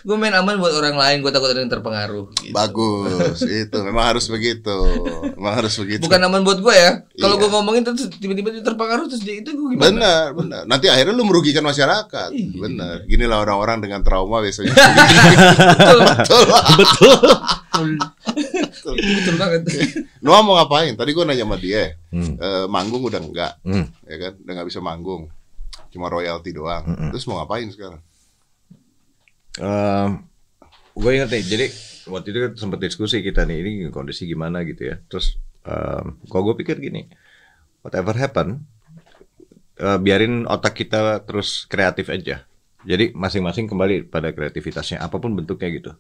Gue 0.02 0.16
main 0.16 0.32
aman 0.32 0.56
buat 0.56 0.74
orang 0.74 0.94
lain. 0.94 1.18
Gue 1.20 1.30
takut 1.30 1.48
ada 1.48 1.58
yang 1.58 1.68
terpengaruh. 1.68 2.32
gitu. 2.36 2.52
Bagus, 2.52 3.40
itu 3.62 3.78
memang 3.80 4.06
harus 4.08 4.26
begitu. 4.26 4.76
Memang 5.34 5.54
harus 5.56 5.74
begitu. 5.76 6.04
Bukan 6.04 6.22
aman 6.22 6.42
buat 6.42 6.60
gue 6.60 6.72
ya. 6.72 6.92
Kalau 7.16 7.36
Iya. 7.36 7.42
gue 7.42 7.50
ngomongin 7.52 7.82
terus 7.84 8.08
tiba-tiba 8.14 8.50
dia 8.50 8.62
terpengaruh 8.62 9.06
terus 9.06 9.22
dia 9.22 9.38
itu 9.38 9.50
gue 9.50 9.68
gimana? 9.74 9.84
Benar, 9.86 10.24
benar. 10.34 10.62
Nanti 10.66 10.88
akhirnya 10.88 11.12
lu 11.12 11.24
merugikan 11.24 11.62
masyarakat. 11.62 12.30
Iya. 12.30 12.56
Benar. 12.56 12.96
Ginilah 13.06 13.38
orang-orang 13.40 13.80
dengan 13.80 14.02
trauma 14.02 14.40
biasanya. 14.40 14.74
Betul. 15.80 16.00
Betul. 16.80 17.18
Betul. 17.70 17.90
Itu 18.92 19.10
betul 19.16 19.36
banget. 19.36 19.62
Noah 20.20 20.42
mau 20.42 20.56
ngapain? 20.56 20.94
Tadi 20.94 21.12
gua 21.12 21.24
nanya 21.24 21.44
sama 21.44 21.56
dia. 21.56 21.96
Hmm. 22.10 22.36
Eh, 22.36 22.66
manggung 22.66 23.02
udah 23.02 23.18
enggak, 23.18 23.54
Hmm. 23.62 23.88
ya 24.04 24.16
kan? 24.18 24.34
Udah 24.38 24.54
nggak 24.54 24.68
bisa 24.68 24.80
manggung. 24.80 25.30
Cuma 25.90 26.06
royalti 26.06 26.52
doang. 26.52 26.84
Terus 27.10 27.24
mau 27.26 27.40
ngapain 27.40 27.66
sekarang? 27.68 28.02
Gue 31.00 31.12
inget 31.16 31.30
nih, 31.32 31.44
jadi 31.44 31.66
waktu 32.12 32.28
itu 32.32 32.40
kan 32.44 32.52
sempat 32.56 32.80
diskusi 32.84 33.24
kita 33.24 33.44
nih, 33.48 33.58
ini 33.64 33.72
kondisi 33.92 34.28
gimana 34.28 34.64
gitu 34.68 34.92
ya. 34.92 35.00
Terus 35.08 35.40
um, 35.64 36.20
kalau 36.28 36.52
gue 36.52 36.56
pikir 36.64 36.80
gini, 36.80 37.08
whatever 37.84 38.16
happen, 38.16 38.64
eh, 39.80 40.00
biarin 40.00 40.44
otak 40.48 40.76
kita 40.76 41.24
terus 41.24 41.64
kreatif 41.68 42.12
aja. 42.12 42.44
Jadi 42.84 43.12
masing-masing 43.12 43.68
kembali 43.68 44.08
pada 44.08 44.32
kreativitasnya, 44.32 45.04
apa 45.04 45.20
pun 45.20 45.36
bentuknya 45.36 45.70
gitu. 45.72 45.92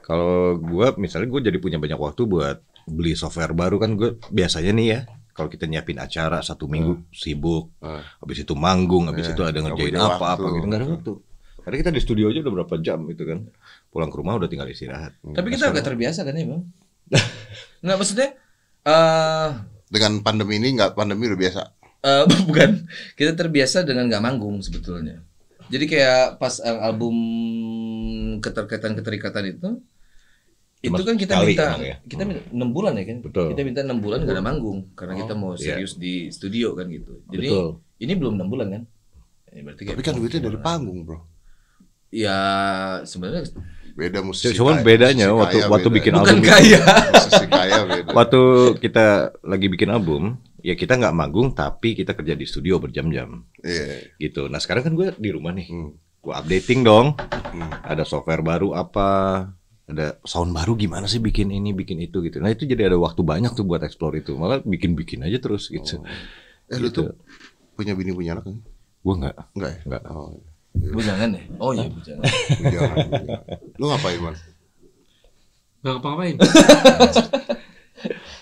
Kalau 0.00 0.56
gue, 0.56 0.86
misalnya 0.96 1.28
gue 1.28 1.40
jadi 1.52 1.58
punya 1.60 1.76
banyak 1.76 2.00
waktu 2.00 2.24
buat 2.24 2.64
beli 2.88 3.12
software 3.12 3.52
baru 3.52 3.76
kan 3.76 3.92
gue 4.00 4.16
biasanya 4.32 4.72
nih 4.72 4.86
ya, 4.88 5.00
kalau 5.36 5.52
kita 5.52 5.68
nyiapin 5.68 6.00
acara 6.00 6.40
satu 6.40 6.64
minggu 6.64 7.04
sibuk, 7.12 7.68
Eh, 7.84 8.02
habis 8.24 8.42
itu 8.42 8.56
manggung, 8.56 9.12
habis 9.12 9.28
Iya, 9.30 9.36
itu 9.36 9.42
ada 9.44 9.58
ngerjain 9.60 9.94
apa-apa 10.00 10.46
gitu, 10.56 10.64
nggak 10.64 10.80
ada 10.80 10.88
waktu. 10.96 11.12
Karena 11.68 11.84
kita 11.84 11.92
di 11.92 12.00
studio 12.00 12.32
aja 12.32 12.40
udah 12.40 12.64
berapa 12.64 12.74
jam 12.80 13.04
gitu 13.12 13.28
kan, 13.28 13.44
pulang 13.92 14.08
ke 14.08 14.16
rumah 14.16 14.40
udah 14.40 14.48
tinggal 14.48 14.64
istirahat. 14.72 15.12
Tapi 15.20 15.52
kita 15.52 15.68
agak 15.68 15.84
terbiasa 15.84 16.24
kan 16.24 16.32
ya 16.32 16.48
bang? 16.56 16.62
Nggak 17.84 17.96
maksudnya? 18.00 18.28
eh 18.88 19.48
dengan 19.92 20.24
pandemi 20.24 20.56
ini 20.56 20.80
nggak 20.80 20.96
pandemi 20.96 21.28
udah 21.28 21.36
biasa. 21.36 21.60
eh, 22.08 22.24
bukan. 22.48 22.88
Kita 23.12 23.36
terbiasa 23.36 23.84
dengan 23.84 24.08
nggak 24.08 24.24
manggung 24.24 24.64
sebetulnya. 24.64 25.20
Jadi 25.68 25.84
kayak 25.84 26.40
pas 26.40 26.56
album 26.64 27.12
keterkaitan 28.40 28.96
keterikatan 28.96 29.44
itu, 29.52 29.68
itu 30.80 30.94
Cuma 30.96 31.04
kan 31.04 31.20
kita 31.20 31.34
minta 31.44 31.76
ya? 31.76 32.00
kita 32.08 32.22
minta 32.24 32.40
enam 32.48 32.72
bulan 32.72 32.96
ya 32.96 33.04
kan? 33.04 33.18
Betul. 33.20 33.46
Kita 33.52 33.60
minta 33.60 33.80
enam 33.84 34.00
bulan 34.00 34.24
nggak 34.24 34.36
ada 34.40 34.44
manggung 34.48 34.78
karena 34.96 35.20
kita 35.20 35.36
mau 35.36 35.52
iya. 35.52 35.76
serius 35.76 36.00
di 36.00 36.32
studio 36.32 36.72
kan 36.72 36.88
gitu. 36.88 37.20
Jadi 37.28 37.48
Betul. 37.52 37.68
ini 38.00 38.12
belum 38.16 38.40
enam 38.40 38.48
bulan 38.48 38.66
kan? 38.72 38.82
Ya, 39.52 39.60
berarti 39.68 39.82
kayak 39.84 39.96
Tapi 40.00 40.04
kan 40.08 40.14
duitnya 40.16 40.40
dari 40.48 40.58
panggung, 40.64 40.98
Bro. 41.04 41.37
Ya 42.10 42.38
sebenarnya 43.02 43.52
Beda 43.92 44.22
musisi. 44.22 44.54
Cuman 44.54 44.78
kaya, 44.78 44.86
bedanya 44.86 45.26
musisi 45.26 45.40
waktu 45.42 45.56
kaya 45.58 45.66
waktu 45.68 45.88
beda. 45.88 45.96
bikin 45.98 46.12
bukan 46.12 46.22
album 46.24 46.38
itu- 46.38 46.48
kaya. 46.48 46.80
musisi 47.18 47.46
kaya 47.48 47.78
beda. 47.84 48.10
waktu 48.14 48.40
kita 48.78 49.06
lagi 49.42 49.66
bikin 49.66 49.88
album, 49.88 50.22
ya 50.58 50.74
kita 50.74 50.94
nggak 50.94 51.12
manggung 51.12 51.50
tapi 51.50 51.92
kita 51.92 52.14
kerja 52.14 52.32
di 52.32 52.44
studio 52.44 52.78
berjam-jam 52.78 53.42
Iya. 53.58 54.14
gitu. 54.18 54.46
Nah 54.46 54.56
sekarang 54.56 54.84
kan 54.84 54.94
gue 54.94 55.10
di 55.12 55.30
rumah 55.30 55.50
nih, 55.50 55.66
Hmm. 55.66 55.90
gue 56.16 56.30
updating 56.32 56.80
dong. 56.80 57.18
Hmm. 57.18 57.70
Ada 57.82 58.04
software 58.04 58.38
baru 58.40 58.70
apa, 58.72 59.08
ada 59.84 60.06
sound 60.22 60.52
baru 60.52 60.78
gimana 60.78 61.04
sih 61.04 61.18
bikin 61.18 61.50
ini, 61.50 61.74
bikin 61.74 61.98
itu 61.98 62.22
gitu. 62.22 62.38
Nah 62.38 62.48
itu 62.48 62.64
jadi 62.64 62.86
ada 62.86 62.96
waktu 62.96 63.20
banyak 63.20 63.50
tuh 63.52 63.64
buat 63.64 63.82
explore 63.82 64.14
itu. 64.16 64.32
Malah 64.32 64.62
bikin-bikin 64.62 65.26
aja 65.26 65.36
terus 65.38 65.66
gitu. 65.66 66.06
Eh 66.66 66.78
lu 66.78 66.86
Gitu. 66.86 67.02
tuh 67.02 67.18
punya 67.74 67.98
bini 67.98 68.14
punya 68.14 68.38
anak 68.38 68.46
kan? 68.46 68.56
Gue 69.00 69.14
nggak, 69.16 69.34
Enggak 69.52 69.70
ya? 69.72 69.78
nggak. 69.86 70.02
Oh, 70.06 70.38
bujangan 70.94 71.28
ya? 71.34 71.42
Oh 71.58 71.74
iya 71.74 71.90
bujangan. 71.90 72.22
jangan, 72.70 72.70
jangan. 72.70 73.06
Lu 73.78 73.84
ngapain, 73.90 74.18
Man? 74.22 74.34
Gak 75.78 75.92
ngapa-ngapain. 75.98 76.36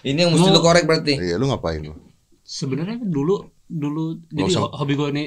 Ini 0.07 0.18
yang 0.22 0.30
mesti 0.32 0.49
lu 0.55 0.61
korek 0.62 0.87
berarti. 0.87 1.18
Iya, 1.18 1.37
lu 1.37 1.51
ngapain 1.51 1.82
lu? 1.82 1.95
Sebenarnya 2.47 3.03
dulu 3.03 3.43
dulu 3.66 4.22
jadi 4.30 4.47
usah. 4.47 4.70
hobi 4.78 4.95
gue 4.95 5.09
ini 5.11 5.24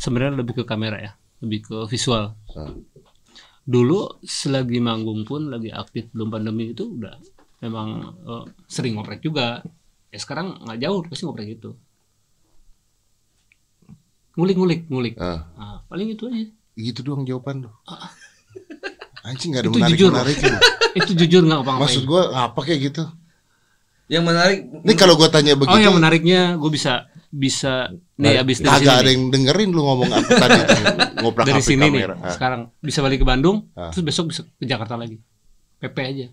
sebenarnya 0.00 0.40
lebih 0.40 0.56
ke 0.56 0.64
kamera 0.64 0.96
ya, 0.96 1.12
lebih 1.44 1.68
ke 1.68 1.76
visual. 1.92 2.32
Ah. 2.56 2.72
Dulu 3.68 4.24
selagi 4.24 4.80
manggung 4.80 5.28
pun 5.28 5.52
lagi 5.52 5.68
aktif 5.68 6.08
belum 6.16 6.32
pandemi 6.32 6.72
itu 6.72 6.88
udah 6.88 7.20
memang 7.60 8.16
eh, 8.24 8.44
sering 8.64 8.96
ngoprek 8.96 9.20
juga. 9.20 9.60
Ya 10.08 10.16
sekarang 10.16 10.64
nggak 10.64 10.78
jauh 10.80 11.04
pasti 11.04 11.28
ngoprek 11.28 11.60
itu. 11.60 11.76
Ngulik-ngulik, 14.38 14.86
ngulik. 14.86 15.14
Ah, 15.16 15.50
Nah, 15.52 15.78
paling 15.84 16.08
itu 16.08 16.24
aja. 16.24 16.46
gitu 16.76 17.02
doang 17.02 17.26
jawaban 17.26 17.66
lu. 17.66 17.70
Anjing 19.20 19.50
gak 19.50 19.60
ada 19.60 19.68
Itu 19.68 19.76
menarik 19.76 19.92
jujur. 19.92 20.10
menarik 20.10 20.36
lu. 20.38 20.56
Itu 20.98 21.10
jujur 21.12 21.42
nggak 21.42 21.60
apa-apa. 21.60 21.80
Maksud 21.82 22.02
gua 22.04 22.22
apa 22.40 22.60
kayak 22.60 22.80
gitu? 22.86 23.02
Yang 24.06 24.24
menarik 24.24 24.58
Ini 24.80 24.94
kalau 24.94 25.14
gua 25.14 25.28
tanya 25.28 25.52
begitu, 25.52 25.68
Oh 25.68 25.78
yang 25.78 25.92
menariknya 25.92 26.54
gue 26.54 26.70
bisa 26.70 27.04
bisa 27.28 27.92
nih 28.16 28.40
abis 28.40 28.56
dari 28.58 28.72
sini 28.72 28.78
kagak 28.80 28.94
ada 28.94 29.04
nih. 29.04 29.12
yang 29.12 29.22
dengerin 29.28 29.68
lu 29.68 29.84
ngomong 29.84 30.08
apa 30.08 30.30
tadi 30.32 30.58
tuh, 30.64 30.76
ngoprak 31.20 31.44
dari 31.44 31.60
sini 31.60 31.84
nih 31.84 32.00
kamera. 32.00 32.14
Ah. 32.16 32.32
sekarang 32.32 32.60
bisa 32.80 32.98
balik 32.98 33.20
ke 33.20 33.26
Bandung 33.26 33.68
Ah. 33.74 33.92
terus 33.92 34.00
besok 34.02 34.32
bisa 34.32 34.48
ke 34.48 34.64
Jakarta 34.64 34.96
lagi 34.96 35.20
PP 35.76 35.96
aja 36.00 36.26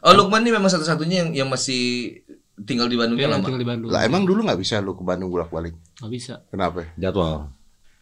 Oh 0.00 0.14
Lukman 0.14 0.40
ini 0.40 0.52
memang 0.52 0.70
satu-satunya 0.70 1.16
yang 1.18 1.30
yang 1.34 1.48
masih 1.50 2.16
tinggal 2.58 2.86
di 2.86 2.94
Bandung 2.94 3.16
ya, 3.16 3.28
lama. 3.28 3.42
tinggal 3.42 3.58
di 3.58 3.68
Bandung 3.68 3.88
Lah 3.88 4.00
emang 4.02 4.22
dulu 4.22 4.40
nggak 4.42 4.56
bisa 4.56 4.78
lu 4.78 4.92
ke 4.92 5.02
Bandung 5.02 5.28
bolak-balik? 5.28 5.76
nggak 5.98 6.10
bisa 6.10 6.34
Kenapa? 6.46 6.88
Jadwal. 6.94 7.52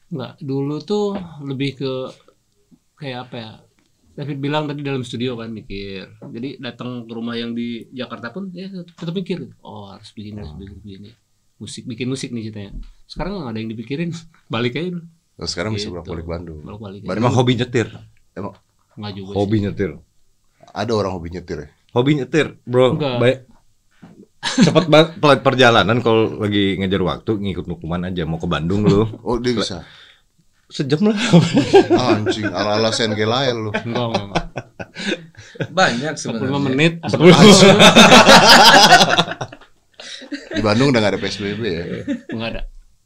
nggak 0.07 0.33
dulu 0.39 0.77
tuh 0.81 1.17
lebih 1.41 1.75
ke 1.75 1.93
kayak 2.95 3.19
apa 3.25 3.37
ya 3.37 3.51
David 4.15 4.39
bilang 4.39 4.65
tadi 4.65 4.79
dalam 4.81 5.03
studio 5.03 5.35
kan 5.35 5.51
mikir 5.51 6.07
jadi 6.25 6.63
datang 6.63 7.03
ke 7.03 7.11
rumah 7.11 7.35
yang 7.35 7.51
di 7.51 7.83
Jakarta 7.91 8.31
pun 8.31 8.47
ya 8.49 8.71
tetap 8.71 9.11
mikir 9.11 9.51
oh 9.61 9.91
harus 9.91 10.13
begini 10.13 10.39
harus 10.39 10.55
begini, 10.55 10.79
begini. 10.79 11.11
musik 11.57 11.83
bikin 11.85 12.07
musik 12.07 12.31
nih 12.31 12.47
ceritanya 12.47 12.79
sekarang 13.05 13.33
nggak 13.37 13.51
ada 13.51 13.59
yang 13.59 13.71
dipikirin 13.71 14.11
balik 14.53 14.75
aja 14.75 14.91
dulu 14.93 15.07
Oh, 15.35 15.51
sekarang 15.51 15.75
bisa 15.75 15.91
Gitu. 15.91 15.99
bolak-balik 15.99 16.27
Bandung. 16.27 16.63
balik 16.63 16.79
balik 16.79 17.01
Bandung 17.03 17.19
Emang 17.21 17.35
hobi 17.35 17.53
nyetir. 17.57 17.91
emang 18.33 18.55
nggak 18.95 19.13
juga 19.13 19.27
sih. 19.27 19.37
Hobi 19.37 19.57
nyetir. 19.59 19.91
ada 20.73 20.93
orang 20.95 21.11
hobi 21.11 21.29
nyetir 21.29 21.59
ya? 21.59 21.69
Hobi 21.91 22.11
nyetir, 22.15 22.47
bro. 22.63 22.95
Enggak. 22.95 23.19
Baik. 23.19 23.39
Cepat 24.45 24.84
banget 24.86 25.09
pelat 25.16 25.40
perjalanan 25.40 25.99
kalau 25.99 26.36
lagi 26.36 26.76
ngejar 26.76 27.01
waktu 27.01 27.30
ngikut 27.34 27.64
hukuman 27.66 28.05
aja 28.05 28.22
mau 28.22 28.36
ke 28.36 28.45
Bandung 28.45 28.84
lu. 28.84 29.09
Oh 29.26 29.36
dia 29.36 29.53
bisa. 29.53 29.82
Sejam 30.66 31.01
lah. 31.05 31.16
Anjing 32.12 32.47
ala-ala 32.47 32.90
Sen 32.90 33.12
Gelael 33.12 33.57
lu. 33.59 33.70
enggak 33.70 34.05
enggak, 34.07 34.24
enggak. 34.24 34.47
Banyak 35.70 36.12
45 36.14 36.20
sebenarnya. 36.20 36.59
menit 36.61 36.95
Di 40.51 40.62
Bandung 40.62 40.88
udah 40.88 41.01
gak 41.01 41.12
ada 41.14 41.20
PSBB 41.20 41.62
ya? 41.62 41.84
nggak 42.30 42.49
ada 42.51 42.62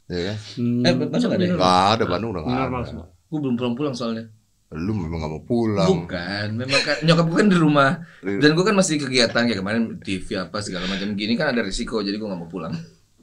Iya 0.07 0.21
kan? 0.25 0.37
Hmm, 0.57 0.81
Eh, 0.81 0.93
Bandung 0.95 1.19
nggak 1.21 1.33
ada 1.35 1.45
ya? 1.45 1.55
Gak 1.55 1.85
ada 1.89 2.03
Bandung 2.05 2.29
udah 2.31 2.41
gak 2.41 2.49
normal 2.55 2.79
ada. 2.79 2.87
semua 2.87 3.05
Gue 3.29 3.39
belum 3.39 3.55
pulang-pulang 3.55 3.93
soalnya. 3.93 4.25
Lu 4.69 4.93
memang 4.93 5.17
gak 5.17 5.33
mau 5.33 5.41
pulang. 5.41 5.89
Bukan, 5.89 6.47
memang 6.53 6.81
kan 6.85 7.01
nyokap 7.01 7.25
gue 7.25 7.37
kan 7.41 7.49
di 7.49 7.57
rumah. 7.57 8.05
Dan 8.21 8.53
gue 8.53 8.65
kan 8.65 8.77
masih 8.77 9.01
kegiatan 9.01 9.41
kayak 9.49 9.57
kemarin 9.57 9.97
TV 9.97 10.37
apa 10.37 10.61
segala 10.61 10.85
macam 10.85 11.09
gini 11.17 11.33
kan 11.33 11.49
ada 11.49 11.65
risiko 11.65 12.05
jadi 12.05 12.21
gue 12.21 12.29
nggak 12.29 12.37
mau 12.37 12.49
pulang. 12.49 12.73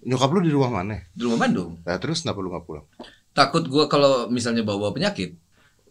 Nyokap 0.03 0.31
lu 0.35 0.41
di 0.43 0.51
rumah 0.51 0.83
mana? 0.83 0.99
Di 1.15 1.23
rumah 1.23 1.47
Bandung. 1.47 1.79
Nah 1.87 1.99
terus 1.99 2.23
kenapa 2.23 2.43
lu 2.43 2.51
gak 2.51 2.67
pulang? 2.67 2.87
Takut 3.31 3.63
gue 3.63 3.85
kalau 3.87 4.27
misalnya 4.27 4.63
bawa 4.63 4.91
penyakit, 4.91 5.39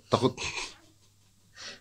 Takut 0.07 0.35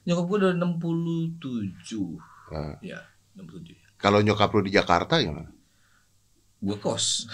Nyokap 0.05 0.25
gue 0.29 0.37
udah 0.37 0.53
67. 0.53 2.21
Nah, 2.53 2.77
Ya, 2.85 3.01
67. 3.35 3.73
kalau 3.97 4.21
nyokap 4.21 4.53
lu 4.53 4.61
di 4.61 4.77
Jakarta 4.77 5.17
gimana? 5.17 5.49
Gue 6.65 6.77
kos. 6.81 7.29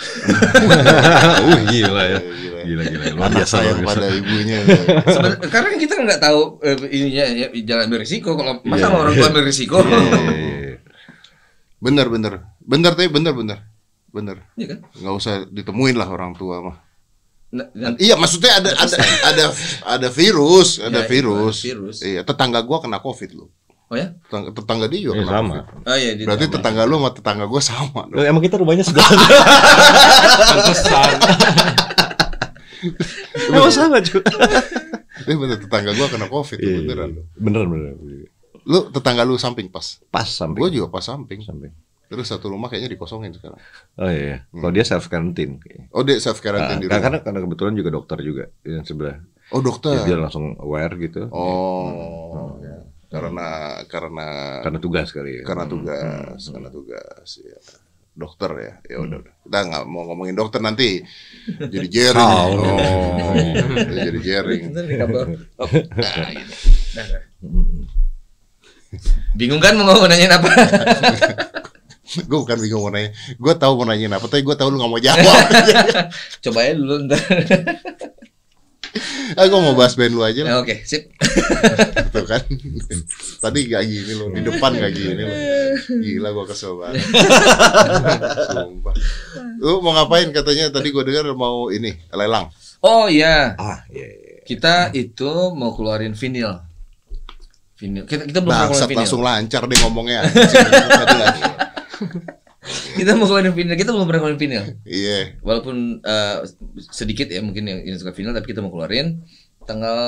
uh, 1.47 1.59
gila 1.71 2.03
ya. 2.03 2.19
Gila. 2.19 2.61
Gila 2.67 2.83
gila. 2.83 3.05
Luar 3.15 3.31
biasa 3.31 3.57
biasa. 3.63 3.87
pada 3.87 4.07
ibunya. 4.11 4.59
Seben- 5.07 5.39
karena 5.47 5.69
kita 5.79 5.95
nggak 5.97 6.19
tahu 6.21 6.41
eh, 6.61 6.77
ininya 6.91 7.25
ya, 7.31 7.47
jangan 7.63 7.83
ambil 7.87 8.01
risiko. 8.03 8.35
Kalau 8.35 8.59
masa 8.67 8.91
Iya. 8.91 8.97
orang 8.97 9.15
tua 9.15 9.27
ambil 9.31 9.45
risiko? 9.47 9.77
Iya, 9.81 9.99
iya, 10.03 10.21
iya. 10.35 10.77
bener 11.81 12.07
bener, 12.11 12.33
bener 12.61 12.91
tapi 12.93 13.07
bener 13.07 13.33
bener, 13.33 13.59
bener. 14.11 14.37
Iya 14.59 14.67
kan? 14.75 14.79
Nggak 14.99 15.15
usah 15.17 15.35
ditemuin 15.47 15.95
lah 15.95 16.09
orang 16.11 16.35
tua 16.35 16.59
mah. 16.61 16.77
Nah, 17.51 17.67
dan- 17.71 17.99
Iya, 17.99 18.15
maksudnya 18.15 18.59
ada 18.59 18.71
ada 18.77 18.97
ada 19.25 19.45
ada 19.87 20.09
virus, 20.11 20.79
ada 20.79 21.03
Ya, 21.03 21.09
virus. 21.09 21.57
virus. 21.63 21.97
Iya, 22.03 22.23
tetangga 22.23 22.61
gua 22.61 22.79
kena 22.79 22.99
covid 22.99 23.31
lu. 23.33 23.47
Oh 23.91 23.95
ya? 23.95 24.07
Tetangga, 24.23 24.49
tetangga 24.55 24.85
dia 24.87 25.01
juga 25.03 25.13
Iya, 25.13 25.21
kena 25.21 25.31
sama. 25.35 25.55
covid. 25.61 25.85
Oh 25.85 25.97
iya. 25.97 26.11
di- 26.15 26.25
Berarti 26.25 26.45
tetangga 26.49 26.83
lu 26.85 26.95
sama 26.97 27.11
tetangga 27.11 27.45
gua 27.45 27.61
sama. 27.61 28.01
dong. 28.07 28.13
Loh, 28.13 28.25
emang 28.25 28.41
kita 28.41 28.57
rumahnya 28.57 28.83
sebelah. 28.83 29.07
Pantesan. 30.49 31.11
emang 33.51 33.71
sama 33.71 33.97
cuy. 34.01 34.21
Eh 35.21 35.37
bener 35.37 35.57
tetangga 35.59 35.91
gua 35.93 36.07
kena 36.09 36.27
covid 36.27 36.57
Iya, 36.57 36.67
iya, 36.67 36.79
beneran. 36.81 37.09
iya. 37.13 37.23
Bener 37.37 37.63
bener. 37.67 37.93
Lu 38.63 38.79
tetangga 38.89 39.23
lu 39.23 39.37
samping 39.37 39.69
pas. 39.69 39.99
Pas 40.09 40.25
sampai. 40.25 40.57
Gua 40.57 40.69
juga 40.69 40.87
pas 40.89 41.03
samping. 41.03 41.41
samping. 41.41 41.73
Terus 42.07 42.27
satu 42.27 42.49
rumah 42.49 42.67
kayaknya 42.67 42.93
dikosongin 42.93 43.31
sekarang. 43.33 43.59
Oh 43.95 44.07
iya. 44.07 44.19
iya. 44.19 44.37
Kalau 44.51 44.71
dia 44.71 44.83
self 44.83 45.07
quarantine. 45.07 45.59
Oh, 45.91 46.03
dia 46.03 46.19
self 46.19 46.39
quarantine 46.39 46.79
di 46.79 46.85
Nah, 46.85 46.93
rumah. 46.93 47.01
karena 47.01 47.17
karena 47.23 47.39
kebetulan 47.41 47.73
juga 47.75 47.89
dokter 47.93 48.17
juga 48.19 48.45
yang 48.65 48.83
sebelah. 48.83 49.17
Oh, 49.51 49.61
dokter. 49.61 49.95
Dia 50.03 50.17
langsung 50.17 50.57
aware 50.57 50.95
gitu. 50.97 51.27
Oh, 51.31 52.57
ya. 52.59 52.80
Karena 53.11 53.49
karena 53.91 54.29
Karena 54.63 54.79
tugas 54.79 55.11
kali 55.11 55.43
ya. 55.43 55.43
karena 55.43 55.67
tugas, 55.67 56.39
karena 56.47 56.71
tugas 56.71 57.29
ya. 57.43 57.59
Dokter 58.11 58.51
ya. 58.59 58.73
Ya 58.87 58.97
udah 59.03 59.19
udah. 59.23 59.35
Kita 59.43 59.59
nggak 59.67 59.85
mau 59.87 60.07
ngomongin 60.07 60.39
dokter 60.39 60.63
nanti 60.63 61.03
jadi 61.59 61.87
jaring. 62.15 62.23
Oh. 62.23 62.55
Oh, 63.27 63.35
jadi 63.91 64.19
kabel. 64.99 65.25
Oh, 65.59 65.67
nah. 65.67 66.15
Nah, 66.95 67.07
nah. 67.07 67.23
Bingung 69.35 69.63
kan 69.63 69.79
mau 69.79 69.95
nanyain 70.07 70.31
apa? 70.35 70.51
gue 72.27 72.39
bukan 72.43 72.59
bingung 72.59 72.83
mau 72.83 72.91
nanya. 72.91 73.15
Gue 73.39 73.55
tahu 73.55 73.73
mau 73.79 73.87
nanyain 73.87 74.11
apa, 74.11 74.27
tapi 74.27 74.43
gue 74.43 74.57
tahu 74.59 74.75
lu 74.75 74.83
nggak 74.83 74.91
mau 74.91 74.99
jawab. 74.99 75.47
Coba 76.47 76.61
ya 76.67 76.73
dulu 76.75 76.95
ntar. 77.07 77.23
Ah, 79.35 79.45
gue 79.45 79.61
mau 79.61 79.73
bahas 79.73 79.95
band 79.95 80.11
lu 80.11 80.21
aja 80.21 80.41
lah. 80.41 80.51
Ya, 80.51 80.57
Oke, 80.59 80.83
sip. 80.83 81.15
Tuh 82.15 82.25
kan. 82.25 82.43
Tadi 83.39 83.61
gak 83.65 83.83
gini 83.83 84.13
lo, 84.13 84.29
di 84.29 84.41
depan 84.41 84.73
gak 84.73 84.91
gini 84.91 85.21
lo. 85.21 85.35
Gila 85.97 86.29
gue 86.31 86.45
kesel 86.47 86.75
banget. 86.75 87.07
Sumpah. 88.49 88.95
Lu 89.57 89.79
mau 89.79 89.93
ngapain 89.93 90.31
katanya 90.31 90.71
tadi 90.71 90.91
gue 90.91 91.03
dengar 91.03 91.31
mau 91.33 91.69
ini 91.69 91.95
lelang. 92.11 92.51
Oh 92.81 93.07
iya, 93.07 93.55
Ah, 93.55 93.85
iya, 93.87 94.09
iya. 94.09 94.41
kita 94.43 94.91
itu 94.91 95.31
mau 95.53 95.71
keluarin 95.71 96.13
vinil. 96.13 96.59
Vinil. 97.77 98.05
Kita 98.05 98.25
kita 98.25 98.41
belum 98.41 98.51
Bangsat 98.51 98.67
keluarin 98.69 98.89
vinil. 98.89 99.01
langsung 99.05 99.21
lancar 99.21 99.63
deh 99.65 99.79
ngomongnya. 99.79 100.21
Kita 102.99 103.17
mau 103.17 103.25
keluarin 103.25 103.51
vinil. 103.51 103.73
Kita 103.75 103.91
belum 103.91 104.05
pernah 104.05 104.21
keluarin 104.21 104.39
vinil. 104.39 104.65
Iya. 104.85 105.41
Walaupun 105.41 105.77
eh, 106.01 106.37
sedikit 106.89 107.27
ya 107.27 107.41
mungkin 107.41 107.65
yang 107.65 107.81
ini 107.81 107.97
suka 107.97 108.13
vinil, 108.13 108.33
tapi 108.33 108.47
kita 108.47 108.61
mau 108.61 108.69
keluarin 108.69 109.25
tanggal 109.65 109.99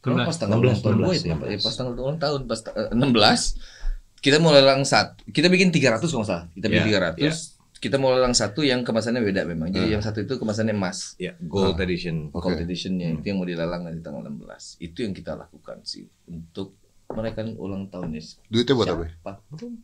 Oh, 0.00 0.16
16, 0.16 0.24
pas 0.24 0.36
tanggal 0.38 0.58
16, 0.58 0.64
16, 0.64 0.80
tahun 0.80 0.96
gue 0.96 1.12
itu 1.12 1.26
ya, 1.28 1.36
16. 1.36 1.44
ya, 1.44 1.58
pas 1.60 1.74
tanggal 1.76 1.92
ulang 1.94 2.16
tahun 2.16 2.40
pas 2.48 2.60
eh, 2.72 2.88
16 2.96 4.24
kita 4.24 4.36
mau 4.36 4.48
lelang 4.48 4.80
satu 4.80 5.12
kita 5.28 5.52
bikin 5.52 5.68
300 5.68 6.00
kalau 6.00 6.24
nggak 6.24 6.24
salah 6.24 6.44
kita 6.50 6.66
bikin 6.66 6.84
300 6.88 7.20
ya. 7.20 7.32
kita 7.76 7.96
mau 7.96 8.08
lelang 8.10 8.32
satu 8.32 8.60
yang 8.60 8.80
kemasannya 8.80 9.20
beda 9.20 9.44
memang 9.44 9.68
Hmm. 9.68 9.76
jadi 9.76 9.88
yang 9.92 10.00
satu 10.00 10.24
itu 10.24 10.40
kemasannya 10.40 10.72
emas 10.72 11.20
Ya, 11.20 11.36
gold 11.38 11.76
edition. 11.76 12.32
Oke. 12.32 12.48
gold 12.48 12.60
editionnya 12.60 13.12
itu 13.12 13.28
yang 13.28 13.36
mau 13.36 13.48
dilelang 13.48 13.84
nanti 13.84 14.00
tanggal 14.00 14.24
16 14.24 14.80
itu 14.80 14.98
yang 15.04 15.12
kita 15.12 15.36
lakukan 15.36 15.84
sih 15.84 16.08
untuk 16.24 16.79
merayakan 17.10 17.46
ulang 17.58 17.90
tahunnya 17.90 18.22
Duitnya 18.46 18.74
buat 18.74 18.88
apa? 18.88 19.04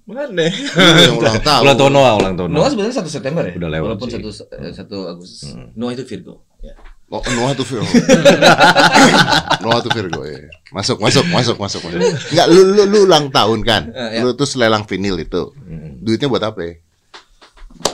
Mana? 0.07 0.47
yang 0.47 1.19
ulang 1.19 1.39
tahun. 1.47 1.63
Ulang 1.67 1.77
tahun 1.77 1.93
Noah, 1.93 2.13
ulang 2.17 2.35
tahun 2.35 2.49
Noah 2.51 2.61
Noah. 2.61 2.71
sebenarnya 2.71 2.97
satu 2.97 3.11
September 3.11 3.43
ya 3.43 3.55
Udah 3.55 3.71
lewat 3.71 3.87
walaupun 3.93 4.09
satu 4.09 4.29
eh, 4.57 4.73
satu 4.73 4.97
Agustus 5.07 5.51
Noah 5.75 5.93
itu 5.93 6.05
Virgo 6.05 6.47
ya 6.63 6.75
Oh, 7.07 7.23
Noah 7.23 7.55
tuh 7.55 7.63
Virgo. 7.63 7.87
Noah 9.63 9.79
tuh 9.79 9.95
Virgo 9.95 10.27
ya. 10.27 10.51
Masuk, 10.75 10.99
masuk, 10.99 11.23
masuk, 11.31 11.55
masuk. 11.55 11.79
masuk. 11.87 12.03
Enggak, 12.35 12.47
lu, 12.51 12.67
lu, 12.67 12.83
lu 12.83 12.99
ulang 13.07 13.31
tahun 13.31 13.63
kan? 13.63 13.95
Eh, 13.95 14.19
ya. 14.19 14.27
Lu 14.27 14.35
terus 14.35 14.59
lelang 14.59 14.83
vinil 14.83 15.15
itu. 15.15 15.55
Duitnya 16.03 16.27
buat 16.27 16.43
apa 16.43 16.61
ya? 16.67 16.75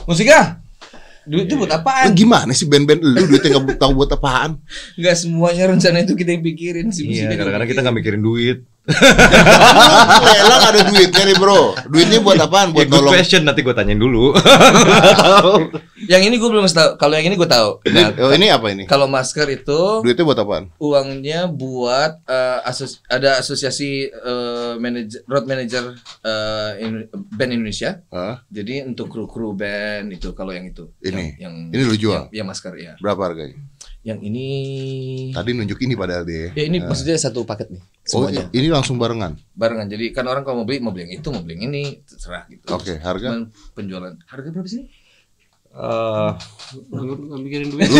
musika 0.09 0.57
duit 1.23 1.47
itu 1.47 1.55
buat 1.55 1.71
Lu 1.71 1.77
apaan 1.77 2.11
gimana 2.11 2.51
sih 2.51 2.67
band-band 2.67 2.99
lu 2.99 3.23
duitnya 3.29 3.55
nggak 3.55 3.79
tahu 3.79 3.95
buat 3.95 4.11
apaan? 4.11 4.59
Nggak 4.99 5.15
semuanya 5.15 5.71
rencana 5.71 6.03
itu 6.03 6.17
kita 6.17 6.35
yang 6.35 6.43
pikirin 6.43 6.87
sih 6.91 7.07
Iya, 7.07 7.31
kadang-kadang 7.31 7.69
kita 7.69 7.79
nggak 7.79 7.95
mikirin 7.95 8.19
duit. 8.19 8.65
Lu 8.83 8.95
lelang 10.27 10.61
ada 10.61 10.79
duitnya 10.83 11.23
nih 11.23 11.37
bro. 11.37 11.71
Duitnya 11.87 12.19
buat 12.19 12.35
apaan? 12.37 12.71
Ya, 12.71 12.75
Buat 12.75 12.87
good 12.87 12.99
nolong. 12.99 13.13
question 13.15 13.41
nanti 13.43 13.61
gue 13.61 13.71
tanyain 13.71 13.95
dulu. 13.95 14.35
Yang 16.11 16.21
ini 16.27 16.35
gue 16.35 16.49
belum 16.49 16.67
tahu. 16.67 16.89
Kalau 16.97 17.15
yang 17.15 17.25
ini 17.25 17.35
gue 17.35 17.47
tahu. 17.47 17.79
Nah, 17.87 18.11
Oh 18.19 18.31
ini 18.31 18.51
apa 18.51 18.67
ini? 18.69 18.83
kalau 18.83 19.07
masker 19.07 19.47
itu 19.49 20.03
Duitnya 20.03 20.27
buat 20.27 20.35
apaan? 20.35 20.67
uangnya 20.75 21.47
buat 21.47 22.19
eh, 22.25 22.59
asos 22.63 22.99
ada 23.07 23.39
asosiasi 23.39 24.11
eh, 24.11 24.73
manajer 24.75 25.23
road 25.25 25.47
manager 25.47 25.95
eh, 26.19 26.83
in- 26.83 27.07
band 27.31 27.51
Indonesia. 27.53 28.03
Hah? 28.11 28.43
Jadi 28.51 28.83
untuk 28.83 29.07
kru 29.07 29.25
kru 29.25 29.55
band 29.55 30.11
itu 30.11 30.35
kalau 30.35 30.51
yang 30.51 30.67
itu. 30.67 30.91
Ini? 30.99 31.39
Yang, 31.39 31.39
yang 31.39 31.55
Ini 31.71 31.81
lu 31.83 31.95
jual? 31.95 32.13
Yang, 32.27 32.35
yang 32.35 32.47
masker 32.47 32.73
ya. 32.75 32.93
Berapa 32.99 33.31
harganya? 33.31 33.55
Yang 34.03 34.19
ini. 34.27 34.47
Tadi 35.31 35.49
nunjuk 35.55 35.79
ini 35.79 35.95
padahal 35.95 36.23
dia. 36.23 36.51
Ya 36.51 36.67
ini 36.67 36.77
maksudnya 36.77 37.15
satu 37.15 37.47
paket 37.47 37.71
nih. 37.71 37.79
Oh 38.11 38.27
Semuanya 38.27 38.51
ini 38.51 38.67
langsung 38.67 38.99
barengan. 38.99 39.39
barengan. 39.55 39.87
Jadi 39.87 40.11
kan 40.11 40.27
orang 40.27 40.43
kalau 40.43 40.59
mau 40.59 40.67
beli 40.67 40.83
mau 40.83 40.91
beli 40.91 41.07
yang 41.07 41.13
itu 41.17 41.27
mau 41.27 41.39
beli 41.39 41.55
yang 41.55 41.71
ini 41.71 42.03
terserah 42.03 42.43
gitu. 42.45 42.67
Oke, 42.69 42.99
harga? 42.99 43.31
Cuman 43.31 43.43
penjualan 43.71 44.11
harga 44.27 44.47
berapa 44.51 44.67
sih? 44.67 44.83
Eh, 45.73 46.31
Nggak 46.93 47.17
nggak 47.17 47.39
mikirin 47.41 47.67
duit. 47.71 47.87
Lu 47.89 47.97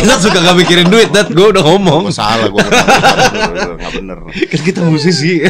kita 0.00 0.14
suka 0.16 0.38
gak 0.40 0.56
mikirin 0.56 0.88
duit, 0.88 1.12
dat 1.16 1.28
gue 1.28 1.44
udah 1.44 1.60
ngomong. 1.60 2.08
Gua 2.08 2.14
salah 2.14 2.48
gue 2.48 2.56
nggak 2.56 3.92
bener. 3.92 4.18
Kan 4.50 4.60
kita 4.64 4.80
musisi. 4.80 5.44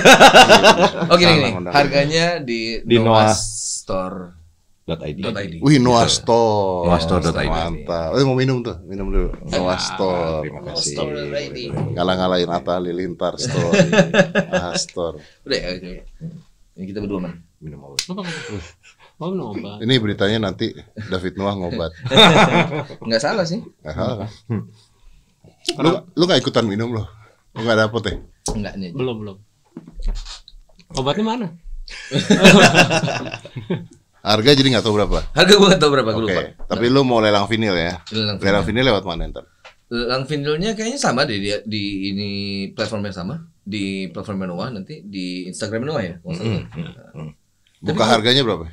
Oh 1.07 1.14
gini 1.14 1.22
Salah 1.22 1.38
gini. 1.38 1.51
ngundang. 1.55 1.72
Harganya 1.76 2.26
di, 2.43 2.82
Di 2.82 2.97
Noah. 2.99 3.30
Store. 3.30 4.41
.id. 4.83 5.22
.id. 5.22 5.62
Wih 5.62 5.78
Noah 5.78 6.11
Store. 6.11 6.91
Noah 6.91 6.99
Store.id. 6.99 7.39
Mantap. 7.47 8.18
Eh 8.18 8.26
mau 8.26 8.35
minum 8.35 8.66
tuh, 8.66 8.83
minum 8.83 9.14
dulu. 9.14 9.30
Noah 9.47 9.78
Store. 9.78 10.43
Terima 10.43 10.61
kasih. 10.66 10.99
Store.id. 10.99 11.59
Ngalah-ngalahin 11.95 12.51
Atta 12.51 12.83
Halilintar 12.83 13.39
Store. 13.39 13.70
Store. 14.83 15.22
Udah 15.47 15.59
ya. 15.59 15.68
oke. 15.78 15.93
Ini 16.72 16.85
kita 16.91 16.99
berdua 16.99 17.20
man. 17.22 17.39
Minum 17.62 17.78
apa? 17.87 17.95
Oh, 19.22 19.30
minum 19.30 19.55
obat. 19.55 19.78
Ini 19.87 20.03
beritanya 20.03 20.51
nanti 20.51 20.74
David 20.99 21.39
Noah 21.39 21.55
ngobat. 21.55 21.95
Nggak 23.07 23.22
salah 23.22 23.47
sih. 23.47 23.62
Nggak 23.87 23.95
salah 23.95 24.26
kan? 24.26 24.30
Lu 25.78 25.91
lu 26.18 26.22
nggak 26.26 26.43
ikutan 26.43 26.66
minum 26.66 26.91
loh. 26.91 27.07
Lu 27.55 27.62
nggak 27.62 27.87
dapet 27.87 28.03
ya? 28.03 28.14
Enggak 28.51 28.74
nih. 28.83 28.91
Belum, 28.91 29.22
belum. 29.22 29.37
Obatnya 30.99 31.22
mana? 31.22 31.47
Harga 34.23 34.51
jadi 34.55 34.68
nggak 34.70 34.85
tahu 34.87 34.95
berapa. 34.95 35.18
Harga 35.35 35.53
gua 35.59 35.66
nggak 35.75 35.83
tahu 35.83 35.91
berapa 35.99 36.11
gua 36.14 36.23
Oke. 36.23 36.31
lupa. 36.31 36.43
Tapi 36.70 36.87
lu 36.87 37.03
mau 37.03 37.18
lelang 37.18 37.51
vinil 37.51 37.75
ya? 37.75 37.99
Lelang 38.14 38.39
vinil. 38.39 38.47
Lelang 38.47 38.64
vinil 38.64 38.85
lewat 38.87 39.03
mana 39.03 39.23
ntar? 39.27 39.45
Lelang 39.91 40.25
vinilnya 40.25 40.70
kayaknya 40.73 40.97
sama 40.97 41.27
deh 41.27 41.37
di, 41.37 41.51
di 41.66 41.83
ini 42.14 42.31
platform 42.70 43.11
yang 43.11 43.16
sama 43.18 43.35
di 43.62 44.07
platform 44.14 44.47
Noah 44.47 44.70
nanti 44.70 45.03
di 45.03 45.51
Instagram 45.51 45.83
Noah 45.85 46.03
ya. 46.07 46.14
nggak 46.23 46.39
salah. 46.39 47.35
Buka 47.83 48.05
harganya 48.07 48.47
berapa? 48.47 48.70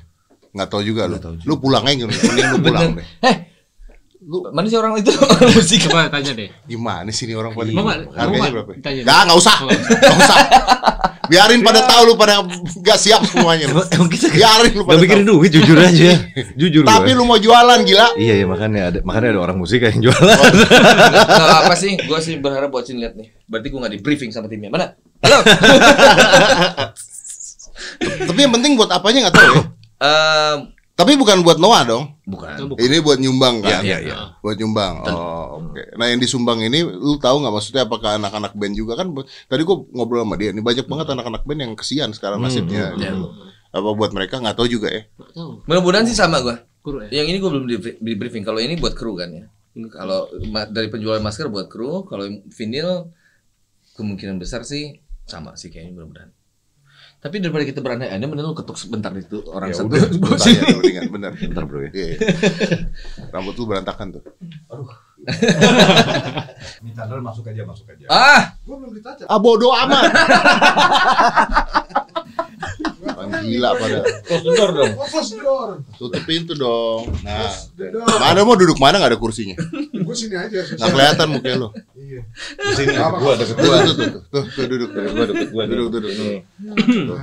Nggak 0.54 0.70
tahu 0.70 0.82
juga 0.86 1.10
lu. 1.10 1.18
Lu 1.45 1.58
pulang 1.58 1.82
aja 1.86 2.06
mending 2.06 2.47
lu 2.54 2.58
pulang 2.70 2.93
deh. 2.93 3.06
Eh, 3.26 3.36
lu 4.30 4.45
mana 4.53 4.69
sih 4.69 4.77
orang 4.77 4.93
itu 5.01 5.09
orang 5.34 5.49
musik? 5.57 5.89
Coba 5.89 6.05
tanya 6.13 6.38
deh. 6.38 6.53
Gimana 6.69 7.09
sih 7.09 7.25
ini 7.25 7.34
orang 7.34 7.57
nggak? 7.57 7.73
Mau 7.73 7.89
harganya 7.89 8.30
nggak? 8.30 8.53
berapa? 8.53 8.71
Tanya. 8.77 9.01
Nggak, 9.01 9.19
nggak 9.25 9.38
usah. 9.41 9.57
Nggak 9.65 10.17
usah. 10.21 10.38
Biarin 11.30 11.61
pada 11.65 11.82
tahu 11.86 12.01
lu 12.09 12.13
pada 12.13 12.45
nggak 12.45 12.97
siap 13.01 13.25
semuanya. 13.25 13.73
lu. 13.73 13.82
Emang 13.89 14.05
kita 14.05 14.30
Biarin 14.30 14.73
lu 14.77 14.86
pada 14.86 15.01
mikirin 15.01 15.25
tahu. 15.25 15.41
duit, 15.41 15.49
jujur 15.49 15.77
aja. 15.82 16.13
Jujur 16.53 16.86
Tapi 16.86 17.09
lu 17.17 17.25
mau 17.25 17.41
jualan 17.41 17.82
gila. 17.82 18.13
Iya, 18.21 18.34
iya 18.38 18.45
makanya 18.45 18.82
ada 18.93 18.99
makanya 19.01 19.34
ada 19.34 19.41
orang 19.49 19.57
musik 19.57 19.82
yang 19.82 19.97
jualan. 19.97 20.38
Kalau 21.25 21.55
apa 21.65 21.73
sih? 21.73 21.97
Gua 22.05 22.21
sih 22.21 22.38
berharap 22.38 22.69
buat 22.69 22.86
sini 22.86 23.01
lihat 23.01 23.17
nih. 23.17 23.34
Berarti 23.49 23.67
gua 23.73 23.80
nggak 23.86 23.93
di 23.97 23.99
briefing 24.05 24.30
sama 24.30 24.45
timnya. 24.45 24.69
Mana? 24.69 24.93
Halo. 25.25 25.41
Tapi 28.30 28.39
yang 28.45 28.53
penting 28.53 28.77
buat 28.77 28.93
apanya 28.93 29.30
nggak 29.30 29.36
tahu 29.41 29.53
ya. 29.57 29.61
Tapi 31.00 31.16
bukan 31.16 31.47
buat 31.47 31.56
Noah 31.56 31.88
dong. 31.88 32.04
Bukan. 32.28 32.76
Ini 32.76 33.00
buat 33.00 33.24
nyumbang 33.24 33.64
kan? 33.64 33.80
Iya, 33.80 34.04
iya, 34.04 34.12
iya. 34.12 34.16
Buat 34.43 34.60
nyumbang. 34.60 35.00
Oh, 35.08 35.64
oke. 35.64 35.95
Nah, 35.95 36.12
yang 36.12 36.20
disumbang 36.20 36.60
ini 36.60 36.84
lu 36.84 37.16
tahu 37.16 37.39
nggak 37.39 37.56
maksudnya 37.56 37.88
apakah 37.88 38.20
anak-anak 38.20 38.52
band 38.52 38.76
juga 38.76 39.00
kan? 39.00 39.08
Tadi 39.47 39.62
gua 39.64 39.80
ngobrol 39.95 40.28
sama 40.28 40.36
dia, 40.36 40.52
ini 40.52 40.60
banyak 40.60 40.84
banget 40.91 41.08
anak-anak 41.16 41.47
band 41.47 41.60
yang 41.64 41.74
kesian 41.80 42.12
sekarang 42.12 42.43
nasibnya. 42.43 42.91
iya. 43.00 43.16
gitu. 43.16 43.32
Apa 43.72 43.89
buat 43.95 44.12
mereka 44.12 44.43
nggak 44.43 44.60
tahu 44.60 44.68
juga 44.68 44.91
ya. 44.91 45.08
Nggak 45.16 45.32
tahu. 45.39 45.50
Mudah-mudahan 45.72 46.04
sih 46.04 46.20
sama 46.20 46.43
gua. 46.43 46.68
Kuru 46.84 47.08
ya. 47.08 47.24
Yang 47.24 47.28
ini 47.32 47.38
gua 47.39 47.50
belum 47.56 47.66
di, 47.72 47.76
di 47.95 48.14
briefing. 48.20 48.43
Kalau 48.43 48.60
ini 48.60 48.76
buat 48.76 48.91
kru 48.91 49.16
kan 49.16 49.32
ya. 49.32 49.47
Kalau 49.95 50.28
dari 50.68 50.91
penjual 50.91 51.24
masker 51.24 51.47
buat 51.47 51.72
kru, 51.72 52.04
kalau 52.12 52.28
vinyl 52.52 53.08
kemungkinan 53.95 54.36
besar 54.36 54.68
sih 54.68 55.00
sama 55.24 55.56
sih 55.56 55.72
kayaknya 55.72 55.95
mudah-mudahan. 55.95 56.36
Tapi 57.20 57.36
daripada 57.43 57.67
kita 57.67 57.84
berandai-andai, 57.84 58.28
mending 58.32 58.47
lu 58.47 58.55
ketuk 58.55 58.80
sebentar 58.80 59.11
itu 59.11 59.43
orang 59.51 59.76
Ya 59.76 59.76
satu. 59.76 59.91
udah, 59.91 60.07
tanya 60.39 60.61
tuh, 60.63 60.80
mendingan, 60.80 61.03
bener. 61.11 61.32
Bentar 61.51 61.63
bro 61.67 61.80
ya. 61.84 61.91
Iya, 61.91 62.07
iya. 62.15 62.17
Rambut 63.36 63.59
lu 63.59 63.67
berantakan 63.67 64.07
tuh. 64.15 64.24
Minta 66.80 67.03
dulu 67.03 67.20
masuk 67.20 67.43
aja, 67.51 67.67
masuk 67.67 67.91
aja. 67.91 68.07
Ah, 68.07 68.55
Ah 69.28 69.36
bodoh 69.36 69.76
amat. 69.76 70.03
Gila 73.30 73.69
pada. 73.77 73.99
Kotor 74.25 74.69
dong. 74.73 74.91
Tutup 75.95 76.23
pintu 76.25 76.53
dong. 76.57 77.09
Nah, 77.21 77.53
mana 78.19 78.41
mau 78.41 78.57
duduk 78.57 78.82
mana 78.82 78.97
nggak 78.97 79.15
ada 79.15 79.19
kursinya? 79.19 79.55
Gue 79.93 80.15
sini 80.17 80.36
aja. 80.36 80.65
Nggak 80.65 80.89
kelihatan 80.89 81.27
muka 81.30 81.51
lu. 81.55 81.69
Iya. 81.93 82.21
Di 82.57 82.73
sini 82.73 82.93
gua 82.97 83.34
deket 83.38 83.55
Tuh, 83.59 83.69
tuh, 83.69 83.93
tuh, 83.93 83.93
tuh, 83.93 84.21
tuh, 84.34 84.43
tuh, 84.49 84.65
duduk, 84.65 84.89
duduk, 84.89 85.11
gua 85.13 85.25
deket 85.30 85.49
gua 85.53 85.63
duduk, 85.69 85.88
duduk. 85.93 86.41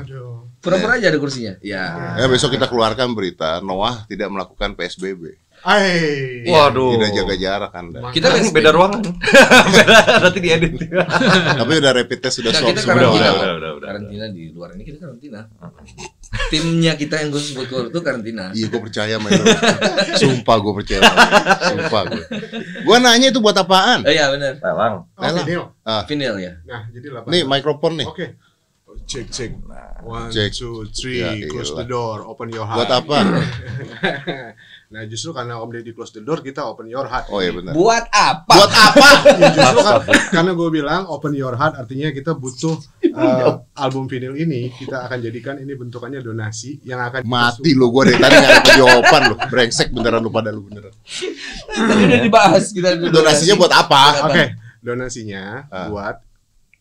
Aduh. 0.03 0.47
pura-pura 0.63 0.99
aja 0.99 1.15
ada 1.15 1.19
kursinya. 1.23 1.55
Ya. 1.63 2.17
Ya 2.19 2.27
besok 2.27 2.55
kita 2.55 2.67
keluarkan 2.67 3.15
berita 3.15 3.63
Noah 3.63 4.07
tidak 4.11 4.31
melakukan 4.31 4.75
PSBB. 4.75 5.46
Ai. 5.63 6.45
Waduh. 6.45 6.95
Tidak 6.95 7.11
jaga 7.13 7.35
jarak 7.35 7.73
Anda. 7.73 7.99
Kita 8.11 8.27
Kan 8.29 8.51
beda 8.51 8.71
ruangan. 8.71 9.03
beda 9.75 9.97
nanti 10.21 10.39
diedit. 10.39 10.73
Tapi 11.57 11.73
udah 11.77 11.93
rapid 11.93 12.19
test 12.21 12.39
sudah 12.39 12.53
Nah, 12.53 12.61
swab 12.61 12.77
karantina. 12.77 13.07
udah, 13.09 13.31
udah, 13.33 13.51
udah, 13.57 13.71
udah. 13.77 13.89
Karantina 13.89 14.25
di 14.29 14.51
luar 14.51 14.75
ini 14.75 14.83
kita 14.85 14.99
karantina. 15.01 15.41
Timnya 16.47 16.93
kita 16.95 17.19
yang 17.19 17.31
khusus 17.31 17.55
buat 17.55 17.67
keluar 17.67 17.87
itu 17.89 17.99
karantina. 17.99 18.45
Iya, 18.53 18.67
gue 18.69 18.81
percaya 18.83 19.15
sama 19.17 19.29
lu. 19.31 19.45
Sumpah 20.15 20.57
gue 20.59 20.73
percaya. 20.77 21.01
Sumpah 21.65 22.03
gue. 22.11 22.25
Gue 22.83 22.97
nanya 22.99 23.27
itu 23.31 23.39
buat 23.39 23.57
apaan? 23.57 24.03
Oh 24.03 24.13
iya 24.13 24.31
benar. 24.31 24.59
Lelang. 24.59 24.95
Oh, 25.09 25.31
video. 25.41 25.63
Vinyl 26.07 26.37
ya. 26.39 26.53
Nah, 26.63 26.83
jadi 26.91 27.07
8. 27.23 27.31
Nih 27.31 27.43
mikrofon 27.43 27.93
nih. 27.99 28.07
Oke. 28.07 28.27
Cek 29.07 29.27
cek. 29.29 29.51
One, 30.03 30.31
Cek. 30.31 30.51
two, 30.53 30.87
three. 30.89 31.19
Ya, 31.19 31.31
close 31.47 31.75
the 31.75 31.83
door. 31.83 32.23
Open 32.27 32.51
your 32.51 32.63
heart. 32.63 32.87
Buat 32.87 32.91
apa? 33.03 33.19
nah, 34.87 35.03
justru 35.05 35.35
karena 35.35 35.59
Om 35.59 35.71
Deddy 35.75 35.93
close 35.93 36.15
the 36.15 36.23
door, 36.23 36.41
kita 36.41 36.63
open 36.63 36.87
your 36.87 37.07
heart. 37.07 37.27
Oh 37.31 37.43
iya 37.43 37.51
benar. 37.51 37.73
Buat 37.75 38.07
apa? 38.11 38.53
Buat 38.55 38.73
apa? 38.73 39.09
Ya, 39.37 39.49
justru 39.57 39.79
kan, 39.83 39.95
karena 40.31 40.51
gue 40.55 40.69
bilang 40.71 41.03
open 41.07 41.33
your 41.35 41.55
heart 41.55 41.75
artinya 41.75 42.11
kita 42.11 42.35
butuh 42.35 42.77
uh, 43.15 43.63
album 43.85 44.07
vinyl 44.07 44.35
ini 44.35 44.71
kita 44.73 45.07
akan 45.07 45.19
jadikan 45.23 45.59
ini 45.59 45.73
bentukannya 45.75 46.23
donasi 46.23 46.83
yang 46.83 47.03
akan 47.03 47.23
Mati 47.27 47.75
lu 47.75 47.91
gue 47.91 48.13
dari 48.13 48.19
tadi 48.19 48.35
nggak 48.37 48.53
ada 48.53 48.73
jawaban 48.75 49.23
lu. 49.31 49.37
Brengsek 49.49 49.89
beneran 49.95 50.21
lu 50.23 50.31
pada 50.31 50.51
lu 50.51 50.67
beneran. 50.67 50.93
Tadi 51.67 52.03
udah 52.07 52.21
dibahas 52.23 52.65
kita 52.75 52.99
Donasinya 52.99 53.55
buat 53.55 53.73
apa? 53.73 54.03
Oke, 54.31 54.45
donasinya 54.83 55.71
Ah. 55.71 55.89
buat 55.91 56.26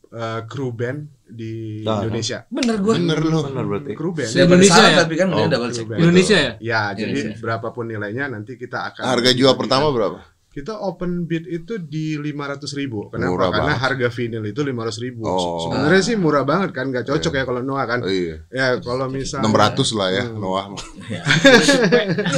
uh, 0.08 0.42
kru 0.46 0.70
band 0.70 1.10
di 1.26 1.82
Ah. 1.82 2.02
Indonesia. 2.02 2.46
Bener 2.48 2.78
gua. 2.78 2.94
Bener 2.96 3.18
lu. 3.18 3.40
Benar 3.44 3.66
berarti. 3.66 3.92
Kru 3.94 4.12
band. 4.12 4.30
Daripada 4.30 4.46
Indonesia 4.56 4.84
ya? 4.84 4.98
tapi 5.00 5.14
kan 5.16 5.28
Oh, 5.30 5.48
double 5.48 5.72
check. 5.72 5.86
Indonesia 5.90 6.38
ya? 6.38 6.52
Ya, 6.60 6.82
jadi 6.94 7.10
Indonesia. 7.16 7.42
berapapun 7.42 7.84
nilainya 7.88 8.26
nanti 8.28 8.54
kita 8.56 8.78
akan 8.86 9.04
Harga 9.04 9.32
jual 9.32 9.54
pertama 9.56 9.90
berapa? 9.90 10.22
Kita 10.56 10.72
open 10.80 11.28
bid 11.28 11.44
itu 11.46 11.76
di 11.78 12.16
500 12.16 12.64
ribu. 12.74 13.12
Kenapa? 13.12 13.28
Murah 13.28 13.50
Karena 13.52 13.64
banget. 13.68 13.84
harga 13.84 14.08
vinyl 14.10 14.44
itu 14.46 14.62
500 14.64 15.04
ribu. 15.04 15.22
Oh. 15.22 15.68
Sebenarnya 15.68 16.00
sih 16.02 16.16
murah 16.16 16.42
banget 16.42 16.72
kan, 16.72 16.88
nggak 16.88 17.04
cocok 17.04 17.34
ya 17.34 17.44
kalau 17.44 17.60
Noah 17.60 17.84
kan. 17.84 18.00
Oh, 18.00 18.08
iya. 18.08 18.40
Ya 18.48 18.80
kalau 18.80 19.06
misalnya 19.06 19.44
600 19.46 19.92
lah 19.94 20.08
ya 20.10 20.24
Hmm. 20.26 20.40
Noah. 20.40 20.66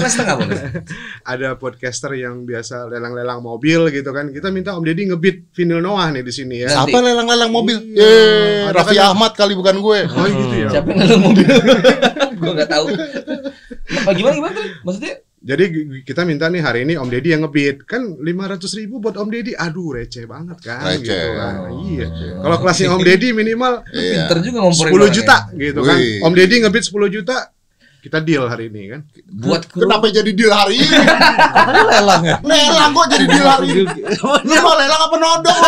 Setengah 0.04 0.36
boleh. 0.36 0.62
ada 1.32 1.50
podcaster 1.56 2.12
yang 2.16 2.42
biasa 2.44 2.88
lelang-lelang 2.88 3.38
mobil 3.40 3.86
gitu 3.92 4.10
kan. 4.10 4.30
Kita 4.30 4.50
minta 4.50 4.74
Om 4.74 4.82
Deddy 4.82 5.08
ngebid 5.08 5.54
vinyl 5.54 5.78
Noah 5.80 6.10
nih 6.10 6.24
di 6.24 6.34
sini 6.34 6.56
ya. 6.60 6.74
Siapa 6.74 6.98
lelang-lelang 6.98 7.54
mobil? 7.54 7.78
Iya. 7.94 8.10
Ada 8.68 8.76
Raffi 8.76 8.96
kan- 8.96 9.14
Ahmad 9.14 9.32
kali 9.34 9.54
bukan 9.54 9.78
gue. 9.78 10.00
Oh 10.08 10.26
gitu 10.26 10.56
ya. 10.58 10.70
Siapa 10.74 10.88
yang 10.90 11.00
lalu 11.06 11.18
mobil? 11.22 11.48
gua 12.40 12.52
nggak 12.56 12.70
tahu. 12.70 12.86
Nah, 13.88 14.14
gimana 14.14 14.34
gimana 14.36 14.54
tadi? 14.54 14.70
Maksudnya? 14.82 15.14
Jadi 15.38 15.64
kita 16.02 16.26
minta 16.26 16.50
nih 16.50 16.60
hari 16.60 16.82
ini 16.82 16.98
Om 16.98 17.08
Deddy 17.08 17.30
yang 17.30 17.46
ngebid 17.46 17.86
kan 17.86 18.02
500 18.18 18.58
ribu 18.74 18.98
buat 18.98 19.14
Om 19.16 19.30
Deddy, 19.30 19.54
aduh 19.54 19.94
receh 19.94 20.26
banget 20.26 20.58
kan 20.60 20.82
Receh. 20.84 21.06
gitu 21.06 21.30
kan. 21.38 21.54
Oh, 21.62 21.86
iya. 21.86 22.08
Kalau 22.42 22.58
kelasnya 22.58 22.88
Om 22.90 23.02
Deddy 23.02 23.30
minimal 23.32 23.74
Iya. 23.88 24.26
Pinter 24.26 24.38
juga 24.42 24.58
ngomporin 24.66 24.92
10 24.92 24.98
orang 24.98 25.14
juta 25.14 25.38
ya. 25.38 25.58
gitu 25.62 25.80
kan. 25.86 25.98
Wih. 25.98 26.26
Om 26.26 26.34
Deddy 26.34 26.56
ngebid 26.58 26.84
10 26.84 27.14
juta, 27.14 27.38
kita 27.98 28.22
deal 28.22 28.46
hari 28.46 28.70
ini 28.70 28.94
kan. 28.94 29.02
Buat 29.26 29.68
kru. 29.68 29.84
Kenapa 29.84 30.08
jadi 30.14 30.32
deal 30.32 30.54
hari 30.54 30.80
ini? 30.80 30.98
lelang 31.98 32.24
ya. 32.24 32.38
lelang 32.46 32.92
kok 32.94 33.08
jadi 33.10 33.26
deal 33.26 33.48
hari 33.50 33.68
ini? 33.74 34.00
Lu 34.22 34.56
mau 34.62 34.76
lelang 34.78 35.02
apa 35.02 35.16
nodong? 35.18 35.62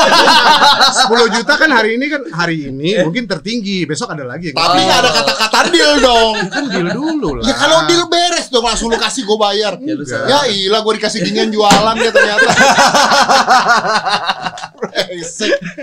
10 1.09 1.35
juta 1.35 1.53
kan 1.57 1.69
hari 1.73 1.97
ini 1.97 2.05
kan 2.07 2.21
hari 2.31 2.69
ini 2.69 3.01
mungkin 3.01 3.25
tertinggi, 3.25 3.89
besok 3.89 4.13
ada 4.13 4.29
lagi. 4.29 4.53
Tapi 4.53 4.79
nggak 4.79 4.99
ada 5.03 5.09
kata-kata 5.09 5.59
deal 5.73 5.93
dong. 5.99 6.33
kan 6.53 6.63
deal 6.69 6.87
dulu 6.93 7.29
lah. 7.41 7.45
Ya 7.49 7.53
kalau 7.57 7.89
deal 7.89 8.05
beres 8.07 8.47
dong 8.53 8.65
langsung 8.65 8.93
lu 8.93 8.97
kasih 9.01 9.25
gue 9.25 9.37
bayar. 9.37 9.73
Ya. 9.81 9.97
Ya 10.29 10.39
ilah 10.47 10.85
gue 10.85 10.93
dikasih 11.01 11.19
ginian 11.25 11.49
jualan 11.49 11.95
ya 11.97 12.11
ternyata. 12.13 12.49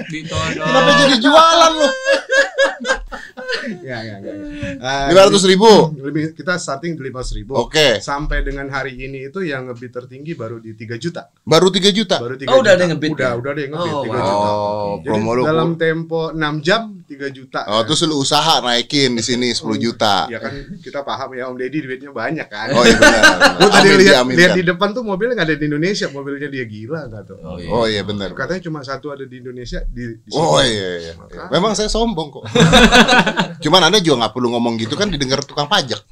Ditodong. 0.07 0.67
Kenapa 0.67 0.91
jadi 0.99 1.17
jualan 1.19 1.73
lu? 1.75 1.89
Ya, 3.83 3.99
ya, 3.99 4.17
ya. 4.23 4.33
ya. 4.79 5.11
Lima 5.11 5.21
ratus 5.27 5.43
ribu. 5.47 5.67
Lebih 5.95 6.35
kita 6.35 6.55
starting 6.55 6.95
di 6.95 7.03
500 7.11 7.39
ribu. 7.39 7.55
Oke. 7.59 7.99
Sampai 7.99 8.43
dengan 8.43 8.71
hari 8.71 8.95
ini 8.95 9.27
itu 9.27 9.43
yang 9.43 9.67
ngebid 9.67 9.91
tertinggi 9.91 10.35
baru 10.35 10.59
di 10.59 10.75
3 10.75 10.99
juta. 10.99 11.31
Baru 11.43 11.71
3 11.71 11.91
juta. 11.91 12.17
Baru 12.19 12.35
3 12.39 12.47
Oh, 12.47 12.63
udah 12.63 12.63
juta. 12.63 12.71
ada 12.71 12.83
yang 12.83 12.93
ngebid 12.95 13.11
Udah, 13.13 13.27
ya? 13.27 13.39
udah 13.39 13.51
ada 13.51 13.61
yang 13.63 13.73
ngebid 13.75 13.93
Oh, 13.93 14.03
3 14.03 14.07
wow. 14.07 14.15
juta. 14.19 14.47
Oh, 14.47 14.93
Jadi 14.97 15.09
promo 15.11 15.31
dalam 15.43 15.71
tempo 15.75 16.21
6 16.31 16.67
jam 16.67 16.83
3 17.07 17.31
juta. 17.31 17.61
Oh, 17.67 17.87
terus 17.87 18.03
lu 18.03 18.19
usaha 18.19 18.59
naikin 18.61 19.15
di 19.15 19.23
sini 19.23 19.55
10 19.57 19.63
juta. 19.79 20.27
Ya 20.27 20.43
kan 20.43 20.51
kita 20.83 21.01
paham 21.01 21.33
ya 21.33 21.47
Om 21.47 21.57
Deddy 21.57 21.79
duitnya 21.81 22.11
banyak 22.11 22.47
kan. 22.47 22.75
Oh 22.75 22.83
iya 22.83 22.99
benar. 22.99 23.23
Gue 23.63 23.71
tadi 23.71 23.89
lihat 23.97 24.23
lihat 24.27 24.51
di 24.53 24.65
depan 24.65 24.91
tuh 24.91 25.01
mobilnya 25.01 25.39
nggak 25.39 25.49
ada 25.49 25.57
di 25.57 25.67
Indonesia, 25.67 26.07
mobilnya 26.11 26.49
dia 26.51 26.65
gila 26.67 27.01
nggak 27.07 27.23
tuh. 27.25 27.39
Oh, 27.41 27.57
iya. 27.57 27.69
Oh 27.71 27.85
iya 27.87 28.03
benar. 28.03 28.35
Katanya 28.35 28.61
cuma 28.61 28.83
satu 28.83 29.15
ada 29.15 29.23
di 29.23 29.39
Indonesia 29.39 29.81
di, 29.87 30.19
di 30.19 30.31
Oh 30.35 30.59
sini. 30.59 30.75
iya 30.75 30.91
iya. 31.01 31.13
Memang 31.49 31.73
saya 31.73 31.87
sombong 31.87 32.29
kok. 32.29 32.45
Cuman 33.65 33.87
Anda 33.87 34.03
juga 34.03 34.27
nggak 34.27 34.35
perlu 34.35 34.51
ngomong 34.53 34.75
gitu 34.77 34.99
kan 34.99 35.07
didengar 35.07 35.41
tukang 35.47 35.71
pajak. 35.71 36.03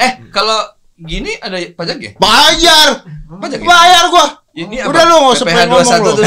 Eh, 0.00 0.12
kalau 0.30 0.58
gini 1.00 1.32
ada 1.36 1.56
pajak 1.72 1.96
ya? 1.98 2.10
Bayar. 2.16 2.88
Pajak 3.32 3.58
ya? 3.58 3.66
Bayar 3.66 4.04
gua. 4.08 4.26
Ini 4.50 4.82
Udah 4.82 5.04
lu 5.06 5.16
nggak 5.22 5.32
usah 5.32 5.46
ngomong 5.46 5.70
21 5.80 6.02
lu. 6.02 6.10
tuh. 6.12 6.26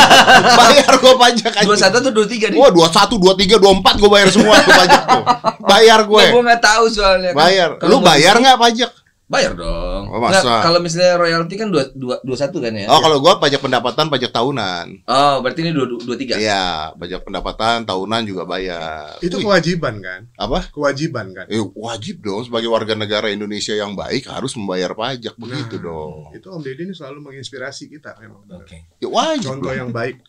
Bayar 0.60 0.92
gua 0.96 1.14
pajak 1.18 1.52
aja. 1.56 1.88
21 1.90 2.04
tuh 2.04 2.12
23 2.12 2.52
nih. 2.52 2.58
Wah, 2.60 2.70
21, 2.70 3.16
23, 3.16 3.56
24 3.56 4.00
gua 4.00 4.10
bayar 4.12 4.28
semua 4.28 4.54
tuh 4.60 4.72
pajak 4.74 5.02
tuh. 5.04 5.22
Bayar 5.64 6.00
gue. 6.04 6.22
Nah, 6.22 6.30
gua 6.30 6.42
nggak 6.44 6.62
tahu 6.62 6.84
soalnya. 6.86 7.30
kan. 7.32 7.40
Bayar. 7.40 7.68
Kalau 7.76 7.90
Lu 7.90 7.96
bayar 8.00 8.34
di- 8.36 8.42
nggak 8.44 8.58
pajak? 8.60 8.90
Bayar 9.24 9.56
dong. 9.56 10.12
Oh, 10.12 10.20
masa? 10.20 10.44
Nggak, 10.44 10.60
kalau 10.68 10.78
misalnya 10.84 11.16
royalti 11.16 11.56
kan 11.56 11.72
2 11.72 11.96
2 11.96 12.28
21 12.28 12.60
kan 12.60 12.72
ya? 12.76 12.86
Oh, 12.92 13.00
kalau 13.00 13.16
gua 13.24 13.40
pajak 13.40 13.64
pendapatan, 13.64 14.12
pajak 14.12 14.28
tahunan. 14.28 14.86
Oh, 15.08 15.40
berarti 15.40 15.64
ini 15.64 15.72
2 15.72 16.04
23. 16.04 16.36
Iya, 16.36 16.92
pajak 16.92 17.24
pendapatan 17.24 17.88
tahunan 17.88 18.20
juga 18.28 18.44
bayar. 18.44 19.16
Itu 19.24 19.40
Wih, 19.40 19.48
kewajiban 19.48 20.04
kan? 20.04 20.20
apa? 20.36 20.68
Kewajiban 20.68 21.32
kan? 21.32 21.48
Eh, 21.48 21.56
wajib 21.72 22.20
dong 22.20 22.44
sebagai 22.44 22.68
warga 22.68 22.92
negara 22.92 23.32
Indonesia 23.32 23.72
yang 23.72 23.96
baik 23.96 24.28
harus 24.28 24.52
membayar 24.60 24.92
pajak 24.92 25.40
begitu 25.40 25.80
dong. 25.80 26.28
Itu 26.36 26.52
Om 26.52 26.60
Deddy 26.60 26.84
ini 26.84 26.92
selalu 26.92 27.24
menginspirasi 27.24 27.88
kita 27.88 28.20
memang. 28.20 28.44
Oke. 28.60 28.92
Ya 29.00 29.08
wajib. 29.08 29.56
Contoh 29.56 29.72
lah. 29.72 29.80
yang 29.80 29.88
baik 29.88 30.20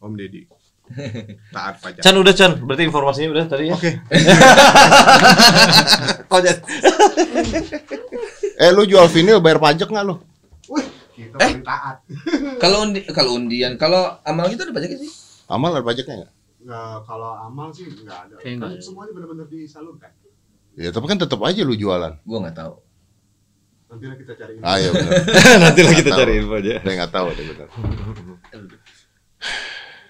Om 0.00 0.16
Deddy. 0.16 0.48
Taat 1.50 1.74
pajak. 1.78 2.00
Chan 2.00 2.14
udah 2.14 2.32
Chan, 2.32 2.52
berarti 2.58 2.82
informasinya 2.84 3.28
udah 3.32 3.44
tadi 3.46 3.64
ya. 3.68 3.74
Oke. 3.74 3.90
Oh, 6.28 6.40
Chan. 6.40 6.56
Eh, 8.58 8.70
lu 8.70 8.82
jual 8.84 9.06
vinil 9.08 9.38
bayar 9.38 9.56
pajak 9.56 9.88
nggak 9.88 10.04
lu? 10.04 10.20
Wih, 10.68 10.84
kita 11.14 11.36
Eh? 11.40 11.52
taat. 11.62 11.96
Kalau 12.62 12.84
undi, 12.84 13.00
kalau 13.06 13.30
undian, 13.34 13.78
kalau 13.78 14.18
amal 14.22 14.50
kita 14.50 14.66
ada 14.66 14.72
pajaknya 14.72 14.98
sih. 14.98 15.10
Amal 15.46 15.72
ada 15.72 15.86
pajaknya 15.86 16.26
nggak? 16.26 16.32
Nggak, 16.58 16.96
kalau 17.06 17.30
amal 17.38 17.70
sih 17.70 17.86
nggak 17.86 18.18
ada. 18.28 18.34
Kan 18.42 18.76
semuanya 18.82 19.12
benar-benar 19.14 19.46
disalurkan. 19.46 20.10
Ya, 20.74 20.90
tapi 20.90 21.06
kan 21.06 21.16
tetap 21.16 21.38
aja 21.40 21.62
lu 21.62 21.72
jualan. 21.72 22.18
Gua 22.22 22.38
nggak 22.42 22.56
tahu. 22.58 22.74
Nanti 23.88 24.04
lah 24.04 24.16
kita 24.20 24.32
cari. 24.36 24.52
Ah, 24.60 24.76
iya 24.76 24.90
benar. 24.92 25.10
Nanti 25.64 25.80
lah 25.80 25.94
kita 25.96 26.10
cari 26.12 26.32
info 26.36 26.54
aja. 26.60 26.72
Saya 26.82 26.94
nggak 26.98 27.12
tahu 27.14 27.26
deh 27.32 27.44
benar. 27.46 27.68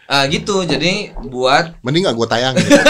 Ah 0.08 0.24
gitu. 0.24 0.64
Jadi 0.64 1.12
buat 1.22 1.76
Mending 1.84 2.08
nggak 2.08 2.16
gue 2.16 2.26
tayangin. 2.26 2.64
dia 2.64 2.80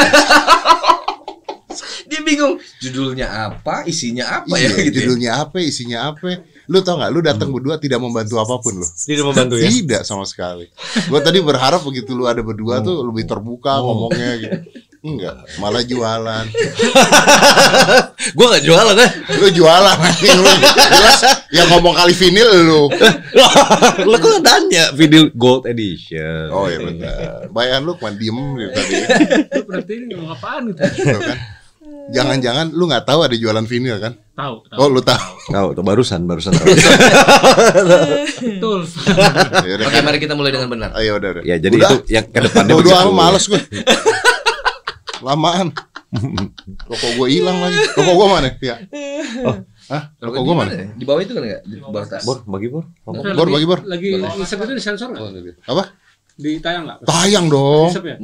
dia 2.09 2.21
bingung 2.25 2.57
judulnya 2.81 3.29
apa, 3.51 3.85
isinya 3.85 4.41
apa 4.41 4.55
Iya, 4.57 4.73
ya 4.73 4.77
gitu. 4.81 4.81
ya. 4.81 4.93
judulnya 5.05 5.31
apa, 5.43 5.57
isinya 5.61 5.99
apa. 6.09 6.41
Lu 6.69 6.81
tau 6.81 6.97
nggak? 6.97 7.11
Lu 7.11 7.21
datang 7.21 7.49
berdua 7.51 7.77
tidak 7.77 8.01
membantu 8.01 8.39
apa 8.39 8.55
pun 8.61 8.81
lu. 8.81 8.87
Tidak 8.87 9.25
membantu 9.27 9.59
ya. 9.59 9.69
Tidak 9.69 10.03
sama 10.05 10.25
sekali. 10.25 10.71
Gua 11.11 11.21
tadi 11.21 11.43
berharap 11.43 11.83
begitu 11.83 12.14
lu 12.14 12.25
ada 12.25 12.41
berdua 12.41 12.81
tuh 12.81 13.03
lebih 13.03 13.27
terbuka 13.27 13.83
ngomongnya 13.83 14.31
gitu. 14.39 14.59
Enggak, 14.99 15.46
malah 15.62 15.86
jualan. 15.86 16.44
Gua 18.36 18.46
nggak 18.51 18.64
jualan 18.66 18.96
eh. 18.99 19.11
Lu 19.38 19.46
jualan 19.55 19.94
anjing 19.94 20.38
lu. 20.42 20.53
Jelas 20.74 21.20
yang 21.55 21.66
ngomong 21.70 21.94
kali 21.94 22.11
vinil 22.18 22.51
lu. 22.66 22.82
Lo 24.11 24.16
kok 24.18 24.42
tanya 24.42 24.90
video 24.99 25.30
gold 25.38 25.70
edition. 25.70 26.51
Oh 26.51 26.66
iya 26.66 26.82
benar. 26.82 27.46
Bayan 27.55 27.86
lu 27.86 27.94
cuma 27.94 28.11
diem 28.11 28.38
gitu 28.59 28.70
tadi. 28.74 28.94
Lu 29.55 29.62
berarti 29.70 29.92
ini 29.94 30.12
ngomong 30.18 30.34
apaan 30.34 30.62
gitu? 30.74 30.82
Tuh 30.82 31.22
kan. 31.22 31.38
Jangan-jangan 32.09 32.72
lu 32.72 32.88
nggak 32.88 33.05
tahu 33.05 33.20
ada 33.22 33.36
jualan 33.36 33.64
vinil 33.68 34.01
kan? 34.03 34.16
Tahu, 34.34 34.55
tahu. 34.66 34.78
Oh 34.80 34.88
lu 34.90 35.01
tahu. 35.05 35.30
Tahu 35.53 35.68
tuh 35.78 35.84
barusan 35.86 36.26
barusan 36.26 36.57
tahu. 36.59 36.66
Betul. 38.38 38.80
Oke, 38.82 39.76
kan. 39.78 40.03
mari 40.03 40.18
kita 40.18 40.34
mulai 40.34 40.51
dengan 40.51 40.72
benar. 40.72 40.90
Ayo 40.99 41.22
udah 41.22 41.38
udah. 41.38 41.42
ya 41.46 41.55
jadi 41.61 41.76
Udah. 41.76 41.90
itu 41.92 41.96
yang 42.11 42.26
ke 42.26 42.38
depannya 42.42 42.74
Udah 42.74 43.07
udah 43.07 43.14
males 43.14 43.44
gue. 43.46 43.61
Lamaan. 45.21 45.69
Rokok 46.91 47.11
gue 47.16 47.27
hilang 47.29 47.59
lagi. 47.61 47.79
Rokok 47.93 48.14
gue 48.14 48.27
mana? 48.35 48.49
Ya. 48.61 48.75
Hah? 49.89 50.03
Rokok 50.19 50.43
gue 50.43 50.55
mana? 50.57 50.71
Di 50.97 51.05
bawah 51.05 51.21
itu 51.21 51.33
kan 51.33 51.43
enggak? 51.45 51.62
Di 51.64 51.77
bawah 51.79 52.07
tas. 52.07 52.25
Bor, 52.25 52.43
bagi 52.45 52.69
bor. 52.69 52.85
Bor, 53.05 53.23
lagi- 53.23 53.53
bagi 53.53 53.66
bor. 53.66 53.81
Lagi 53.85 54.09
isep 54.41 54.59
itu 54.59 54.73
disensor 54.75 55.09
nggak? 55.12 55.23
Apa? 55.66 55.83
Ditayang 56.39 56.85
nggak? 56.87 56.99
Tayang 57.05 57.47
dong. 57.51 57.91
Isep 57.91 58.05
ya? 58.05 58.16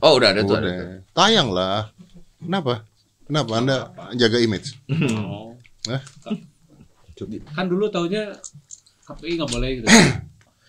Oh, 0.00 0.16
udah 0.16 0.28
ada 0.32 0.40
tuh. 0.42 0.56
Tayang 1.12 1.48
lah. 1.52 1.92
Kenapa? 2.38 2.86
Kenapa 3.28 3.52
Anda 3.60 3.76
jaga 4.16 4.40
image? 4.40 4.72
Oh. 4.88 5.52
Hah? 5.92 6.02
Kan 7.52 7.66
dulu 7.66 7.90
taunya 7.90 8.30
KPI 9.04 9.36
nggak 9.36 9.50
boleh 9.50 9.70
gitu. 9.80 9.86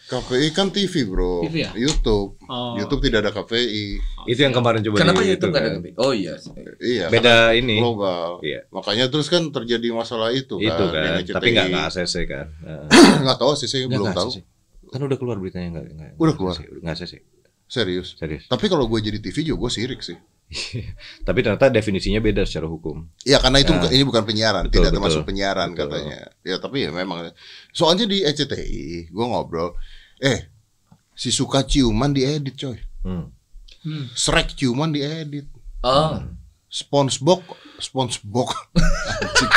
KPI 0.09 0.47
kan 0.51 0.73
TV 0.73 1.05
bro, 1.05 1.45
TV 1.45 1.63
ya? 1.63 1.71
YouTube. 1.77 2.33
Oh. 2.43 2.73
YouTube 2.73 3.05
tidak 3.05 3.21
ada 3.21 3.31
KPI. 3.31 4.01
Itu 4.25 4.39
yang 4.41 4.51
kemarin 4.51 4.81
coba 4.81 4.97
Kenapa 4.97 5.21
di 5.21 5.29
YouTube 5.29 5.37
itu 5.37 5.45
enggak 5.47 5.61
ada 5.61 5.69
kan. 5.69 5.79
KPI? 5.79 5.93
Oh 5.95 6.11
iya. 6.11 6.33
Iya. 6.81 7.05
Beda 7.07 7.35
ini. 7.53 7.77
Global. 7.77 8.41
Iya. 8.41 8.65
Makanya 8.69 9.05
terus 9.07 9.29
kan 9.29 9.45
terjadi 9.47 9.93
masalah 9.93 10.33
itu, 10.33 10.57
Itu 10.57 10.73
kan. 10.89 11.21
kan. 11.21 11.21
Tapi 11.21 11.47
nggak 11.53 11.65
nggak 11.69 11.85
ACC 11.93 12.15
kan. 12.25 12.47
Nah. 12.59 12.89
Nggak 13.23 13.37
tahu 13.37 13.53
sih 13.53 13.69
saya 13.69 13.85
belum 13.85 14.09
Nggak 14.09 14.17
tahu. 14.17 14.29
ACC. 14.33 14.37
Kan 14.89 14.99
udah 15.05 15.17
keluar 15.21 15.37
beritanya 15.37 15.77
nggak 15.77 15.85
nggak. 15.93 16.11
Udah 16.17 16.33
keluar? 16.33 16.55
Nggak 16.57 16.93
ACC. 16.97 17.13
Serius. 17.69 18.17
Serius. 18.17 18.49
Tapi 18.49 18.65
kalau 18.65 18.89
gue 18.89 18.97
jadi 18.99 19.21
TV 19.21 19.45
juga 19.45 19.69
gue 19.69 19.71
sirik 19.71 20.01
sih. 20.01 20.17
Tapi 21.21 21.45
ternyata 21.45 21.69
definisinya 21.69 22.17
beda 22.17 22.41
secara 22.41 22.65
hukum. 22.65 23.05
Iya 23.21 23.37
karena 23.37 23.61
itu 23.61 23.69
Ya. 23.69 23.77
bukan, 23.77 23.89
ini 23.93 24.01
bukan 24.03 24.23
penyiaran, 24.25 24.63
Betul, 24.65 24.73
tidak 24.73 24.89
betul. 24.89 24.97
termasuk 24.97 25.21
penyiaran 25.21 25.69
Betul. 25.69 25.81
katanya. 25.85 26.19
Ya 26.41 26.55
tapi 26.57 26.77
ya 26.81 26.89
memang. 26.89 27.29
Soalnya 27.69 28.09
di 28.09 28.25
ECTI 28.25 29.13
gue 29.13 29.25
ngobrol, 29.29 29.77
eh 30.19 30.47
si 31.15 31.31
suka 31.31 31.63
ciuman 31.63 32.11
diedit 32.11 32.55
coy, 32.55 32.79
Hmm. 33.03 33.31
Hmm. 33.83 34.05
Shrek 34.11 34.55
ciuman 34.55 34.91
diedit, 34.91 35.47
Oh. 35.83 36.19
SpongeBob, 36.69 37.41
SpongeBob, 37.79 38.51
Anjing. 39.23 39.51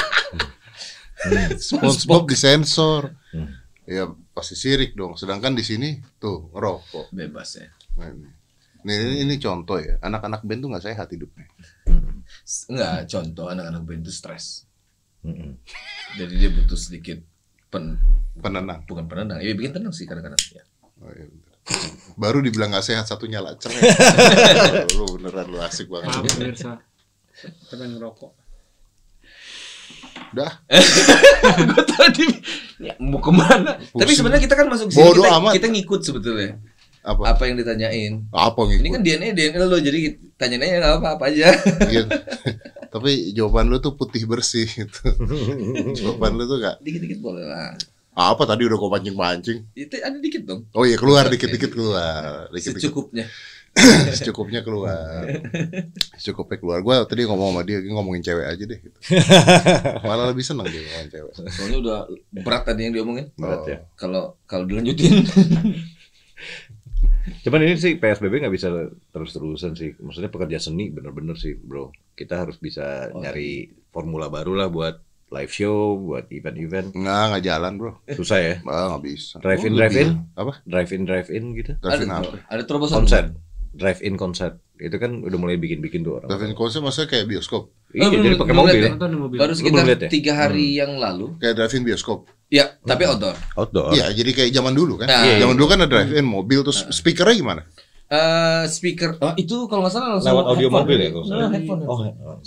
SpongeBob 1.58 2.24
disensor. 2.26 3.14
Hmm. 3.34 3.58
Ya 3.82 4.06
pasti 4.32 4.54
sirik 4.54 4.94
dong. 4.94 5.18
Sedangkan 5.18 5.52
di 5.52 5.66
sini 5.66 5.98
tuh 6.16 6.48
ngerokok. 6.54 7.10
Bebas 7.10 7.58
ya. 7.58 7.66
Nah, 7.98 8.08
ini. 8.08 8.30
Nih, 8.82 8.96
ini, 8.98 9.16
ini 9.26 9.34
contoh 9.38 9.78
ya. 9.78 9.98
Anak-anak 10.02 10.42
band 10.42 10.60
tuh 10.62 10.68
nggak 10.70 10.86
sehat 10.86 11.06
hidupnya. 11.10 11.46
Enggak, 12.70 13.06
contoh 13.06 13.46
anak-anak 13.50 13.82
band 13.82 14.02
itu 14.06 14.12
stres. 14.14 14.66
Mm-mm. 15.22 15.54
Jadi 16.18 16.34
dia 16.34 16.50
butuh 16.50 16.74
sedikit 16.74 17.22
pen 17.72 17.96
Penenang. 18.32 18.84
bukan 18.84 19.04
penenang. 19.08 19.38
Ya 19.40 19.52
bikin 19.56 19.72
tenang 19.72 19.92
sih 19.92 20.04
kadang-kadang 20.04 20.40
ya. 20.52 20.64
Oh, 21.00 21.08
iya. 21.12 21.24
Baru 22.18 22.42
dibilang 22.42 22.74
nggak 22.74 22.82
sehat 22.82 23.06
satu 23.06 23.24
nyala 23.24 23.54
cerai. 23.56 23.80
lu 24.98 25.04
beneran 25.16 25.46
lu 25.48 25.58
asik 25.62 25.86
banget. 25.88 26.10
Maaf 26.10 26.26
pemirsa. 26.36 26.72
Kita 27.70 27.84
ngerokok. 27.86 28.32
Udah. 30.32 30.52
Gue 31.70 31.84
tadi 31.86 32.26
ya, 32.80 32.96
mau 32.98 33.20
ke 33.20 33.30
mana? 33.30 33.76
Tapi 33.78 34.00
Pusing. 34.00 34.16
sebenarnya 34.24 34.42
kita 34.42 34.54
kan 34.56 34.66
masuk 34.66 34.88
sini 34.90 34.98
Bodoh 35.04 35.24
kita, 35.28 35.38
amat. 35.38 35.52
kita 35.60 35.66
ngikut 35.70 36.00
sebetulnya. 36.02 36.50
Apa? 37.02 37.34
Apa 37.36 37.42
yang 37.50 37.58
ditanyain? 37.58 38.12
Apa 38.30 38.58
Ini 38.64 38.78
ngikut? 38.80 38.94
kan 38.96 39.02
DNA 39.04 39.28
DNA 39.36 39.58
lo 39.66 39.76
jadi 39.76 39.98
tanyain 40.40 40.62
aja 40.62 40.76
nggak 40.80 40.92
apa-apa 40.98 41.24
aja. 41.30 41.48
Iya. 41.86 42.04
Tapi 42.92 43.32
jawaban 43.32 43.72
lu 43.72 43.80
tuh 43.80 43.96
putih 43.96 44.28
bersih 44.28 44.68
gitu. 44.68 45.08
jawaban 45.98 46.36
lu 46.36 46.44
tuh 46.44 46.60
gak 46.60 46.76
Dikit-dikit 46.84 47.24
boleh 47.24 47.48
lah. 47.48 47.72
apa 48.12 48.44
tadi 48.44 48.68
udah 48.68 48.76
gua 48.76 49.00
pancing-pancing. 49.00 49.72
Itu 49.72 49.96
ada 49.96 50.20
dikit 50.20 50.44
dong. 50.44 50.68
Oh 50.76 50.84
iya 50.84 51.00
keluar 51.00 51.32
dikit-dikit 51.32 51.72
keluar. 51.72 52.52
Dikit-dikit. 52.52 52.92
Secukupnya. 52.92 53.24
Secukupnya 54.20 54.60
keluar. 54.60 55.24
Secukupnya 56.20 56.60
keluar. 56.60 56.78
Gua 56.84 57.08
tadi 57.08 57.24
ngomong 57.24 57.56
sama 57.56 57.62
dia 57.64 57.80
ngomongin 57.80 58.20
cewek 58.20 58.44
aja 58.44 58.64
deh 58.68 58.78
gitu. 58.84 58.98
Malah 60.04 60.28
lebih 60.28 60.44
seneng 60.44 60.68
dia 60.68 60.84
ngomongin 60.84 61.08
cewek. 61.08 61.32
Soalnya 61.48 61.78
udah 61.80 61.98
berat 62.44 62.62
tadi 62.68 62.80
yang 62.84 62.92
diomongin. 62.92 63.32
Berat 63.32 63.64
ya. 63.64 63.78
Kalau 63.96 64.36
kalau 64.44 64.68
dilanjutin. 64.68 65.24
Cuman 67.42 67.60
ini 67.62 67.74
sih 67.74 67.94
PSBB 67.94 68.40
nggak 68.40 68.50
bisa 68.50 68.68
terus-terusan 69.08 69.72
sih. 69.72 69.94
Maksudnya 69.94 70.28
pekerja 70.28 70.58
seni 70.58 70.88
bener-bener 70.88 71.34
sih, 71.34 71.54
bro. 71.54 71.88
Kita 72.12 72.38
harus 72.38 72.56
bisa 72.56 73.08
Oh, 73.08 73.18
nyari 73.18 73.64
formula 73.88 74.26
baru 74.26 74.54
lah 74.54 74.66
buat 74.66 74.98
live 75.28 75.48
show, 75.48 75.96
buat 75.96 76.28
event-event. 76.28 76.92
Nggak, 76.92 77.22
nggak 77.28 77.44
jalan 77.44 77.72
bro. 77.76 77.92
Susah 78.10 78.38
ya. 78.38 78.54
Ah, 78.64 78.92
nggak 78.92 79.02
bisa. 79.02 79.38
Drive-in, 79.38 79.72
Oh, 79.72 79.78
drive-in? 79.78 80.08
lebih. 80.12 80.36
Apa? 80.36 80.52
Drive-in, 80.62 81.02
drive-in 81.02 81.44
gitu. 81.54 81.72
Drive-in 81.78 82.08
ada, 82.08 82.20
apa? 82.20 82.36
ada 82.44 82.62
terobosan. 82.62 82.96
Konser. 83.02 83.24
Drive-in 83.72 84.14
konser. 84.16 84.50
Itu 84.76 84.98
kan 84.98 85.22
udah 85.22 85.38
mulai 85.38 85.56
bikin-bikin 85.56 86.02
tuh 86.02 86.20
orang. 86.20 86.28
Drive-in 86.28 86.52
konser 86.52 86.82
maksudnya 86.82 87.08
kayak 87.08 87.26
bioskop. 87.26 87.72
Iya, 87.92 88.02
Oh, 88.02 88.10
jadi 88.12 88.36
pakai 88.36 88.54
mobil. 88.54 88.82
ya? 88.82 88.92
Baru 89.38 89.52
sekitar 89.54 89.84
ya? 89.86 90.10
tiga 90.10 90.32
hari 90.34 90.76
yang 90.76 90.98
lalu. 90.98 91.38
Kayak 91.38 91.54
drive-in 91.56 91.86
bioskop. 91.86 92.28
Ya, 92.52 92.76
tapi 92.78 93.08
outdoor. 93.08 93.32
Outdoor. 93.56 93.96
Iya, 93.96 94.12
jadi 94.12 94.30
kayak 94.30 94.50
zaman 94.52 94.76
dulu 94.76 95.00
kan. 95.00 95.08
Nah. 95.08 95.40
Zaman 95.40 95.56
dulu 95.56 95.66
kan 95.72 95.78
ada 95.80 95.88
drive-in 95.88 96.20
mobil 96.22 96.60
terus 96.60 96.84
speakernya 96.92 97.32
gimana? 97.34 97.62
Eh 98.06 98.68
speaker, 98.68 99.16
oh, 99.16 99.32
itu 99.34 99.56
kalau 99.64 99.88
nggak 99.88 99.94
salah 99.96 100.08
langsung 100.12 100.36
Lewat 100.36 100.44
audio 100.46 100.68
headphone. 100.68 100.84
mobil 100.84 100.98
ya 101.00 101.08
kalau 101.10 101.24
Nah, 101.24 101.48
headphone. 101.48 101.80
Oh, 101.88 101.98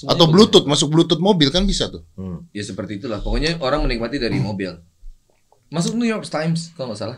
Atau. 0.06 0.26
Bluetooth, 0.30 0.70
masuk 0.70 0.94
Bluetooth 0.94 1.18
mobil 1.18 1.50
kan 1.50 1.66
bisa 1.66 1.90
tuh. 1.90 2.06
hmm. 2.14 2.54
Ya 2.54 2.62
seperti 2.62 3.02
itulah. 3.02 3.18
Pokoknya 3.18 3.58
orang 3.58 3.82
menikmati 3.82 4.22
dari 4.22 4.38
mobil. 4.38 4.78
Masuk 5.68 5.98
New 5.98 6.06
York 6.06 6.22
Times 6.24 6.70
kalau 6.72 6.94
nggak 6.94 7.02
salah. 7.02 7.18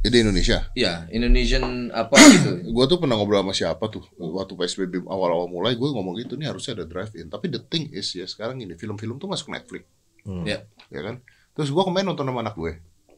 Ya, 0.00 0.12
di 0.12 0.22
Indonesia. 0.22 0.58
Ya, 0.70 1.08
Indonesian 1.10 1.90
apa 1.90 2.14
gitu. 2.30 2.62
Gue 2.70 2.84
tuh 2.86 3.02
pernah 3.02 3.18
ngobrol 3.18 3.42
sama 3.42 3.50
siapa 3.50 3.90
tuh 3.90 4.06
waktu 4.14 4.54
PSBB 4.54 5.02
awal-awal 5.02 5.48
mulai 5.48 5.74
gue 5.74 5.88
ngomong 5.88 6.14
gitu 6.16 6.36
nih 6.36 6.46
harusnya 6.46 6.78
ada 6.78 6.86
drive-in. 6.86 7.26
Tapi 7.26 7.50
the 7.50 7.58
thing 7.58 7.90
is 7.90 8.06
ya 8.12 8.22
sekarang 8.24 8.60
ini 8.60 8.76
film-film 8.76 9.16
tuh 9.16 9.26
masuk 9.26 9.50
Netflix, 9.50 9.82
Hmm. 10.22 10.46
Ya. 10.46 10.62
ya 10.88 11.00
kan? 11.02 11.18
Terus 11.54 11.70
gue 11.70 11.82
kemarin 11.86 12.06
nonton 12.10 12.26
sama 12.26 12.40
anak 12.42 12.54
gue, 12.58 12.72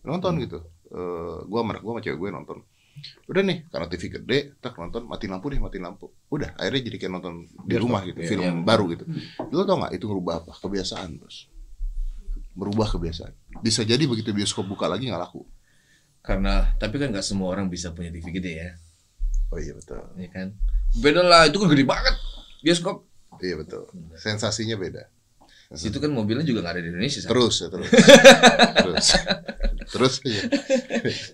nonton 0.05 0.33
gitu. 0.41 0.61
Eh 0.93 1.39
gue 1.45 1.59
sama 1.59 1.71
anak 1.77 1.83
gue 1.83 1.93
sama 1.93 2.03
cewek 2.05 2.19
gue 2.21 2.31
nonton. 2.33 2.59
Udah 3.29 3.43
nih 3.45 3.69
karena 3.69 3.87
TV 3.93 4.03
gede, 4.09 4.39
tak 4.61 4.81
nonton 4.81 5.05
mati 5.05 5.29
lampu 5.29 5.53
deh 5.53 5.61
mati 5.61 5.77
lampu. 5.77 6.09
Udah 6.33 6.57
akhirnya 6.57 6.83
jadi 6.89 6.97
kayak 6.97 7.13
nonton 7.13 7.35
di 7.69 7.77
rumah 7.77 8.01
gitu, 8.09 8.21
iya. 8.25 8.29
film 8.29 8.45
Iya. 8.45 8.53
baru 8.65 8.85
gitu. 8.93 9.05
Lo 9.53 9.65
tau 9.69 9.77
nggak 9.81 9.93
itu 9.97 10.05
ngerubah 10.09 10.35
apa? 10.45 10.53
Kebiasaan 10.57 11.21
bos. 11.21 11.49
Berubah 12.57 12.89
kebiasaan. 12.89 13.61
Bisa 13.61 13.85
jadi 13.85 14.01
begitu 14.09 14.33
bioskop 14.33 14.65
buka 14.65 14.89
lagi 14.89 15.13
nggak 15.13 15.21
laku. 15.21 15.45
Karena 16.25 16.73
tapi 16.81 16.97
kan 16.97 17.13
nggak 17.13 17.25
semua 17.25 17.53
orang 17.53 17.69
bisa 17.69 17.93
punya 17.93 18.09
TV 18.09 18.33
gede 18.33 18.53
ya, 18.65 18.71
Oh 19.53 19.59
iya 19.63 19.77
betul. 19.79 20.03
ya 20.19 20.29
kan? 20.33 20.49
Beda 20.99 21.23
lah, 21.23 21.47
itu 21.47 21.61
kan 21.61 21.69
gede 21.71 21.85
banget 21.87 22.17
bioskop. 22.65 23.07
Iya 23.39 23.61
betul. 23.61 23.87
Sensasinya 24.17 24.75
beda. 24.81 25.07
Situ 25.75 25.99
kan 25.99 26.15
mobilnya 26.15 26.47
juga 26.47 26.63
nggak 26.63 26.75
ada 26.79 26.83
di 26.85 26.89
Indonesia. 26.95 27.19
San. 27.19 27.31
Terus 27.35 27.55
ya 27.59 27.67
terus. 27.73 27.91
terus. 28.87 29.07
terus 29.91 30.15
aja. 30.23 30.41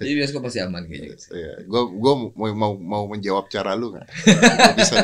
Jadi 0.00 0.12
bioskop 0.16 0.40
pasti 0.48 0.64
aman 0.64 0.88
kayaknya. 0.88 1.12
gitu. 1.12 1.24
Iya, 1.36 1.52
gua 1.68 1.82
gua 1.92 2.12
mau 2.32 2.48
mau 2.56 2.72
mau 2.80 3.02
menjawab 3.12 3.52
cara 3.52 3.76
lu 3.76 3.92
nggak? 3.92 4.06
Gua 4.08 4.72
Bisa. 4.80 4.96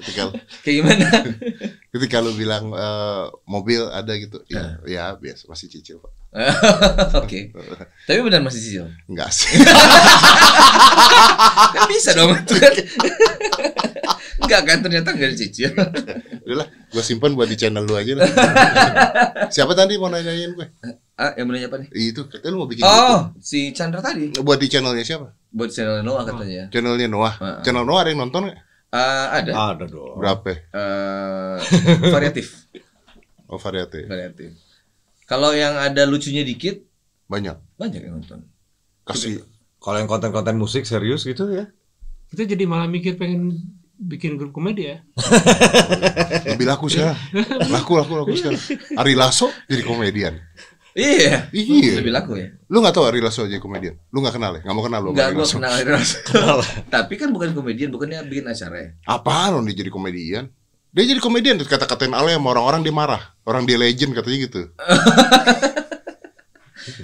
Ketika 0.00 0.32
Kayak 0.64 0.76
gimana? 0.80 1.04
ketika 1.92 2.16
lu 2.24 2.32
bilang 2.32 2.72
eh, 2.72 3.24
mobil 3.44 3.84
ada 3.84 4.16
gitu, 4.16 4.40
ya, 4.48 4.80
ya 4.88 5.12
biasa 5.12 5.44
masih 5.44 5.68
cicil 5.68 6.00
pak. 6.00 6.08
Oke. 7.20 7.50
Tapi 8.06 8.18
benar 8.22 8.40
masih 8.40 8.60
cicil. 8.62 8.86
Enggak 9.10 9.34
sih. 9.34 9.50
Bisa 11.90 12.14
dong 12.16 12.32
itu 12.32 12.54
kan. 12.56 12.72
Enggak 14.50 14.62
kan 14.66 14.78
ternyata 14.82 15.08
enggak 15.14 15.30
dicicil. 15.32 15.70
Udahlah, 16.42 16.66
gua 16.90 17.02
simpan 17.06 17.38
buat 17.38 17.46
di 17.46 17.54
channel 17.54 17.86
lu 17.86 17.94
aja 17.94 18.18
lah. 18.18 18.26
Siapa 19.46 19.72
tadi 19.72 19.94
mau 19.94 20.10
nanyain 20.10 20.50
gue? 20.50 20.66
Ah, 21.14 21.38
yang 21.38 21.46
menanya 21.46 21.70
apa 21.70 21.78
nih? 21.78 21.88
Itu 21.92 22.26
katanya 22.26 22.50
lu 22.50 22.58
mau 22.58 22.66
bikin 22.66 22.82
Oh, 22.82 23.30
si 23.38 23.70
Chandra 23.70 24.00
tadi. 24.00 24.34
Buat 24.34 24.58
di 24.58 24.66
channelnya 24.66 25.04
siapa? 25.04 25.30
buat 25.50 25.66
channel 25.68 26.02
Noah 26.02 26.22
katanya. 26.24 26.66
Channelnya 26.70 27.06
Noah. 27.06 27.34
Heeh. 27.36 27.62
Channel 27.62 27.84
Noah 27.84 28.00
ada 28.02 28.10
yang 28.10 28.20
nonton 28.20 28.40
nggak? 28.48 28.58
Eh, 28.90 29.26
ada. 29.30 29.50
Ada 29.70 29.84
dong. 29.86 30.16
Berapa? 30.18 30.50
Eh, 30.50 31.56
variatif, 32.08 32.66
Oh 33.46 33.54
variatif. 33.54 34.06
variatif. 34.06 34.50
Kalau 35.26 35.54
yang 35.54 35.74
ada 35.74 36.02
lucunya 36.06 36.42
dikit, 36.42 36.82
Banyak. 37.26 37.78
banyak 37.78 38.00
yang 38.02 38.18
nonton. 38.18 38.42
Kasih 39.06 39.46
Kalau 39.78 39.96
yang 39.96 40.10
konten-konten 40.10 40.58
musik 40.58 40.82
serius 40.82 41.22
gitu 41.22 41.46
ya. 41.50 41.70
Kita 42.30 42.42
jadi 42.44 42.66
malah 42.66 42.86
mikir 42.86 43.14
pengen 43.14 43.54
bikin 44.00 44.40
grup 44.40 44.56
komedi 44.56 44.88
ya. 44.88 45.04
lebih 46.56 46.64
laku 46.64 46.88
sekarang. 46.88 47.16
Laku 47.68 47.92
laku 48.00 48.12
laku 48.16 48.32
sekarang. 48.32 48.60
Ari 48.96 49.12
Lasso 49.12 49.52
jadi 49.68 49.84
komedian. 49.84 50.40
Iya. 50.96 51.52
Iya. 51.52 52.00
Lebih 52.02 52.12
laku 52.16 52.40
ya. 52.40 52.48
Lu 52.72 52.80
nggak 52.80 52.96
tahu 52.96 53.04
Ari 53.06 53.20
Lasso 53.20 53.44
jadi 53.44 53.60
komedian? 53.60 54.00
Lu 54.10 54.24
nggak 54.24 54.40
kenal 54.40 54.56
ya? 54.58 54.60
Nggak 54.64 54.74
mau 54.74 54.84
kenal 54.88 55.00
lu 55.04 55.08
gua 55.12 55.28
Lasso? 55.30 55.60
kenal 55.60 55.72
Ari 55.76 55.90
Lasso. 55.92 56.16
Tapi 56.96 57.14
kan 57.20 57.28
bukan 57.30 57.52
komedian, 57.52 57.92
bukannya 57.92 58.24
bikin 58.26 58.48
acara 58.48 58.76
ya. 58.80 58.88
Apaan 59.06 59.60
dia 59.68 59.76
jadi 59.84 59.92
komedian? 59.92 60.48
Dia 60.90 61.04
jadi 61.06 61.22
komedian 61.22 61.54
terus 61.54 61.70
kata-katain 61.70 62.10
Ale 62.10 62.34
sama 62.34 62.50
orang-orang 62.50 62.82
dia 62.82 62.90
marah. 62.90 63.22
Orang 63.46 63.62
dia 63.68 63.78
legend 63.78 64.10
katanya 64.16 64.38
gitu. 64.48 64.62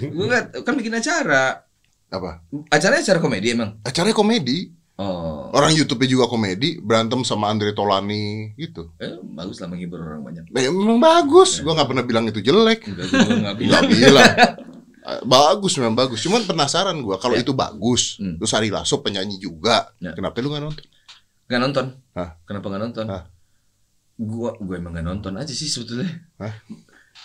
Nggak- 0.01 0.65
kan 0.65 0.73
bikin 0.75 0.91
acara. 0.97 1.63
Apa? 2.07 2.43
Acaranya 2.71 3.03
acara 3.03 3.19
komedi 3.19 3.47
emang. 3.55 3.79
Acaranya 3.83 4.15
komedi. 4.15 4.71
Oh. 4.97 5.53
Orang 5.53 5.77
YouTube-nya 5.77 6.09
juga 6.09 6.25
komedi, 6.25 6.81
berantem 6.81 7.21
sama 7.21 7.53
Andre 7.53 7.69
Tolani 7.71 8.57
gitu. 8.57 8.89
Eh, 8.97 9.13
bagus 9.23 9.61
lah 9.61 9.69
menghibur 9.69 10.01
orang 10.01 10.25
banyak. 10.25 10.49
Nah, 10.49 10.61
memang 10.67 10.97
bagus. 10.97 11.61
Gua 11.61 11.77
nggak 11.77 11.85
pernah 11.87 12.01
bilang 12.01 12.25
itu 12.25 12.41
jelek. 12.41 12.81
Enggak, 12.83 13.05
gua 13.07 13.37
nggak 13.37 13.57
bilang. 13.61 13.69
Nggak 13.69 13.83
bilang. 13.87 14.31
Eh, 15.07 15.21
Bagus 15.23 15.73
memang 15.77 15.93
bagus. 15.93 16.19
Cuman 16.19 16.43
penasaran 16.43 16.97
gua 16.99 17.15
kalau 17.15 17.37
Ya. 17.37 17.45
itu 17.45 17.53
bagus. 17.53 18.17
Hmm. 18.17 18.35
Terus 18.35 18.51
Ari 18.51 18.67
Lasso 18.67 18.97
penyanyi 18.97 19.37
juga. 19.37 19.93
Ya. 20.01 20.11
Kenapa 20.11 20.41
lu 20.41 20.49
nggak 20.49 20.65
nonton? 20.65 20.85
Nggak 21.45 21.61
nonton. 21.61 21.85
Hah? 22.11 22.29
Kenapa 22.43 22.65
nggak 22.67 22.81
nonton? 22.81 23.05
Hah? 23.07 23.23
Gua 24.17 24.57
gua 24.57 24.75
emang 24.75 24.91
nggak 24.91 25.05
nonton 25.05 25.37
aja 25.37 25.53
sih 25.53 25.69
sebetulnya. 25.69 26.09
Hah? 26.35 26.57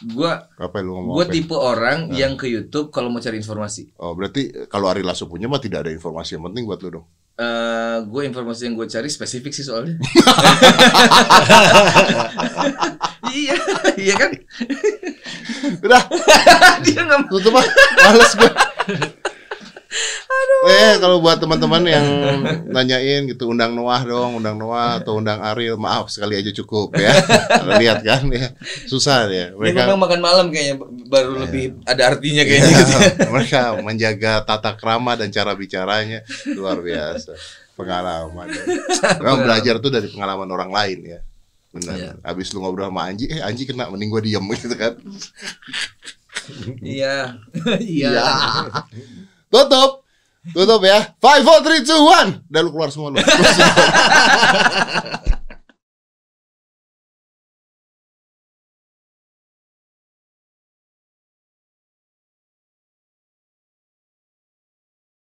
Gua 0.04 0.44
Apa 0.56 0.78
lu 0.78 0.92
ngomong 0.92 1.14
gua 1.14 1.24
apa? 1.24 1.32
tipe 1.32 1.52
orang 1.52 2.12
yang 2.12 2.36
ke 2.36 2.46
YouTube 2.46 2.88
kalau 2.88 3.08
mau 3.08 3.18
cari 3.18 3.36
informasi. 3.36 3.96
Oh, 3.96 4.12
berarti 4.12 4.52
eh, 4.52 4.66
kalau 4.66 4.86
Ari 4.86 5.00
Lasso 5.00 5.24
punya 5.24 5.48
mah 5.48 5.56
tidak 5.56 5.82
ada 5.82 5.90
informasi 5.90 6.36
yang 6.36 6.44
penting 6.46 6.64
buat 6.64 6.76
lu 6.80 7.00
dong. 7.00 7.06
Eh, 7.32 7.96
gue 8.12 8.22
informasi 8.28 8.68
yang 8.68 8.76
gue 8.76 8.84
cari 8.84 9.08
spesifik 9.08 9.56
sih 9.56 9.64
soalnya. 9.64 9.96
iya, 13.32 13.56
iya 13.96 14.14
kan? 14.20 14.36
Udah, 15.80 16.02
Dia 16.84 17.00
nggak 17.08 17.32
tutup 17.32 17.56
ah. 17.56 17.64
Males 18.04 18.36
gue. 18.36 18.52
Eh, 20.62 20.94
kalau 21.02 21.18
buat 21.20 21.36
teman-teman 21.36 21.82
yang 21.84 22.06
nanyain 22.70 23.28
gitu, 23.28 23.50
undang 23.50 23.74
Noah 23.74 24.00
dong, 24.06 24.38
undang 24.40 24.56
Noah 24.56 25.02
atau 25.02 25.18
undang 25.18 25.42
Ariel, 25.42 25.76
maaf 25.76 26.08
sekali 26.08 26.38
aja 26.38 26.48
cukup 26.54 26.94
ya. 26.96 27.12
Lihat 27.82 28.00
kan 28.00 28.24
ya, 28.30 28.54
susah 28.88 29.26
ya. 29.28 29.50
Dia 29.52 29.58
Mereka 29.58 29.84
memang 29.90 30.00
makan 30.08 30.20
malam 30.22 30.46
kayaknya 30.48 30.76
baru 31.10 31.44
lebih 31.44 31.82
ada 31.84 32.14
artinya 32.14 32.42
kayaknya 32.46 32.70
Iya, 32.72 32.78
gitu. 32.78 32.94
ya. 32.96 33.10
mereka 33.34 33.60
menjaga 33.82 34.32
tata 34.46 34.72
krama 34.78 35.12
dan 35.18 35.28
cara 35.28 35.52
bicaranya 35.52 36.22
luar 36.56 36.78
biasa. 36.80 37.34
Pengalaman. 37.76 38.46
Memang 39.18 39.40
belajar 39.44 39.76
tuh 39.82 39.90
dari 39.90 40.08
pengalaman 40.08 40.48
orang 40.48 40.70
lain 40.70 40.98
ya. 41.04 41.20
Benar. 41.72 41.96
Iya. 41.96 42.10
Habis 42.20 42.52
lu 42.52 42.60
ngobrol 42.60 42.92
sama 42.92 43.08
Anji, 43.08 43.32
eh 43.32 43.40
Anji 43.40 43.64
kena, 43.64 43.88
mending 43.88 44.12
gua 44.12 44.20
diem 44.20 44.44
gitu 44.60 44.76
kan. 44.76 44.92
Iya. 46.84 47.40
Iya. 47.80 48.12
Tutup. 49.52 50.08
Tutup 50.56 50.80
ya. 50.80 51.12
5 51.20 51.44
4 51.44 51.84
3 51.84 51.84
2 51.84 52.48
1. 52.48 52.48
Udah 52.48 52.60
lu 52.64 52.72
keluar 52.72 52.88
semua 52.88 53.12
lu. 53.12 53.20